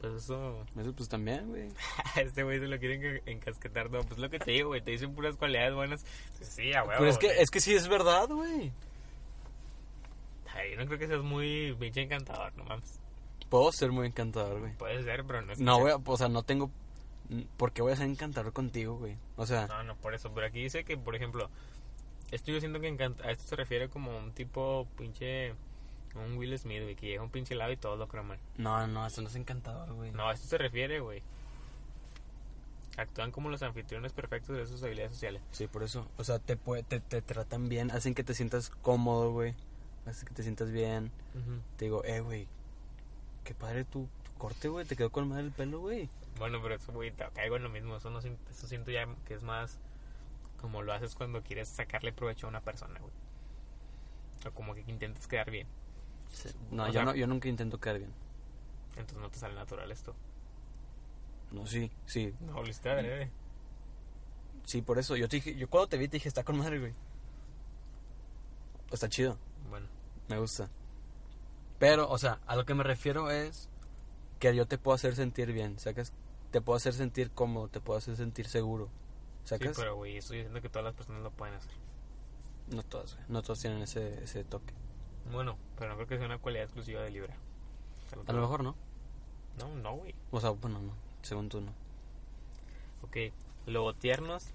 Pues 0.00 0.12
eso. 0.24 0.66
Eso 0.78 0.92
pues 0.92 1.08
también, 1.08 1.48
güey. 1.48 1.68
Este 2.16 2.42
güey 2.42 2.58
se 2.60 2.66
lo 2.68 2.78
quieren 2.78 3.00
que- 3.00 3.30
encasquetar. 3.32 3.90
No, 3.90 4.02
pues 4.02 4.18
lo 4.20 4.28
que 4.28 4.38
te 4.38 4.50
digo, 4.50 4.68
güey. 4.68 4.82
Te 4.82 4.90
dicen 4.90 5.14
puras 5.14 5.36
cualidades 5.36 5.74
buenas. 5.74 6.04
Sí, 6.42 6.74
a 6.74 6.82
huevo. 6.84 6.98
Pero 6.98 7.10
es 7.10 7.16
que, 7.18 7.26
güey. 7.28 7.38
es 7.40 7.50
que 7.50 7.60
sí 7.60 7.74
es 7.74 7.88
verdad, 7.88 8.28
güey. 8.28 8.70
Ay, 10.54 10.72
yo 10.72 10.76
no 10.76 10.86
creo 10.86 10.98
que 10.98 11.06
seas 11.08 11.22
muy 11.22 11.74
pinche 11.80 12.02
encantador, 12.02 12.54
no 12.56 12.64
mames. 12.64 13.00
Puedo 13.54 13.70
ser 13.70 13.92
muy 13.92 14.08
encantador, 14.08 14.58
güey. 14.58 14.72
Puede 14.72 15.04
ser, 15.04 15.24
pero 15.24 15.40
no 15.42 15.52
es 15.52 15.60
No, 15.60 15.78
güey, 15.78 15.94
o 16.04 16.16
sea, 16.16 16.28
no 16.28 16.42
tengo... 16.42 16.72
¿Por 17.56 17.70
qué 17.70 17.82
voy 17.82 17.92
a 17.92 17.96
ser 17.96 18.08
encantador 18.08 18.52
contigo, 18.52 18.96
güey? 18.96 19.16
O 19.36 19.46
sea, 19.46 19.68
No, 19.68 19.84
no, 19.84 19.94
por 19.94 20.12
eso. 20.12 20.32
Pero 20.34 20.48
aquí 20.48 20.60
dice 20.60 20.82
que, 20.82 20.96
por 20.96 21.14
ejemplo, 21.14 21.48
esto 22.32 22.50
yo 22.50 22.58
siento 22.58 22.80
que 22.80 22.88
encanta, 22.88 23.22
a 23.24 23.30
esto 23.30 23.44
se 23.44 23.54
refiere 23.54 23.88
como 23.88 24.18
un 24.18 24.32
tipo 24.32 24.88
pinche. 24.98 25.54
Un 26.16 26.36
Will 26.36 26.58
Smith, 26.58 26.82
güey, 26.82 26.96
que 26.96 27.06
llega 27.06 27.20
a 27.20 27.24
un 27.24 27.30
pinche 27.30 27.54
lado 27.54 27.70
y 27.70 27.76
todo 27.76 27.94
lo 27.94 28.08
croman. 28.08 28.40
no, 28.56 28.88
no, 28.88 29.06
eso 29.06 29.22
no 29.22 29.28
es 29.28 29.36
encantador, 29.36 29.92
güey. 29.94 30.10
No, 30.10 30.28
a 30.28 30.34
esto 30.34 30.48
se 30.48 30.58
refiere, 30.58 30.98
güey. 30.98 31.22
Actúan 32.96 33.30
como 33.30 33.50
los 33.50 33.62
anfitriones 33.62 34.12
perfectos 34.12 34.56
de 34.56 34.66
sus 34.66 34.82
habilidades 34.82 35.12
sociales. 35.12 35.42
Sí, 35.52 35.68
por 35.68 35.84
eso. 35.84 36.08
O 36.16 36.24
sea, 36.24 36.40
te, 36.40 36.58
pue- 36.58 36.84
te, 36.84 36.98
te 36.98 37.22
tratan 37.22 37.68
bien, 37.68 37.92
hacen 37.92 38.14
que 38.16 38.24
te 38.24 38.34
sientas 38.34 38.70
cómodo, 38.82 39.30
güey. 39.30 39.54
Hacen 40.06 40.26
que 40.26 40.34
te 40.34 40.42
sientas 40.42 40.72
bien. 40.72 41.12
Te 41.76 41.84
digo, 41.86 42.04
eh, 42.04 42.18
güey, 42.20 42.46
qué 43.44 43.54
padre 43.54 43.84
tu, 43.84 44.08
tu 44.24 44.32
corte, 44.38 44.68
güey. 44.68 44.84
Te 44.86 44.96
quedó 44.96 45.10
con 45.10 45.28
madre 45.28 45.44
el 45.44 45.52
pelo, 45.52 45.80
güey. 45.80 46.08
Bueno, 46.38 46.58
pero 46.62 46.74
eso, 46.74 46.92
güey, 46.92 47.12
te- 47.12 47.28
caigo 47.34 47.56
en 47.56 47.62
lo 47.62 47.68
mismo. 47.68 47.96
Eso, 47.96 48.10
no, 48.10 48.18
eso 48.18 48.66
siento 48.66 48.90
ya 48.90 49.06
que 49.26 49.34
es 49.34 49.42
más 49.42 49.78
como 50.60 50.82
lo 50.82 50.92
haces 50.92 51.14
cuando 51.14 51.42
quieres 51.42 51.68
sacarle 51.68 52.12
provecho 52.12 52.46
a 52.46 52.50
una 52.50 52.60
persona, 52.60 52.98
güey. 52.98 53.12
O 54.46 54.50
como 54.52 54.74
que 54.74 54.80
intentas 54.88 55.26
quedar 55.26 55.50
bien. 55.50 55.66
No, 56.70 56.84
O 56.84 56.86
yo, 56.88 56.92
sea- 56.94 57.04
no, 57.04 57.14
yo 57.14 57.26
nunca 57.26 57.48
intento 57.48 57.78
quedar 57.78 57.98
bien. 57.98 58.12
Entonces 58.96 59.18
no 59.18 59.28
te 59.30 59.38
sale 59.38 59.54
natural 59.54 59.90
esto. 59.92 60.14
No, 61.52 61.66
sí, 61.66 61.90
sí. 62.06 62.34
No, 62.40 62.62
hiciste 62.62 62.90
adrede. 62.90 63.30
Sí, 64.64 64.82
por 64.82 64.98
eso. 64.98 65.14
Yo 65.16 65.28
te 65.28 65.36
dije, 65.36 65.54
yo 65.56 65.68
cuando 65.68 65.88
te 65.88 65.98
vi 65.98 66.08
te 66.08 66.16
dije, 66.16 66.28
está 66.28 66.42
con 66.42 66.58
madre, 66.58 66.78
güey. 66.80 66.92
Está 68.90 69.08
chido. 69.08 69.36
Bueno, 69.70 69.86
Me 70.28 70.38
gusta. 70.38 70.68
Pero, 71.78 72.08
o 72.08 72.18
sea, 72.18 72.40
a 72.46 72.56
lo 72.56 72.64
que 72.64 72.74
me 72.74 72.84
refiero 72.84 73.30
es 73.30 73.68
que 74.38 74.54
yo 74.54 74.66
te 74.66 74.78
puedo 74.78 74.94
hacer 74.94 75.16
sentir 75.16 75.52
bien, 75.52 75.78
¿sacas? 75.78 76.12
Te 76.50 76.60
puedo 76.60 76.76
hacer 76.76 76.94
sentir 76.94 77.30
cómodo, 77.30 77.68
te 77.68 77.80
puedo 77.80 77.98
hacer 77.98 78.16
sentir 78.16 78.46
seguro, 78.46 78.86
sí, 79.44 79.50
¿sacas? 79.50 79.76
pero, 79.76 79.96
güey, 79.96 80.18
estoy 80.18 80.38
diciendo 80.38 80.60
que 80.60 80.68
todas 80.68 80.84
las 80.84 80.94
personas 80.94 81.22
lo 81.22 81.30
pueden 81.30 81.54
hacer. 81.54 81.72
No 82.70 82.82
todas, 82.82 83.14
güey. 83.16 83.26
No 83.28 83.42
todos 83.42 83.60
tienen 83.60 83.82
ese, 83.82 84.22
ese 84.24 84.44
toque. 84.44 84.72
Bueno, 85.30 85.56
pero 85.76 85.90
no 85.90 85.96
creo 85.96 86.06
que 86.06 86.16
sea 86.18 86.26
una 86.26 86.38
cualidad 86.38 86.64
exclusiva 86.64 87.02
de 87.02 87.10
Libra. 87.10 87.34
A 88.26 88.32
lo 88.32 88.40
mejor 88.40 88.62
no. 88.62 88.76
No, 89.58 89.68
no, 89.74 89.96
güey. 89.96 90.14
O 90.30 90.40
sea, 90.40 90.50
bueno, 90.50 90.80
no. 90.80 90.92
Según 91.22 91.48
tú, 91.48 91.60
no. 91.60 91.72
Ok, 93.02 93.32
luego 93.66 93.94
tiernos. 93.94 94.46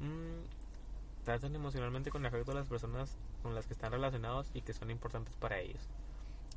mm, 0.00 1.24
tratan 1.24 1.54
emocionalmente 1.54 2.10
con 2.10 2.24
afecto 2.24 2.52
a 2.52 2.54
las 2.54 2.68
personas 2.68 3.16
con 3.42 3.54
las 3.54 3.66
que 3.66 3.74
están 3.74 3.92
relacionados 3.92 4.50
y 4.54 4.62
que 4.62 4.72
son 4.72 4.90
importantes 4.90 5.34
para 5.36 5.58
ellos. 5.60 5.80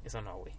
Eso 0.04 0.22
no, 0.22 0.38
güey. 0.38 0.54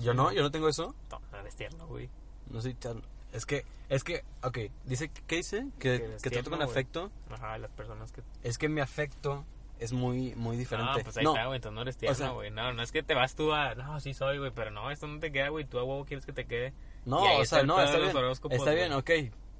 ¿Yo 0.00 0.14
no? 0.14 0.32
¿Yo 0.32 0.42
no 0.42 0.50
tengo 0.50 0.68
eso? 0.68 0.94
No, 1.10 1.20
no 1.32 1.38
eres 1.38 1.56
tierno, 1.56 1.86
güey. 1.86 2.08
No 2.48 2.60
soy 2.60 2.74
tan... 2.74 3.02
Es 3.32 3.46
que, 3.46 3.64
es 3.88 4.02
que, 4.02 4.24
ok, 4.42 4.58
dice, 4.84 5.10
¿qué 5.26 5.36
dice? 5.36 5.66
Que, 5.78 5.98
Que 6.22 6.30
trato 6.30 6.30
tierno, 6.30 6.50
con 6.50 6.62
afecto. 6.62 7.10
Ajá, 7.30 7.58
las 7.58 7.70
personas 7.70 8.10
que... 8.12 8.22
Es 8.42 8.58
que 8.58 8.68
mi 8.68 8.80
afecto 8.80 9.44
es 9.78 9.92
muy, 9.92 10.34
muy 10.34 10.56
diferente. 10.56 10.98
No, 10.98 11.04
pues 11.04 11.16
ahí 11.16 11.24
no, 11.24 11.30
está, 11.34 11.46
güey, 11.46 11.56
entonces 11.56 11.74
no 11.76 11.82
eres 11.82 11.96
tierno, 11.96 12.16
sea- 12.16 12.30
güey. 12.30 12.50
no, 12.50 12.72
no 12.72 12.82
es 12.82 12.90
que 12.92 13.02
te 13.04 13.14
vas 13.14 13.34
tú 13.36 13.52
a... 13.52 13.74
No, 13.76 13.98
sí 14.00 14.14
soy, 14.14 14.38
güey, 14.38 14.50
pero 14.50 14.70
no, 14.72 14.90
esto 14.90 15.06
no 15.06 15.20
te 15.20 15.30
queda, 15.30 15.48
güey. 15.48 15.64
Tú 15.64 15.78
a 15.78 15.84
huevo 15.84 16.04
quieres 16.04 16.26
que 16.26 16.32
te 16.32 16.44
quede. 16.46 16.72
no, 17.04 17.38
o 17.38 17.44
sea, 17.44 17.62
no, 17.62 17.80
está 17.80 17.98
bien. 17.98 18.16
Está 18.50 18.72
bien, 18.72 18.92
ok. 18.92 19.10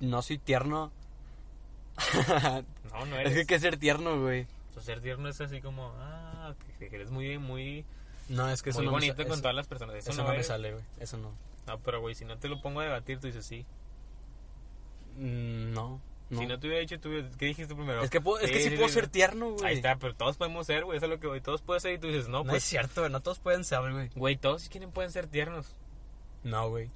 No 0.00 0.20
soy 0.22 0.38
tierno. 0.38 0.90
No, 2.92 3.06
no 3.06 3.16
es 3.20 3.20
eres. 3.20 3.32
que 3.34 3.38
hay 3.40 3.46
que 3.46 3.60
ser 3.60 3.76
tierno, 3.78 4.20
güey. 4.20 4.46
O 4.70 4.72
sea, 4.74 4.82
ser 4.82 5.00
tierno 5.00 5.28
es 5.28 5.40
así 5.40 5.60
como... 5.60 5.92
Ah, 5.98 6.54
que 6.78 6.86
eres 6.86 7.10
muy, 7.10 7.38
muy... 7.38 7.84
No, 8.30 8.48
es 8.48 8.62
que 8.62 8.70
eso 8.70 8.78
muy 8.78 8.86
no 8.86 8.92
me 8.92 8.96
bonito 8.96 9.16
sa- 9.16 9.24
con 9.24 9.32
eso- 9.32 9.42
todas 9.42 9.56
las 9.56 9.66
personas. 9.66 9.96
Eso, 9.96 10.10
Eso 10.10 10.22
no, 10.22 10.28
no 10.30 10.34
me 10.36 10.42
sale, 10.42 10.72
güey. 10.72 10.84
Eso 10.98 11.16
no. 11.18 11.32
No, 11.66 11.78
pero, 11.80 12.00
güey, 12.00 12.14
si 12.14 12.24
no 12.24 12.38
te 12.38 12.48
lo 12.48 12.60
pongo 12.62 12.80
a 12.80 12.84
debatir, 12.84 13.18
tú 13.20 13.26
dices 13.26 13.44
sí. 13.44 13.66
Mm, 15.16 15.72
no. 15.72 16.00
no. 16.30 16.38
Si 16.40 16.46
no 16.46 16.58
te 16.58 16.66
hubiera 16.66 16.80
dicho, 16.80 16.98
tú, 17.00 17.10
¿qué 17.38 17.46
dijiste 17.46 17.74
primero? 17.74 18.02
Es 18.02 18.10
que, 18.10 18.20
puedo, 18.20 18.38
es 18.38 18.50
que 18.50 18.60
sí, 18.60 18.70
puedo 18.70 18.88
ser 18.88 19.08
tierno, 19.08 19.50
güey. 19.52 19.64
Ahí 19.66 19.74
está, 19.76 19.96
pero 19.96 20.14
todos 20.14 20.36
podemos 20.36 20.66
ser, 20.66 20.84
güey. 20.84 20.96
Eso 20.96 21.06
es 21.06 21.10
lo 21.10 21.18
que, 21.20 21.26
güey, 21.26 21.40
todos 21.40 21.60
pueden 21.62 21.80
ser 21.80 21.92
y 21.94 21.98
tú 21.98 22.06
dices, 22.06 22.28
no, 22.28 22.38
No, 22.38 22.50
pues, 22.50 22.62
es 22.62 22.68
cierto, 22.68 23.00
güey. 23.02 23.12
No 23.12 23.20
todos 23.20 23.38
pueden 23.40 23.64
ser, 23.64 23.80
güey. 23.92 24.08
güey, 24.14 24.36
todos 24.36 24.68
quieren 24.68 24.90
pueden 24.92 25.10
ser 25.10 25.26
tiernos. 25.26 25.74
No, 26.44 26.68
güey. 26.70 26.88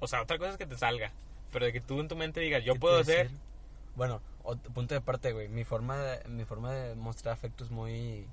O 0.00 0.06
sea, 0.08 0.20
otra 0.22 0.36
cosa 0.38 0.50
es 0.50 0.56
que 0.58 0.66
te 0.66 0.76
salga. 0.76 1.12
Pero 1.52 1.64
de 1.66 1.72
que 1.72 1.80
tú 1.80 2.00
en 2.00 2.08
tu 2.08 2.16
mente 2.16 2.40
digas, 2.40 2.64
yo 2.64 2.74
¿Qué 2.74 2.80
puedo 2.80 3.02
ser. 3.04 3.30
Bueno, 3.94 4.20
punto 4.74 4.94
de 4.94 5.00
parte, 5.00 5.32
güey. 5.32 5.48
Mi 5.48 5.64
forma 5.64 5.96
de, 5.96 6.28
mi 6.28 6.44
forma 6.44 6.72
de 6.74 6.94
mostrar 6.96 7.32
afecto 7.32 7.64
es 7.64 7.70
muy, 7.70 8.26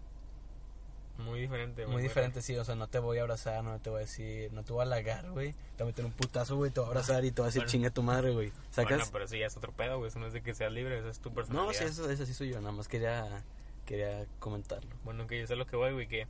Muy 1.17 1.39
diferente, 1.41 1.83
güey. 1.83 1.93
muy 1.93 2.01
diferente, 2.03 2.41
sí. 2.41 2.55
O 2.57 2.63
sea, 2.65 2.75
no 2.75 2.87
te 2.87 2.97
voy 2.99 3.19
a 3.19 3.21
abrazar, 3.21 3.63
no 3.63 3.79
te 3.79 3.89
voy 3.89 3.97
a 3.97 4.01
decir, 4.01 4.51
no 4.51 4.63
te 4.63 4.73
voy 4.73 4.79
a 4.79 4.83
halagar, 4.83 5.29
güey. 5.29 5.53
Te 5.77 5.83
voy 5.83 5.83
a 5.83 5.85
meter 5.85 6.05
un 6.05 6.11
putazo, 6.11 6.55
güey. 6.57 6.71
Te 6.71 6.79
voy 6.79 6.87
a 6.87 6.89
abrazar 6.89 7.23
y 7.23 7.31
te 7.31 7.41
voy 7.41 7.45
a 7.45 7.49
decir 7.49 7.61
Bueno. 7.61 7.71
chinga 7.71 7.89
tu 7.91 8.01
madre, 8.03 8.31
güey. 8.31 8.51
¿Sacas? 8.71 8.97
Bueno, 8.97 9.05
pero 9.11 9.25
eso 9.25 9.35
ya 9.35 9.45
es 9.45 9.55
otro 9.55 9.71
pedo, 9.73 9.97
güey. 9.99 10.07
Eso 10.09 10.19
no 10.19 10.25
es 10.27 10.33
de 10.33 10.41
que 10.41 10.53
seas 10.55 10.71
libre, 10.71 10.97
eso 10.97 11.09
es 11.09 11.19
tu 11.19 11.31
personalidad. 11.33 11.67
no, 11.67 11.73
sí, 11.77 11.83
eso, 11.85 12.09
eso 12.09 12.25
sí 12.25 12.33
soy 12.33 12.49
yo. 12.49 12.59
Nada 12.61 12.71
más 12.71 12.87
quería, 12.87 13.43
quería 13.85 14.25
comentarlo. 14.39 14.89
Bueno, 15.03 15.27
que 15.27 15.39
yo 15.39 15.45
sé 15.47 15.55
lo 15.55 15.67
que 15.67 15.75
voy, 15.75 15.93
güey, 15.93 16.07
que 16.07 16.27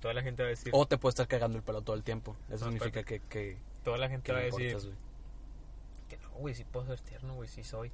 toda 0.00 0.14
la 0.14 0.22
gente 0.22 0.42
va 0.42 0.46
a 0.46 0.50
decir, 0.50 0.70
O 0.74 0.86
te 0.86 0.96
puedo 0.96 1.10
estar 1.10 1.26
cagando 1.26 1.58
el 1.58 1.64
pelo 1.64 1.82
todo 1.82 1.96
el 1.96 2.04
tiempo. 2.04 2.36
Eso 2.48 2.66
No, 2.66 2.70
significa 2.72 3.02
que, 3.02 3.20
que, 3.20 3.56
toda 3.82 3.98
la 3.98 4.08
gente 4.08 4.30
va 4.32 4.38
a 4.38 4.42
decir 4.42 4.66
importas, 4.68 4.84
güey. 4.86 4.96
que 6.08 6.16
no, 6.18 6.30
güey, 6.38 6.54
sí 6.54 6.64
puedo 6.64 6.86
ser 6.86 7.00
tierno, 7.00 7.34
güey, 7.34 7.48
sí 7.48 7.64
soy. 7.64 7.90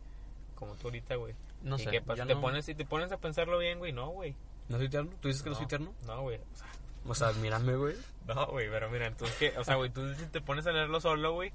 Como 0.54 0.74
tú 0.74 0.88
ahorita, 0.88 1.14
güey. 1.16 1.34
No 1.62 1.76
¿Y 1.76 1.78
sé. 1.84 1.90
qué 1.90 2.02
pasa? 2.02 2.22
yo 2.22 2.26
Te 2.26 2.34
no- 2.34 2.40
pones, 2.42 2.66
si 2.66 2.74
te 2.74 2.84
pones 2.84 3.10
a 3.10 3.16
pensarlo 3.16 3.58
bien, 3.58 3.78
güey, 3.78 3.92
no, 3.92 4.08
güey. 4.10 4.34
¿No 4.72 4.78
soy 4.78 4.88
tierno? 4.88 5.10
¿Tú 5.20 5.28
dices 5.28 5.42
que 5.42 5.50
no, 5.50 5.56
soy 5.56 5.66
tierno? 5.66 5.94
No, 6.06 6.22
güey. 6.22 6.38
O 6.38 7.14
sea, 7.14 7.28
O 7.28 7.32
sea, 7.32 7.40
mírame, 7.40 7.76
güey. 7.76 7.94
No, 8.26 8.46
güey, 8.48 8.68
pero 8.70 8.90
mira, 8.90 9.06
entonces 9.06 9.36
que, 9.36 9.58
o 9.58 9.64
sea, 9.64 9.74
güey, 9.76 9.90
tú 9.90 10.00
si 10.14 10.24
te 10.26 10.40
pones 10.40 10.66
a 10.66 10.72
leerlo 10.72 11.00
solo, 11.00 11.32
güey, 11.34 11.52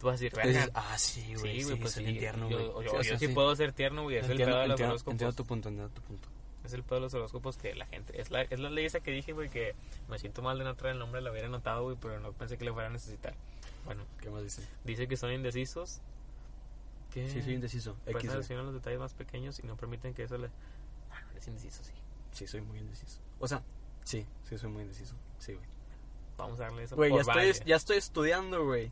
tú 0.00 0.06
vas 0.06 0.20
a 0.20 0.24
decir, 0.24 0.70
ah, 0.74 0.96
sí, 0.98 1.34
güey. 1.34 1.58
Sí, 1.60 1.64
güey, 1.64 1.76
pues 1.80 1.92
soy 1.92 2.04
sí, 2.04 2.10
bien 2.10 2.18
tierno, 2.20 2.48
yo, 2.48 2.72
güey. 2.72 2.86
yo, 2.86 2.90
Sí, 2.90 2.94
yo 2.94 3.00
o 3.00 3.04
sea, 3.04 3.18
sí, 3.18 3.26
sí. 3.26 3.32
puedo 3.34 3.54
ser 3.56 3.72
tierno, 3.72 4.02
güey, 4.04 4.16
es 4.18 4.24
el 4.26 4.30
Entiendo, 4.32 4.54
pedo 4.54 4.62
de 4.62 4.68
los 4.68 4.74
entiendo, 4.74 4.90
horóscopos. 4.92 5.12
entiendo 5.12 5.36
tu 5.36 5.44
punto, 5.44 5.68
entiendo 5.68 5.92
tu 5.94 6.02
punto. 6.02 6.28
Es 6.64 6.72
el 6.72 6.82
pedo 6.82 6.94
de 6.94 7.00
los 7.02 7.14
horóscopos 7.14 7.56
que 7.58 7.74
la 7.74 7.84
gente, 7.86 8.18
es 8.20 8.30
la, 8.30 8.42
es 8.42 8.58
la 8.60 8.70
ley 8.70 8.86
esa 8.86 9.00
que 9.00 9.10
dije, 9.10 9.32
güey, 9.32 9.50
que 9.50 9.74
me 10.08 10.18
siento 10.18 10.40
mal 10.40 10.56
de 10.58 10.64
no 10.64 10.74
traer 10.76 10.94
el 10.94 10.98
nombre, 11.00 11.20
la 11.20 11.30
hubiera 11.30 11.48
anotado, 11.48 11.82
güey, 11.82 11.96
pero 12.00 12.18
no 12.20 12.32
pensé 12.32 12.56
que 12.56 12.64
le 12.64 12.72
fuera 12.72 12.88
a 12.88 12.92
necesitar. 12.92 13.34
Bueno, 13.84 14.04
¿Qué 14.20 14.30
más 14.30 14.42
dice? 14.42 14.62
dice 14.84 15.06
que 15.08 15.16
son 15.18 15.30
indecisos, 15.32 16.00
que 17.12 17.28
Sí, 17.28 17.42
soy 17.42 17.54
indeciso. 17.54 17.94
presten 18.04 18.30
X, 18.38 18.50
los 18.50 18.72
detalles 18.74 18.98
más 19.00 19.12
pequeños 19.12 19.58
y 19.58 19.66
no 19.66 19.76
permiten 19.76 20.14
que 20.14 20.22
eso 20.22 20.38
le... 20.38 20.46
Ah, 21.10 21.20
no, 21.20 21.30
eres 21.32 21.46
indeciso, 21.48 21.82
sí. 21.84 21.92
Sí, 22.34 22.46
soy 22.46 22.60
muy 22.60 22.78
indeciso. 22.78 23.20
O 23.38 23.48
sea, 23.48 23.62
sí, 24.02 24.26
sí, 24.42 24.58
soy 24.58 24.70
muy 24.70 24.82
indeciso. 24.82 25.14
Sí, 25.38 25.54
güey. 25.54 25.66
Vamos 26.36 26.58
a 26.58 26.64
darle 26.64 26.82
eso 26.82 26.96
Güey, 26.96 27.12
ya 27.12 27.20
estoy, 27.20 27.66
ya 27.66 27.76
estoy 27.76 27.96
estudiando, 27.96 28.64
güey. 28.64 28.90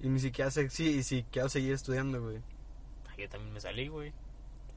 Y 0.00 0.08
ni 0.08 0.18
siquiera 0.18 0.50
sé, 0.50 0.70
sí, 0.70 0.98
y 0.98 1.02
si 1.02 1.24
quiero 1.24 1.48
seguir 1.48 1.74
estudiando, 1.74 2.22
güey. 2.22 2.38
Ah, 3.08 3.14
Yo 3.18 3.28
también 3.28 3.52
me 3.52 3.60
salí, 3.60 3.88
güey, 3.88 4.12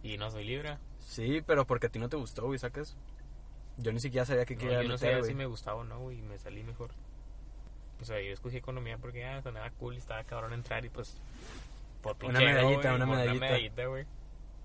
y 0.04 0.18
no 0.18 0.30
soy 0.30 0.44
libre. 0.44 0.78
Sí, 1.00 1.42
pero 1.46 1.66
porque 1.66 1.88
a 1.88 1.90
ti 1.90 2.00
no 2.00 2.10
te 2.10 2.18
gustó, 2.18 2.46
güey, 2.46 2.60
¿sacas? 2.60 2.98
Yo 3.78 3.94
ni 3.94 4.00
siquiera 4.00 4.26
sabía 4.26 4.46
que 4.46 4.56
No, 4.56 4.62
quería 4.62 4.84
yo 4.84 4.90
no 4.90 4.98
sabía 4.98 5.24
si 5.24 5.34
me 5.34 5.46
gustaba 5.46 5.78
o 5.78 5.84
no, 5.86 6.00
güey, 6.00 6.20
y 6.20 6.22
me 6.22 6.38
salí 6.38 6.64
mejor. 6.64 6.92
O 8.02 8.06
sea, 8.06 8.20
yo 8.22 8.34
escogí 8.34 8.58
economía 8.58 8.98
porque 8.98 9.24
ah, 9.26 9.42
sonaba 9.42 9.70
cool 9.72 9.94
y 9.94 9.98
estaba 9.98 10.24
cabrón 10.24 10.54
entrar 10.54 10.84
y 10.84 10.90
pues... 10.90 11.16
Por 12.02 12.16
Una 12.24 12.40
pinche 12.40 12.46
medallita, 12.46 12.96
una 12.96 13.06
medallita. 13.06 13.46
medallita, 13.46 13.86
güey. 13.86 14.06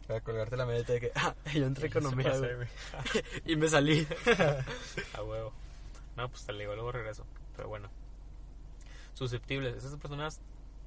Para 0.06 0.20
colgarte 0.20 0.56
la 0.56 0.66
medalla 0.66 0.84
de 0.84 1.00
que, 1.00 1.12
ah, 1.16 1.34
yo 1.52 1.66
entré 1.66 1.88
economía, 1.88 2.32
se 2.34 2.40
pasó, 2.40 2.56
güey. 2.56 2.68
y 3.44 3.56
me 3.56 3.68
salí. 3.68 4.06
A 5.14 5.22
huevo. 5.22 5.52
No, 6.16 6.28
pues 6.28 6.44
te 6.46 6.52
digo, 6.52 6.74
luego 6.74 6.92
regreso. 6.92 7.24
Pero 7.56 7.68
bueno. 7.68 7.88
Susceptibles. 9.14 9.74
Esas 9.76 9.96
personas 9.98 10.40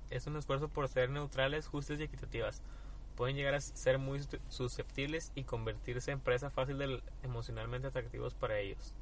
es 0.10 0.26
un 0.28 0.38
esfuerzo 0.38 0.70
por 0.70 0.88
ser 0.88 1.10
neutrales, 1.10 1.68
justas 1.68 2.00
y 2.00 2.04
equitativas. 2.04 2.62
Pueden 3.18 3.36
llegar 3.36 3.56
a 3.56 3.60
ser 3.62 3.98
muy 4.00 4.22
sus- 4.24 4.40
susceptibles 4.48 5.32
y 5.36 5.44
convertirse 5.44 6.12
en 6.12 6.22
presa 6.22 6.50
fácil 6.50 6.78
de 6.78 7.02
emocionalmente 7.24 7.88
atractivos 7.90 8.34
para 8.34 8.58
ellos. 8.60 8.94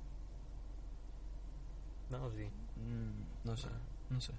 No, 2.09 2.31
sí. 2.31 2.45
Mm, 2.77 3.47
no 3.47 3.57
sé, 3.57 3.67
no 4.09 4.21
sé. 4.21 4.33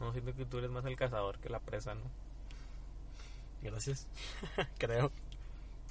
No, 0.00 0.12
siento 0.12 0.34
que 0.34 0.44
tú 0.46 0.58
eres 0.58 0.70
más 0.70 0.84
el 0.86 0.96
cazador 0.96 1.38
que 1.38 1.48
la 1.50 1.60
presa, 1.60 1.94
¿no? 1.94 2.02
Gracias. 3.62 4.06
Creo. 4.78 5.10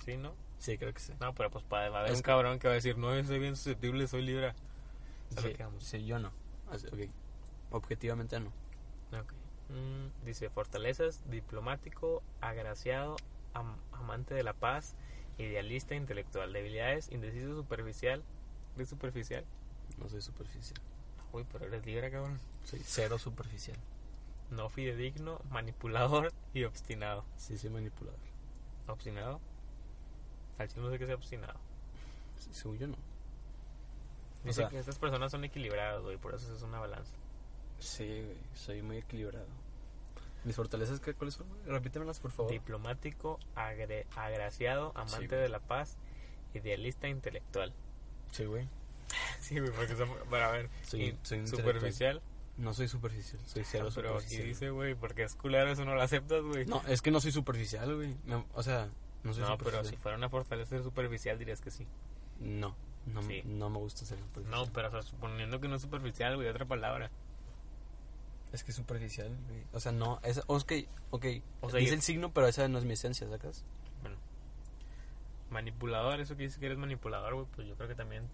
Sí, 0.05 0.17
¿no? 0.17 0.33
Sí, 0.59 0.77
creo 0.77 0.93
que 0.93 0.99
sí. 1.01 1.13
No, 1.19 1.33
pero 1.33 1.49
pues 1.49 1.63
para, 1.65 1.89
va 1.89 1.97
a 1.97 1.99
haber 2.01 2.11
Es 2.13 2.17
un 2.19 2.23
cabrón 2.23 2.57
que 2.59 2.67
va 2.67 2.73
a 2.73 2.75
decir, 2.75 2.97
no, 2.97 3.13
yo 3.15 3.25
soy 3.25 3.39
bien 3.39 3.55
susceptible, 3.55 4.07
soy 4.07 4.21
libra. 4.21 4.55
Sí, 5.29 5.53
sí, 5.79 6.05
yo 6.05 6.19
no. 6.19 6.31
Así, 6.71 6.87
ok. 6.87 7.09
Objetivamente 7.71 8.39
no. 8.39 8.51
Mm, 9.69 10.25
dice 10.25 10.49
fortalezas, 10.49 11.21
diplomático, 11.29 12.21
agraciado, 12.41 13.15
am- 13.53 13.77
amante 13.91 14.33
de 14.33 14.43
la 14.43 14.53
paz, 14.53 14.95
idealista, 15.37 15.95
intelectual, 15.95 16.53
debilidades, 16.53 17.11
indeciso, 17.11 17.55
superficial. 17.55 18.23
¿Eres 18.75 18.89
superficial? 18.89 19.45
No 19.97 20.09
soy 20.09 20.21
superficial. 20.21 20.79
Uy, 21.31 21.45
pero 21.51 21.65
eres 21.65 21.85
libre, 21.85 22.11
cabrón. 22.11 22.39
Soy 22.63 22.81
cero 22.83 23.17
superficial. 23.17 23.77
No 24.55 24.69
fidedigno, 24.69 25.39
manipulador 25.49 26.31
y 26.53 26.63
obstinado. 26.63 27.25
Sí, 27.37 27.57
soy 27.57 27.69
manipulador. 27.69 28.19
¿Obstinado? 28.87 29.39
Al 30.57 30.67
chile 30.67 30.81
no 30.83 30.91
sé 30.91 30.99
qué 30.99 31.05
sea 31.05 31.15
obstinado. 31.15 31.59
Sí, 32.37 32.49
Según 32.53 32.77
yo 32.77 32.87
no. 32.87 32.95
Dice 34.43 34.61
sea- 34.61 34.69
que 34.69 34.77
estas 34.77 34.99
personas 34.99 35.31
son 35.31 35.43
equilibradas, 35.45 36.01
güey, 36.01 36.17
por 36.17 36.35
eso 36.35 36.53
es 36.53 36.61
una 36.63 36.79
balanza. 36.79 37.13
Sí, 37.79 38.05
güey. 38.05 38.37
Soy 38.53 38.81
muy 38.81 38.97
equilibrado. 38.97 39.47
¿Mis 40.43 40.55
fortalezas 40.57 40.99
qué, 40.99 41.13
cuáles 41.13 41.35
son? 41.35 41.47
Repítemelas, 41.65 42.19
por 42.19 42.31
favor. 42.31 42.51
Diplomático, 42.51 43.39
agre- 43.55 44.05
agraciado, 44.15 44.91
amante 44.95 45.35
de 45.35 45.47
la 45.49 45.59
paz, 45.59 45.97
idealista, 46.53 47.07
intelectual. 47.07 47.73
Sí, 48.31 48.45
güey. 48.45 48.67
Sí, 49.39 49.59
güey, 49.59 49.71
porque 49.71 49.95
son, 49.95 50.09
para 50.29 50.51
ver, 50.51 50.69
soy 50.83 51.17
superficial, 51.45 52.21
No 52.57 52.73
soy 52.73 52.87
superficial, 52.87 53.41
soy 53.47 53.63
cero 53.63 53.89
pero 53.95 54.09
superficial. 54.09 54.45
dice, 54.47 54.69
güey, 54.69 54.93
porque 54.95 55.23
es 55.23 55.33
culero, 55.35 55.71
eso 55.71 55.85
no 55.85 55.95
lo 55.95 56.01
aceptas, 56.01 56.43
güey. 56.43 56.65
No, 56.65 56.81
es 56.87 57.01
que 57.01 57.09
no 57.11 57.19
soy 57.19 57.31
superficial, 57.31 57.95
güey. 57.95 58.15
O 58.53 58.61
sea, 58.61 58.89
no 59.23 59.33
soy 59.33 59.41
No, 59.43 59.57
pero 59.57 59.71
superficial. 59.71 59.85
si 59.87 59.95
fuera 59.97 60.17
una 60.17 60.29
fortaleza 60.29 60.69
ser 60.69 60.83
superficial 60.83 61.39
dirías 61.39 61.61
que 61.61 61.71
sí. 61.71 61.87
No, 62.39 62.75
no, 63.07 63.23
Sí. 63.23 63.41
no 63.45 63.69
me 63.71 63.79
gusta 63.79 64.05
ser 64.05 64.19
superficial. 64.19 64.51
No, 64.65 64.71
pero 64.71 64.89
o 64.89 64.91
sea, 64.91 65.01
suponiendo 65.01 65.59
que 65.59 65.67
no 65.67 65.75
es 65.77 65.81
superficial, 65.81 66.35
güey, 66.35 66.47
otra 66.47 66.65
palabra. 66.65 67.09
Es 68.51 68.63
que 68.63 68.69
es 68.69 68.77
superficial, 68.77 69.35
güey. 69.49 69.63
O 69.73 69.79
sea, 69.79 69.91
no, 69.91 70.19
es, 70.23 70.39
ok, 70.45 70.73
ok. 71.09 71.25
O 71.61 71.69
sea, 71.71 71.79
dice 71.79 71.89
yo- 71.91 71.95
el 71.95 72.01
signo, 72.03 72.33
pero 72.33 72.47
esa 72.47 72.67
no 72.67 72.77
es 72.77 72.85
mi 72.85 72.93
esencia, 72.93 73.27
¿sacas? 73.27 73.65
Bueno, 74.01 74.17
manipulador, 75.49 76.19
eso 76.19 76.35
que 76.35 76.43
dices 76.43 76.59
que 76.59 76.65
eres 76.67 76.77
manipulador, 76.77 77.33
güey, 77.33 77.47
pues 77.55 77.67
yo 77.67 77.75
creo 77.75 77.87
que 77.87 77.95
también 77.95 78.27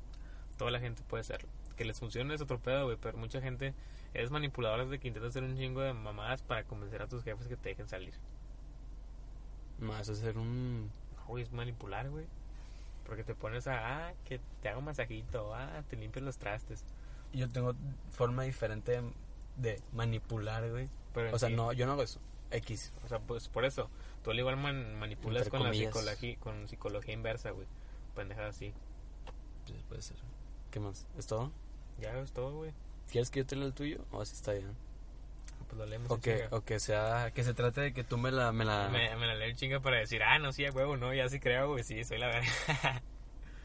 toda 0.58 0.72
la 0.72 0.80
gente 0.82 1.04
puede 1.08 1.24
serlo. 1.24 1.50
Que 1.78 1.86
les 1.86 1.98
funcione 2.00 2.34
es 2.34 2.42
otro 2.42 2.60
pedo, 2.60 2.86
güey, 2.86 2.98
pero 3.00 3.18
mucha 3.18 3.40
gente 3.42 3.74
eres 4.14 4.32
manipulador 4.32 4.86
desde 4.86 5.00
que 5.00 5.08
intentas 5.08 5.32
hacer 5.32 5.44
un 5.44 5.58
chingo 5.58 5.82
de 5.82 5.94
mamadas 5.94 6.42
para 6.42 6.64
convencer 6.64 7.02
a 7.02 7.08
tus 7.08 7.24
jefes 7.24 7.48
que 7.48 7.58
te 7.58 7.70
dejen 7.70 7.88
salir. 7.88 8.14
Es 10.00 10.08
ser 10.08 10.38
un... 10.38 10.92
No, 11.16 11.26
güey, 11.28 11.44
es 11.44 11.52
manipular, 11.52 12.10
güey. 12.10 12.26
Porque 13.06 13.24
te 13.24 13.34
pones 13.34 13.68
a, 13.68 14.08
ah, 14.10 14.14
que 14.26 14.40
te 14.62 14.70
hago 14.70 14.82
masajito, 14.82 15.56
ah, 15.56 15.84
te 15.90 15.96
limpias 15.96 16.24
los 16.24 16.38
trastes. 16.38 16.84
Yo 17.34 17.50
tengo 17.50 17.74
forma 18.12 18.44
diferente 18.44 19.02
de 19.56 19.82
manipular, 19.94 20.70
güey. 20.70 20.90
Pero 21.14 21.36
O 21.36 21.40
sea, 21.40 21.50
sí- 21.50 21.56
no, 21.56 21.74
yo 21.74 21.86
no 21.86 21.94
hago 21.94 22.04
eso. 22.04 22.20
X. 22.52 22.92
O 23.06 23.08
sea, 23.08 23.20
pues 23.20 23.48
por 23.48 23.66
eso, 23.66 23.90
tú 24.24 24.32
al 24.32 24.40
igual 24.40 24.58
man- 24.58 24.98
manipulas 25.00 25.44
Entre 25.44 25.58
con 25.58 25.68
la 25.68 25.74
psicología, 25.74 26.38
con 26.40 26.68
psicología 26.68 27.14
inversa, 27.14 27.52
güey. 27.52 27.68
Pendejada 28.16 28.50
así. 28.50 28.74
Pues 29.68 29.84
puede 29.84 30.02
ser. 30.02 30.18
¿Qué 30.72 30.80
más? 30.80 31.08
¿Es 31.18 31.28
todo? 31.28 31.52
Ya 32.00 32.18
es 32.20 32.32
todo, 32.32 32.58
güey. 32.58 32.74
¿Quieres 33.12 33.30
que 33.32 33.40
yo 33.40 33.46
te 33.46 33.56
lea 33.56 33.66
el 33.68 33.74
tuyo? 33.74 34.06
O 34.12 34.22
así 34.22 34.34
está 34.36 34.52
bien. 34.54 34.76
Pues 35.68 35.78
lo 35.78 35.86
leemos 35.86 36.10
O 36.12 36.20
que, 36.20 36.48
o 36.52 36.62
que 36.62 36.80
sea, 36.80 37.32
que 37.34 37.44
se 37.44 37.54
trate 37.54 37.82
de 37.82 37.94
que 37.94 38.04
tú 38.04 38.18
me 38.18 38.32
la, 38.32 38.52
me 38.52 38.66
la... 38.66 38.90
Me, 38.90 39.16
me 39.16 39.28
la 39.28 39.36
leo 39.36 39.54
chinga 39.56 39.80
para 39.80 39.98
decir, 39.98 40.24
ah, 40.24 40.40
no, 40.40 40.52
sí, 40.52 40.66
a 40.66 40.72
huevo, 40.72 40.98
no, 40.98 41.14
ya 41.14 41.30
sí 41.30 41.40
creo, 41.40 41.70
güey, 41.70 41.84
sí, 41.84 42.04
soy 42.04 42.18
la 42.20 42.28
verga. 42.28 43.02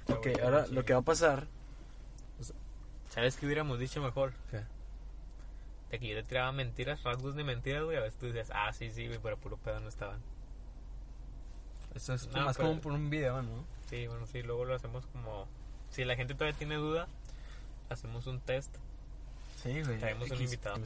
Ok, 0.08 0.26
ahora 0.42 0.66
lo 0.66 0.84
que 0.84 0.92
va 0.92 0.98
a 1.00 1.02
pasar... 1.02 1.46
¿Sabes 3.08 3.36
qué 3.36 3.46
hubiéramos 3.46 3.78
dicho 3.78 4.02
mejor? 4.02 4.34
¿Qué? 4.50 4.60
De 5.90 5.98
que 6.00 6.08
yo 6.08 6.16
te 6.16 6.24
tiraba 6.24 6.50
mentiras, 6.52 7.02
rasgos 7.04 7.36
de 7.36 7.44
mentiras, 7.44 7.84
güey. 7.84 7.96
A 7.96 8.00
veces 8.00 8.18
tú 8.18 8.26
decías, 8.26 8.50
ah, 8.52 8.72
sí, 8.72 8.90
sí, 8.90 9.06
güey, 9.06 9.18
pero 9.22 9.38
puro 9.38 9.56
pedo 9.56 9.78
no 9.80 9.88
estaban. 9.88 10.20
Esto 11.94 12.14
es 12.14 12.26
No, 12.28 12.44
más 12.44 12.56
pero- 12.56 12.68
como 12.70 12.80
por 12.80 12.92
un 12.92 13.08
video, 13.08 13.40
¿no? 13.40 13.64
Sí, 13.88 14.06
bueno, 14.08 14.26
sí, 14.26 14.42
luego 14.42 14.64
lo 14.64 14.74
hacemos 14.74 15.06
como. 15.06 15.46
Si 15.90 16.04
la 16.04 16.16
gente 16.16 16.34
todavía 16.34 16.58
tiene 16.58 16.74
duda, 16.74 17.06
hacemos 17.88 18.26
un 18.26 18.40
test. 18.40 18.74
Sí, 19.64 19.82
güey. 19.82 19.98
Traemos 19.98 20.30
un 20.30 20.40
invitado. 20.42 20.76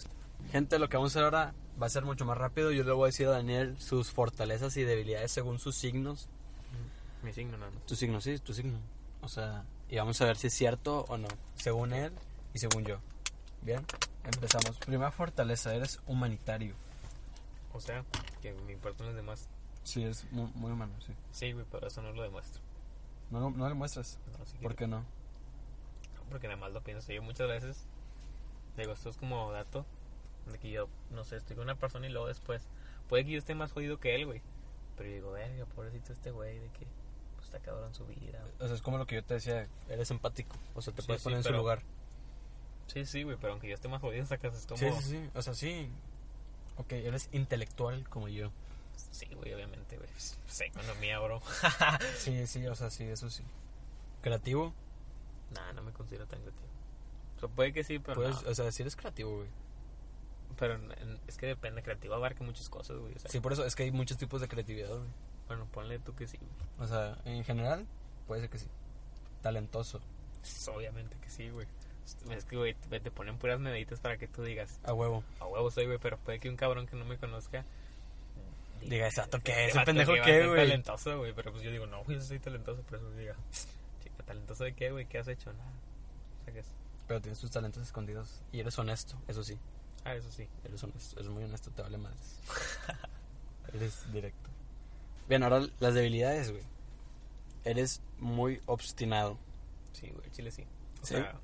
Gente, 0.53 0.79
lo 0.79 0.89
que 0.89 0.97
vamos 0.97 1.15
a 1.15 1.19
hacer 1.19 1.25
ahora 1.25 1.55
va 1.81 1.87
a 1.87 1.91
ser 1.91 2.05
mucho 2.05 2.25
más 2.25 2.39
rápido. 2.39 2.71
Yo 2.73 2.85
le 2.85 2.93
voy 2.93 3.05
a 3.05 3.07
decir 3.09 3.27
a 3.27 3.31
Daniel 3.33 3.77
sus 3.81 4.11
fortalezas 4.11 4.77
y 4.79 4.85
debilidades 4.85 5.31
según 5.33 5.59
sus 5.59 5.75
signos. 5.77 6.29
Mi 7.23 7.33
signo 7.33 7.59
nada 7.59 7.71
más. 7.73 7.85
Tu 7.87 7.97
signo, 7.97 8.21
sí, 8.21 8.39
tu 8.39 8.55
signo. 8.55 8.79
O 9.21 9.29
sea, 9.29 9.65
y 9.91 9.97
vamos 9.97 10.21
a 10.23 10.25
ver 10.25 10.37
si 10.37 10.47
es 10.47 10.55
cierto 10.55 11.05
o 11.09 11.19
no. 11.19 11.29
Según 11.57 11.93
él 11.93 12.13
y 12.55 12.59
según 12.61 12.85
yo. 12.85 12.99
Bien, 13.63 13.85
empezamos. 14.25 14.79
Primera 14.79 15.11
fortaleza, 15.11 15.75
eres 15.75 16.01
humanitario. 16.07 16.75
O 17.75 17.81
sea, 17.81 18.05
que 18.41 18.53
me 18.67 18.73
importan 18.73 19.09
los 19.09 19.17
demás. 19.17 19.49
Sí, 19.83 20.05
es 20.05 20.31
muy, 20.31 20.49
muy 20.55 20.71
humano, 20.73 20.93
sí. 21.05 21.13
Sí, 21.33 21.53
güey, 21.53 21.67
pero 21.71 21.89
eso 21.89 22.01
no 22.03 22.13
lo 22.13 22.23
demuestro. 22.23 22.63
No, 23.31 23.41
lo- 23.41 23.51
no 23.51 23.69
le 23.69 23.75
muestras. 23.75 24.19
No, 24.39 24.47
sí 24.47 24.57
¿Por 24.63 24.73
que- 24.73 24.85
qué 24.85 24.87
no? 24.87 25.01
no, 25.01 25.05
Porque 26.31 26.47
nada 26.47 26.61
más 26.61 26.73
lo 26.73 26.83
pienso. 26.83 27.13
Yo 27.13 27.23
muchas 27.23 27.49
veces, 27.49 27.85
digo, 28.83 28.95
esto 28.95 29.11
es 29.11 29.17
como 29.17 29.51
dato, 29.53 29.85
de 30.51 30.59
que 30.59 30.71
yo, 30.71 30.89
no 31.11 31.25
sé, 31.25 31.37
estoy 31.37 31.57
con 31.57 31.65
una 31.65 31.77
persona 31.77 32.07
y 32.07 32.11
luego 32.11 32.29
después, 32.29 32.69
puede 33.09 33.25
que 33.25 33.33
yo 33.33 33.39
esté 33.39 33.55
más 33.55 33.73
jodido 33.73 33.99
que 33.99 34.15
él, 34.15 34.27
güey. 34.27 34.43
Pero 34.97 35.09
yo 35.09 35.15
digo, 35.15 35.31
verga, 35.33 35.65
pobrecito 35.67 36.13
este 36.13 36.31
güey, 36.31 36.59
de 36.59 36.69
que 36.71 36.87
pues, 37.37 37.47
está 37.47 37.61
cabrón 37.61 37.95
su 37.95 38.07
vida. 38.07 38.45
O 38.59 38.67
sea, 38.67 38.75
es 38.75 38.83
como 38.83 38.99
lo 38.99 39.07
que 39.07 39.17
yo 39.17 39.25
te 39.25 39.35
decía, 39.35 39.69
eres 39.89 40.11
empático. 40.11 40.57
O 40.75 40.83
sea, 40.83 40.93
te 40.93 41.03
Sí, 41.03 41.07
puedes 41.07 41.23
sí, 41.23 41.25
poner 41.25 41.39
en 41.39 41.45
su 41.45 41.53
lugar. 41.53 41.83
Sí, 42.87 43.05
sí, 43.05 43.23
güey, 43.23 43.37
pero 43.37 43.53
aunque 43.53 43.69
yo 43.69 43.75
esté 43.75 43.89
más 43.89 44.01
jodido, 44.01 44.25
sacas 44.27 44.57
es 44.57 44.67
como... 44.67 44.79
Sí, 44.79 44.91
sí, 45.03 45.11
sí. 45.11 45.31
O 45.35 45.43
sea, 45.43 45.55
sí. 45.55 45.91
Ok, 46.79 46.93
eres 46.93 47.29
intelectual 47.33 48.09
como 48.09 48.29
yo. 48.29 48.51
Sí, 49.11 49.27
güey, 49.35 49.53
obviamente, 49.55 49.97
güey. 49.97 50.09
Pues, 50.11 50.39
Sé 50.47 50.67
economía, 50.67 51.19
bro. 51.21 51.41
Sí, 52.17 52.47
sí, 52.47 52.67
o 52.67 52.75
sea, 52.75 52.91
sí, 52.91 53.05
eso 53.05 53.31
sí. 53.31 53.45
Creativo, 54.23 54.73
nah, 55.55 55.73
no 55.73 55.83
me 55.83 55.93
considero 55.93 56.27
tan 56.27 56.41
creativo. 56.41 56.68
O 57.39 57.41
sea, 57.41 57.49
puede 57.49 57.73
que 57.73 57.83
sí, 57.85 57.99
pero 57.99 58.29
no. 58.29 58.37
o 58.37 58.55
sea, 58.55 58.71
sí 58.71 58.83
eres 58.83 58.95
creativo, 58.97 59.37
güey. 59.37 59.49
Pero 60.59 60.75
en- 60.75 61.19
es 61.29 61.37
que 61.37 61.47
depende, 61.47 61.83
creativo 61.83 62.15
abarca 62.15 62.43
muchas 62.45 62.69
cosas, 62.69 62.97
güey. 62.99 63.15
O 63.15 63.19
sea, 63.19 63.31
Sí, 63.31 63.41
por 63.41 63.53
eso 63.53 63.65
es 63.65 63.75
que 63.77 63.85
hay 63.85 63.93
muchos 63.93 64.17
tipos 64.19 64.41
de 64.41 64.49
creatividad, 64.49 64.89
güey. 64.89 65.09
bueno, 65.47 65.67
ponle 65.73 65.99
tú 66.01 66.15
que 66.15 66.27
sí, 66.27 66.37
güey. 66.39 66.51
O 66.81 66.87
sea, 66.89 67.17
en 67.25 67.45
general, 67.45 67.87
puede 68.27 68.41
ser 68.43 68.51
que 68.51 68.59
sí. 68.59 68.67
Talentoso. 69.41 70.01
Pues, 70.41 70.69
Obviamente 70.69 71.17
que 71.23 71.31
sí, 71.31 71.49
güey. 71.51 71.67
Es 72.31 72.45
que, 72.45 72.57
güey, 72.57 72.75
te, 72.75 73.11
ponen 73.11 73.37
puras 73.39 73.61
medallitas 73.61 74.01
para 74.01 74.17
que 74.17 74.27
tú 74.27 74.43
digas, 74.43 74.81
A 74.85 74.95
huevo. 74.95 75.23
a 75.41 75.47
huevo 75.47 75.71
soy, 75.71 75.87
güey, 75.87 75.99
pero 75.99 76.17
puede 76.19 76.41
que 76.41 76.49
un 76.49 76.57
cabrón 76.57 76.87
que 76.87 76.97
no 76.97 77.05
me 77.05 77.19
conozca 77.19 77.65
Diga, 78.81 79.07
¿exacto 79.09 79.41
qué? 79.43 79.67
"Este 79.67 79.77
¿Ese 79.79 79.85
pendejo 79.87 80.13
qué, 80.25 80.47
güey? 80.47 80.61
talentoso, 80.69 81.19
güey. 81.19 81.33
Pero 81.35 81.51
pues 81.51 81.65
yo 81.65 81.71
digo, 81.73 81.87
no, 81.87 82.03
güey, 82.05 82.17
yo 82.17 82.23
soy 82.25 82.39
talentoso, 82.39 82.81
por 82.83 82.99
eso 82.99 83.11
diga, 83.13 83.35
chica, 84.03 84.23
¿talentoso 84.25 84.65
de 84.65 84.73
qué, 84.75 84.91
güey? 84.93 85.07
¿Qué 85.07 85.19
has 85.19 85.27
hecho? 85.29 85.53
Nada. 85.53 85.73
O 86.41 86.45
sea, 86.45 86.55
que 86.55 86.61
es- 86.61 86.75
Pero 87.09 87.21
tienes 87.21 87.41
tus 87.41 87.51
talentos 87.51 87.83
escondidos. 87.83 88.43
Y 88.53 88.61
eres 88.61 88.79
honesto, 88.79 89.21
eso 89.27 89.43
sí. 89.43 89.59
Ah, 90.05 90.15
eso 90.15 90.31
sí. 90.31 90.47
Eres 90.65 90.83
honesto, 90.85 91.19
eres 91.19 91.31
muy 91.31 91.43
honesto, 91.43 91.71
te 91.73 91.83
vale 91.83 91.99
madres. 91.99 92.39
eres 93.75 94.13
directo. 94.13 94.49
Bien, 95.29 95.43
ahora 95.43 95.63
las 95.81 95.95
debilidades, 95.95 96.51
güey. 96.51 96.63
Eres 97.65 98.01
muy 98.19 98.63
obstinado. 98.67 99.39
Sí, 99.93 100.09
güey, 100.15 100.31
chile 100.31 100.51
sí. 100.51 100.63
O 101.03 101.07
¿Sí? 101.07 101.15
sea, 101.15 101.39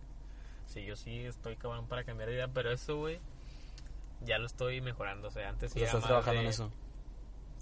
sí, 0.66 0.84
yo 0.84 0.96
sí 0.96 1.20
estoy 1.24 1.56
cabrón 1.56 1.86
para 1.88 2.04
cambiar 2.04 2.28
de 2.28 2.36
idea, 2.36 2.48
pero 2.48 2.70
eso, 2.70 2.96
güey, 2.98 3.18
ya 4.24 4.38
lo 4.38 4.46
estoy 4.46 4.80
mejorando. 4.80 5.28
O 5.28 5.30
sea, 5.30 5.48
antes 5.48 5.74
era 5.74 5.86
estás 5.86 6.00
más 6.02 6.06
trabajando 6.08 6.40
de- 6.40 6.44
en 6.46 6.50
eso. 6.50 6.70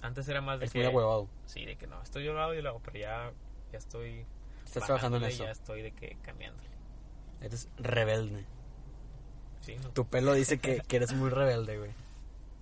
Antes 0.02 0.28
era 0.28 0.40
más 0.40 0.58
de 0.58 0.66
Es 0.66 0.72
que... 0.72 0.78
muy 0.80 0.88
ahuevado. 0.88 1.28
Sí, 1.46 1.64
de 1.64 1.76
que 1.76 1.86
no, 1.86 2.02
estoy 2.02 2.24
llorado 2.24 2.54
y 2.54 2.62
lo 2.62 2.70
hago, 2.70 2.80
pero 2.84 2.98
ya, 2.98 3.32
ya 3.70 3.78
estoy... 3.78 4.26
Estás 4.66 4.84
trabajando 4.86 5.18
en 5.18 5.24
eso. 5.24 5.44
Ya 5.44 5.50
estoy 5.52 5.82
de 5.82 5.92
que 5.92 6.16
cambiándole. 6.22 6.68
Eres 7.42 7.68
rebelde. 7.76 8.46
Sí, 9.60 9.76
¿no? 9.76 9.90
Tu 9.90 10.06
pelo 10.06 10.32
dice 10.34 10.58
que, 10.58 10.80
que 10.80 10.96
eres 10.96 11.12
muy 11.12 11.28
rebelde, 11.30 11.78
güey. 11.78 11.90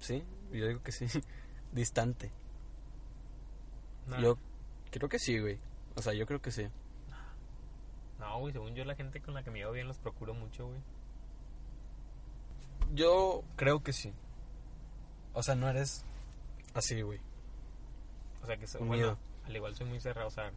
¿Sí? 0.00 0.24
Yo 0.52 0.66
digo 0.66 0.82
que 0.82 0.92
sí. 0.92 1.06
Distante. 1.72 2.30
Yo 4.20 4.36
creo 4.90 5.08
que 5.08 5.18
sí, 5.18 5.38
güey. 5.38 5.58
O 5.96 6.02
sea, 6.02 6.12
yo 6.14 6.26
creo 6.26 6.40
que 6.42 6.50
sí. 6.50 6.66
No, 8.18 8.38
güey, 8.40 8.52
según 8.52 8.74
yo 8.74 8.84
la 8.84 8.94
gente 8.96 9.20
con 9.22 9.34
la 9.34 9.42
que 9.42 9.50
me 9.50 9.60
llevo 9.60 9.72
bien 9.72 9.86
los 9.86 9.98
procuro 9.98 10.34
mucho, 10.34 10.66
güey. 10.66 10.80
Yo 12.92 13.44
creo 13.56 13.82
que 13.82 13.92
sí. 13.92 14.12
O 15.32 15.42
sea, 15.42 15.54
no 15.54 15.68
eres 15.68 16.04
así, 16.74 17.00
güey. 17.02 17.20
O 18.42 18.46
sea, 18.46 18.56
que 18.56 18.66
soy, 18.66 18.86
bueno, 18.86 19.16
al 19.44 19.54
igual 19.56 19.74
soy 19.76 19.86
muy 19.86 20.00
cerrado, 20.00 20.26
o 20.28 20.30
sea, 20.30 20.50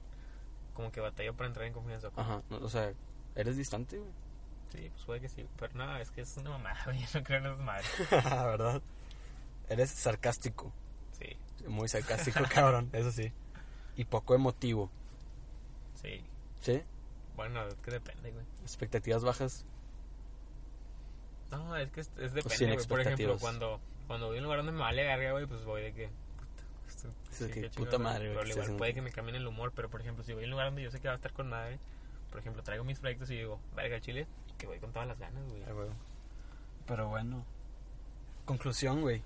como 0.74 0.92
que 0.92 1.00
batallo 1.00 1.36
para 1.36 1.48
entrar 1.48 1.68
en 1.68 1.74
confianza. 1.74 2.10
con- 2.10 2.24
Ajá. 2.24 2.42
no, 2.50 2.58
o 2.58 2.70
sea, 2.70 2.94
eres 3.36 3.58
distante, 3.58 3.98
güey. 3.98 4.12
Sí, 4.72 4.90
pues 4.90 5.06
puede 5.06 5.22
que 5.22 5.30
sí, 5.30 5.46
pero 5.58 5.74
no, 5.76 5.98
es 5.98 6.10
que 6.12 6.22
es 6.22 6.36
una 6.38 6.50
mamada, 6.52 6.80
güey, 6.86 7.00
yo 7.00 7.20
no 7.20 7.24
creo 7.24 7.40
en 7.40 7.46
esas 7.46 7.60
madres. 7.60 7.92
¿Verdad? 8.12 8.82
Eres 9.70 9.90
sarcástico. 9.92 10.72
Sí, 11.20 11.38
Muy 11.68 11.88
sarcástico, 11.88 12.40
cabrón. 12.54 12.90
Eso 12.94 13.12
sí. 13.12 13.32
Y 13.96 14.06
poco 14.06 14.36
emotivo. 14.36 14.90
sí. 16.02 16.24
¿Sí? 16.62 16.82
Bueno, 17.36 17.66
es 17.68 17.74
que 17.76 17.92
depende, 17.92 18.32
güey. 18.32 18.46
Expectativas 18.62 19.24
bajas. 19.24 19.66
No, 21.52 21.76
es 21.76 21.92
que 21.92 22.02
es, 22.02 22.08
es 22.18 22.32
sin 22.32 22.34
depende, 22.36 22.76
güey. 22.76 22.88
Por 22.88 23.02
ejemplo, 23.02 23.38
cuando, 23.40 23.80
cuando 24.08 24.28
voy 24.28 24.38
a 24.38 24.40
un 24.40 24.44
lugar 24.46 24.60
donde 24.60 24.72
me 24.72 24.80
vale 24.80 25.04
verga, 25.04 25.32
güey, 25.34 25.46
pues 25.46 25.64
voy 25.66 25.82
de 25.84 25.94
que... 25.94 26.08
puta, 26.38 26.64
esto- 26.88 27.10
Sí, 27.32 27.48
que 27.52 27.62
qué 27.62 27.70
puta 27.70 27.98
madre, 27.98 28.34
güey, 28.34 28.38
Pero 28.48 28.50
igual 28.64 28.78
puede 28.78 28.94
que 28.94 29.02
me 29.02 29.12
cambien 29.12 29.36
el 29.36 29.46
humor, 29.48 29.72
pero 29.76 29.90
por 29.90 30.02
ejemplo, 30.02 30.24
si 30.24 30.34
voy 30.34 30.44
a 30.44 30.46
un 30.46 30.52
lugar 30.52 30.68
donde 30.68 30.84
yo 30.84 30.92
sé 30.92 31.00
que 31.00 31.08
va 31.08 31.14
a 31.14 31.18
estar 31.18 31.34
con 31.34 31.50
madre, 31.50 31.80
por 32.34 32.40
ejemplo, 32.40 32.64
traigo 32.64 32.84
mis 32.84 33.00
proyectos 33.00 33.30
y 33.30 33.36
digo, 33.36 33.60
verga, 33.76 34.02
chile, 34.02 34.26
que 34.58 34.66
voy 34.66 34.80
con 34.80 34.92
todas 34.92 35.08
las 35.08 35.20
ganas, 35.20 35.48
güey. 35.50 35.64
Ay, 35.68 35.72
güey. 35.72 35.90
Pero 36.88 37.08
bueno. 37.08 37.46
Conclusión, 38.46 39.02
güey. 39.02 39.22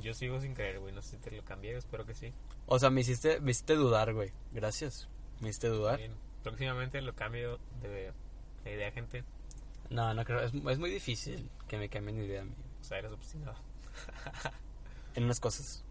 Yo 0.00 0.14
sigo 0.14 0.40
sin 0.40 0.54
creer, 0.54 0.78
güey, 0.78 0.94
no 0.94 1.02
sé 1.02 1.16
si 1.16 1.16
te 1.16 1.32
lo 1.32 1.44
cambié, 1.44 1.76
espero 1.76 2.06
que 2.06 2.14
sí. 2.14 2.32
O 2.66 2.78
sea, 2.78 2.90
me 2.90 3.00
hiciste, 3.00 3.40
me 3.40 3.50
hiciste 3.50 3.74
dudar, 3.74 4.14
güey. 4.14 4.30
Gracias. 4.52 5.08
Me 5.40 5.48
hiciste 5.48 5.66
dudar. 5.66 5.98
Bien, 5.98 6.14
próximamente 6.44 7.02
lo 7.02 7.16
cambio 7.16 7.58
de, 7.82 8.12
de 8.62 8.74
idea, 8.74 8.92
gente. 8.92 9.24
No, 9.90 10.14
no 10.14 10.24
creo. 10.24 10.38
Es, 10.38 10.54
es 10.54 10.78
muy 10.78 10.90
difícil 10.90 11.50
que 11.66 11.78
me 11.78 11.88
cambien 11.88 12.18
de 12.18 12.26
idea, 12.26 12.42
amigo. 12.42 12.62
O 12.80 12.84
sea, 12.84 12.98
eres 12.98 13.10
obstinado. 13.10 13.56
En 15.16 15.24
unas 15.24 15.40
cosas. 15.40 15.82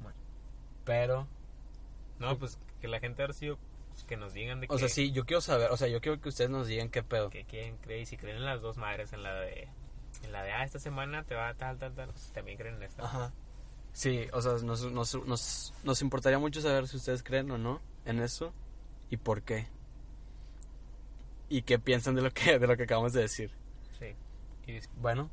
Bueno. 0.00 0.18
Pero, 0.84 1.28
No, 2.18 2.36
pues 2.36 2.58
que 2.80 2.88
la 2.88 2.98
gente 2.98 3.22
ahora 3.22 3.34
sí, 3.34 3.46
pues, 3.46 3.60
que 4.06 4.16
nos 4.16 4.32
digan 4.32 4.60
de 4.60 4.66
o 4.68 4.78
sea, 4.78 4.88
que, 4.88 4.94
sí, 4.94 5.12
yo 5.12 5.24
quiero 5.24 5.40
saber, 5.40 5.70
o 5.70 5.76
sea, 5.76 5.88
yo 5.88 6.00
quiero 6.00 6.20
que 6.20 6.28
ustedes 6.28 6.50
nos 6.50 6.66
digan 6.66 6.88
qué 6.88 7.02
pedo. 7.02 7.30
que 7.30 7.44
quieren 7.44 7.76
creer 7.78 8.02
y 8.02 8.06
si 8.06 8.16
creen 8.16 8.38
en 8.38 8.44
las 8.44 8.62
dos 8.62 8.76
madres, 8.76 9.12
en 9.12 9.22
la 9.22 9.34
de 9.34 9.68
En 10.24 10.32
la 10.32 10.42
de, 10.42 10.52
ah, 10.52 10.64
esta 10.64 10.78
semana 10.78 11.24
te 11.24 11.34
va 11.34 11.54
tal, 11.54 11.78
tal, 11.78 11.94
tal. 11.94 12.10
pues, 12.10 12.32
también 12.32 12.58
creen 12.58 12.76
en 12.76 12.82
esta. 12.82 13.04
Ajá. 13.04 13.32
Sí, 13.92 14.26
o 14.32 14.40
sea, 14.40 14.52
nos, 14.64 14.90
nos, 14.90 15.14
nos, 15.26 15.74
nos 15.84 16.02
importaría 16.02 16.38
mucho 16.38 16.60
saber 16.60 16.88
si 16.88 16.96
ustedes 16.96 17.22
creen 17.22 17.50
o 17.50 17.58
no 17.58 17.80
en 18.06 18.20
eso 18.20 18.52
y 19.10 19.18
por 19.18 19.42
qué. 19.42 19.66
Y 21.48 21.62
qué 21.62 21.78
piensan 21.78 22.14
de 22.14 22.22
lo 22.22 22.30
que, 22.30 22.58
de 22.58 22.66
lo 22.66 22.76
que 22.76 22.84
acabamos 22.84 23.12
de 23.12 23.20
decir. 23.20 23.50
Sí. 23.98 24.14
Y 24.66 24.80
Bueno, 24.96 25.28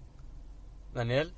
Daniel, 0.94 1.34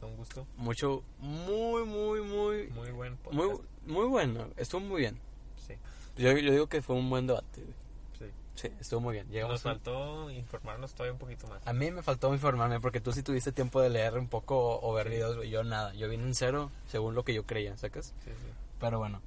fue 0.00 0.08
un 0.08 0.16
gusto. 0.16 0.46
mucho, 0.56 1.02
muy, 1.18 1.84
muy, 1.84 2.20
muy, 2.22 2.66
Muy 2.68 2.90
buen 2.90 3.16
podcast. 3.16 3.34
muy, 3.34 3.60
muy 3.86 4.06
bueno. 4.06 4.48
Estuvo 4.56 4.80
muy 4.80 5.02
bien. 5.02 5.20
Sí, 5.66 5.74
Yo, 6.16 6.32
yo 6.32 6.52
digo 6.52 6.66
que 6.68 6.82
fue 6.82 6.96
un 6.96 7.08
buen 7.10 7.26
debate. 7.26 7.60
güey. 7.62 7.74
sí. 8.18 8.24
Sí, 8.54 8.68
estuvo 8.80 9.00
muy 9.00 9.14
bien. 9.14 9.26
Llegamos 9.28 9.54
Nos 9.54 9.60
a- 9.66 9.70
faltó 9.70 10.30
informarnos 10.30 10.92
todavía 10.94 11.12
un 11.12 11.18
poquito 11.18 11.46
más. 11.48 11.66
A 11.66 11.72
mí 11.72 11.90
me 11.90 12.02
faltó 12.02 12.32
informarme 12.32 12.78
porque 12.80 13.00
tú 13.00 13.12
sí 13.12 13.22
tuviste 13.24 13.50
tiempo 13.50 13.80
de 13.80 13.90
leer 13.90 14.16
un 14.18 14.28
poco 14.28 14.80
o 14.80 14.92
ver 14.94 15.08
Sí. 15.08 15.14
videos. 15.14 15.36
güey. 15.36 15.50
Yo 15.50 15.64
nada. 15.64 15.92
Yo 15.94 16.08
vine 16.08 16.22
en 16.24 16.34
cero 16.34 16.70
según 16.88 17.14
lo 17.16 17.24
que 17.24 17.34
yo 17.34 17.44
creía, 17.44 17.76
¿sacas? 17.76 18.14
Sí, 18.24 18.30
sí. 18.30 18.48
Pero 18.78 18.98
bueno. 18.98 19.20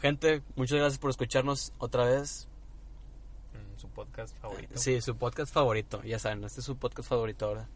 Gente, 0.00 0.42
muchas 0.56 0.78
gracias 0.78 0.98
por 0.98 1.10
escucharnos 1.10 1.72
otra 1.78 2.04
vez. 2.04 2.48
Su 3.76 3.88
podcast 3.88 4.34
favorito. 4.38 4.78
Sí, 4.78 5.00
su 5.02 5.16
podcast 5.16 5.52
favorito. 5.52 6.02
Ya 6.02 6.18
saben, 6.18 6.42
este 6.44 6.60
es 6.60 6.66
su 6.66 6.76
podcast 6.76 7.08
favorito 7.10 7.46
ahora. 7.46 7.68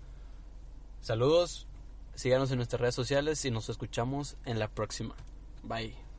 Saludos. 1.03 1.67
Síganos 2.15 2.51
en 2.51 2.57
nuestras 2.57 2.81
redes 2.81 2.95
sociales 2.95 3.45
y 3.45 3.51
nos 3.51 3.69
escuchamos 3.69 4.37
en 4.47 4.59
la 4.59 4.69
próxima. 4.69 5.15
Bye. 5.63 6.10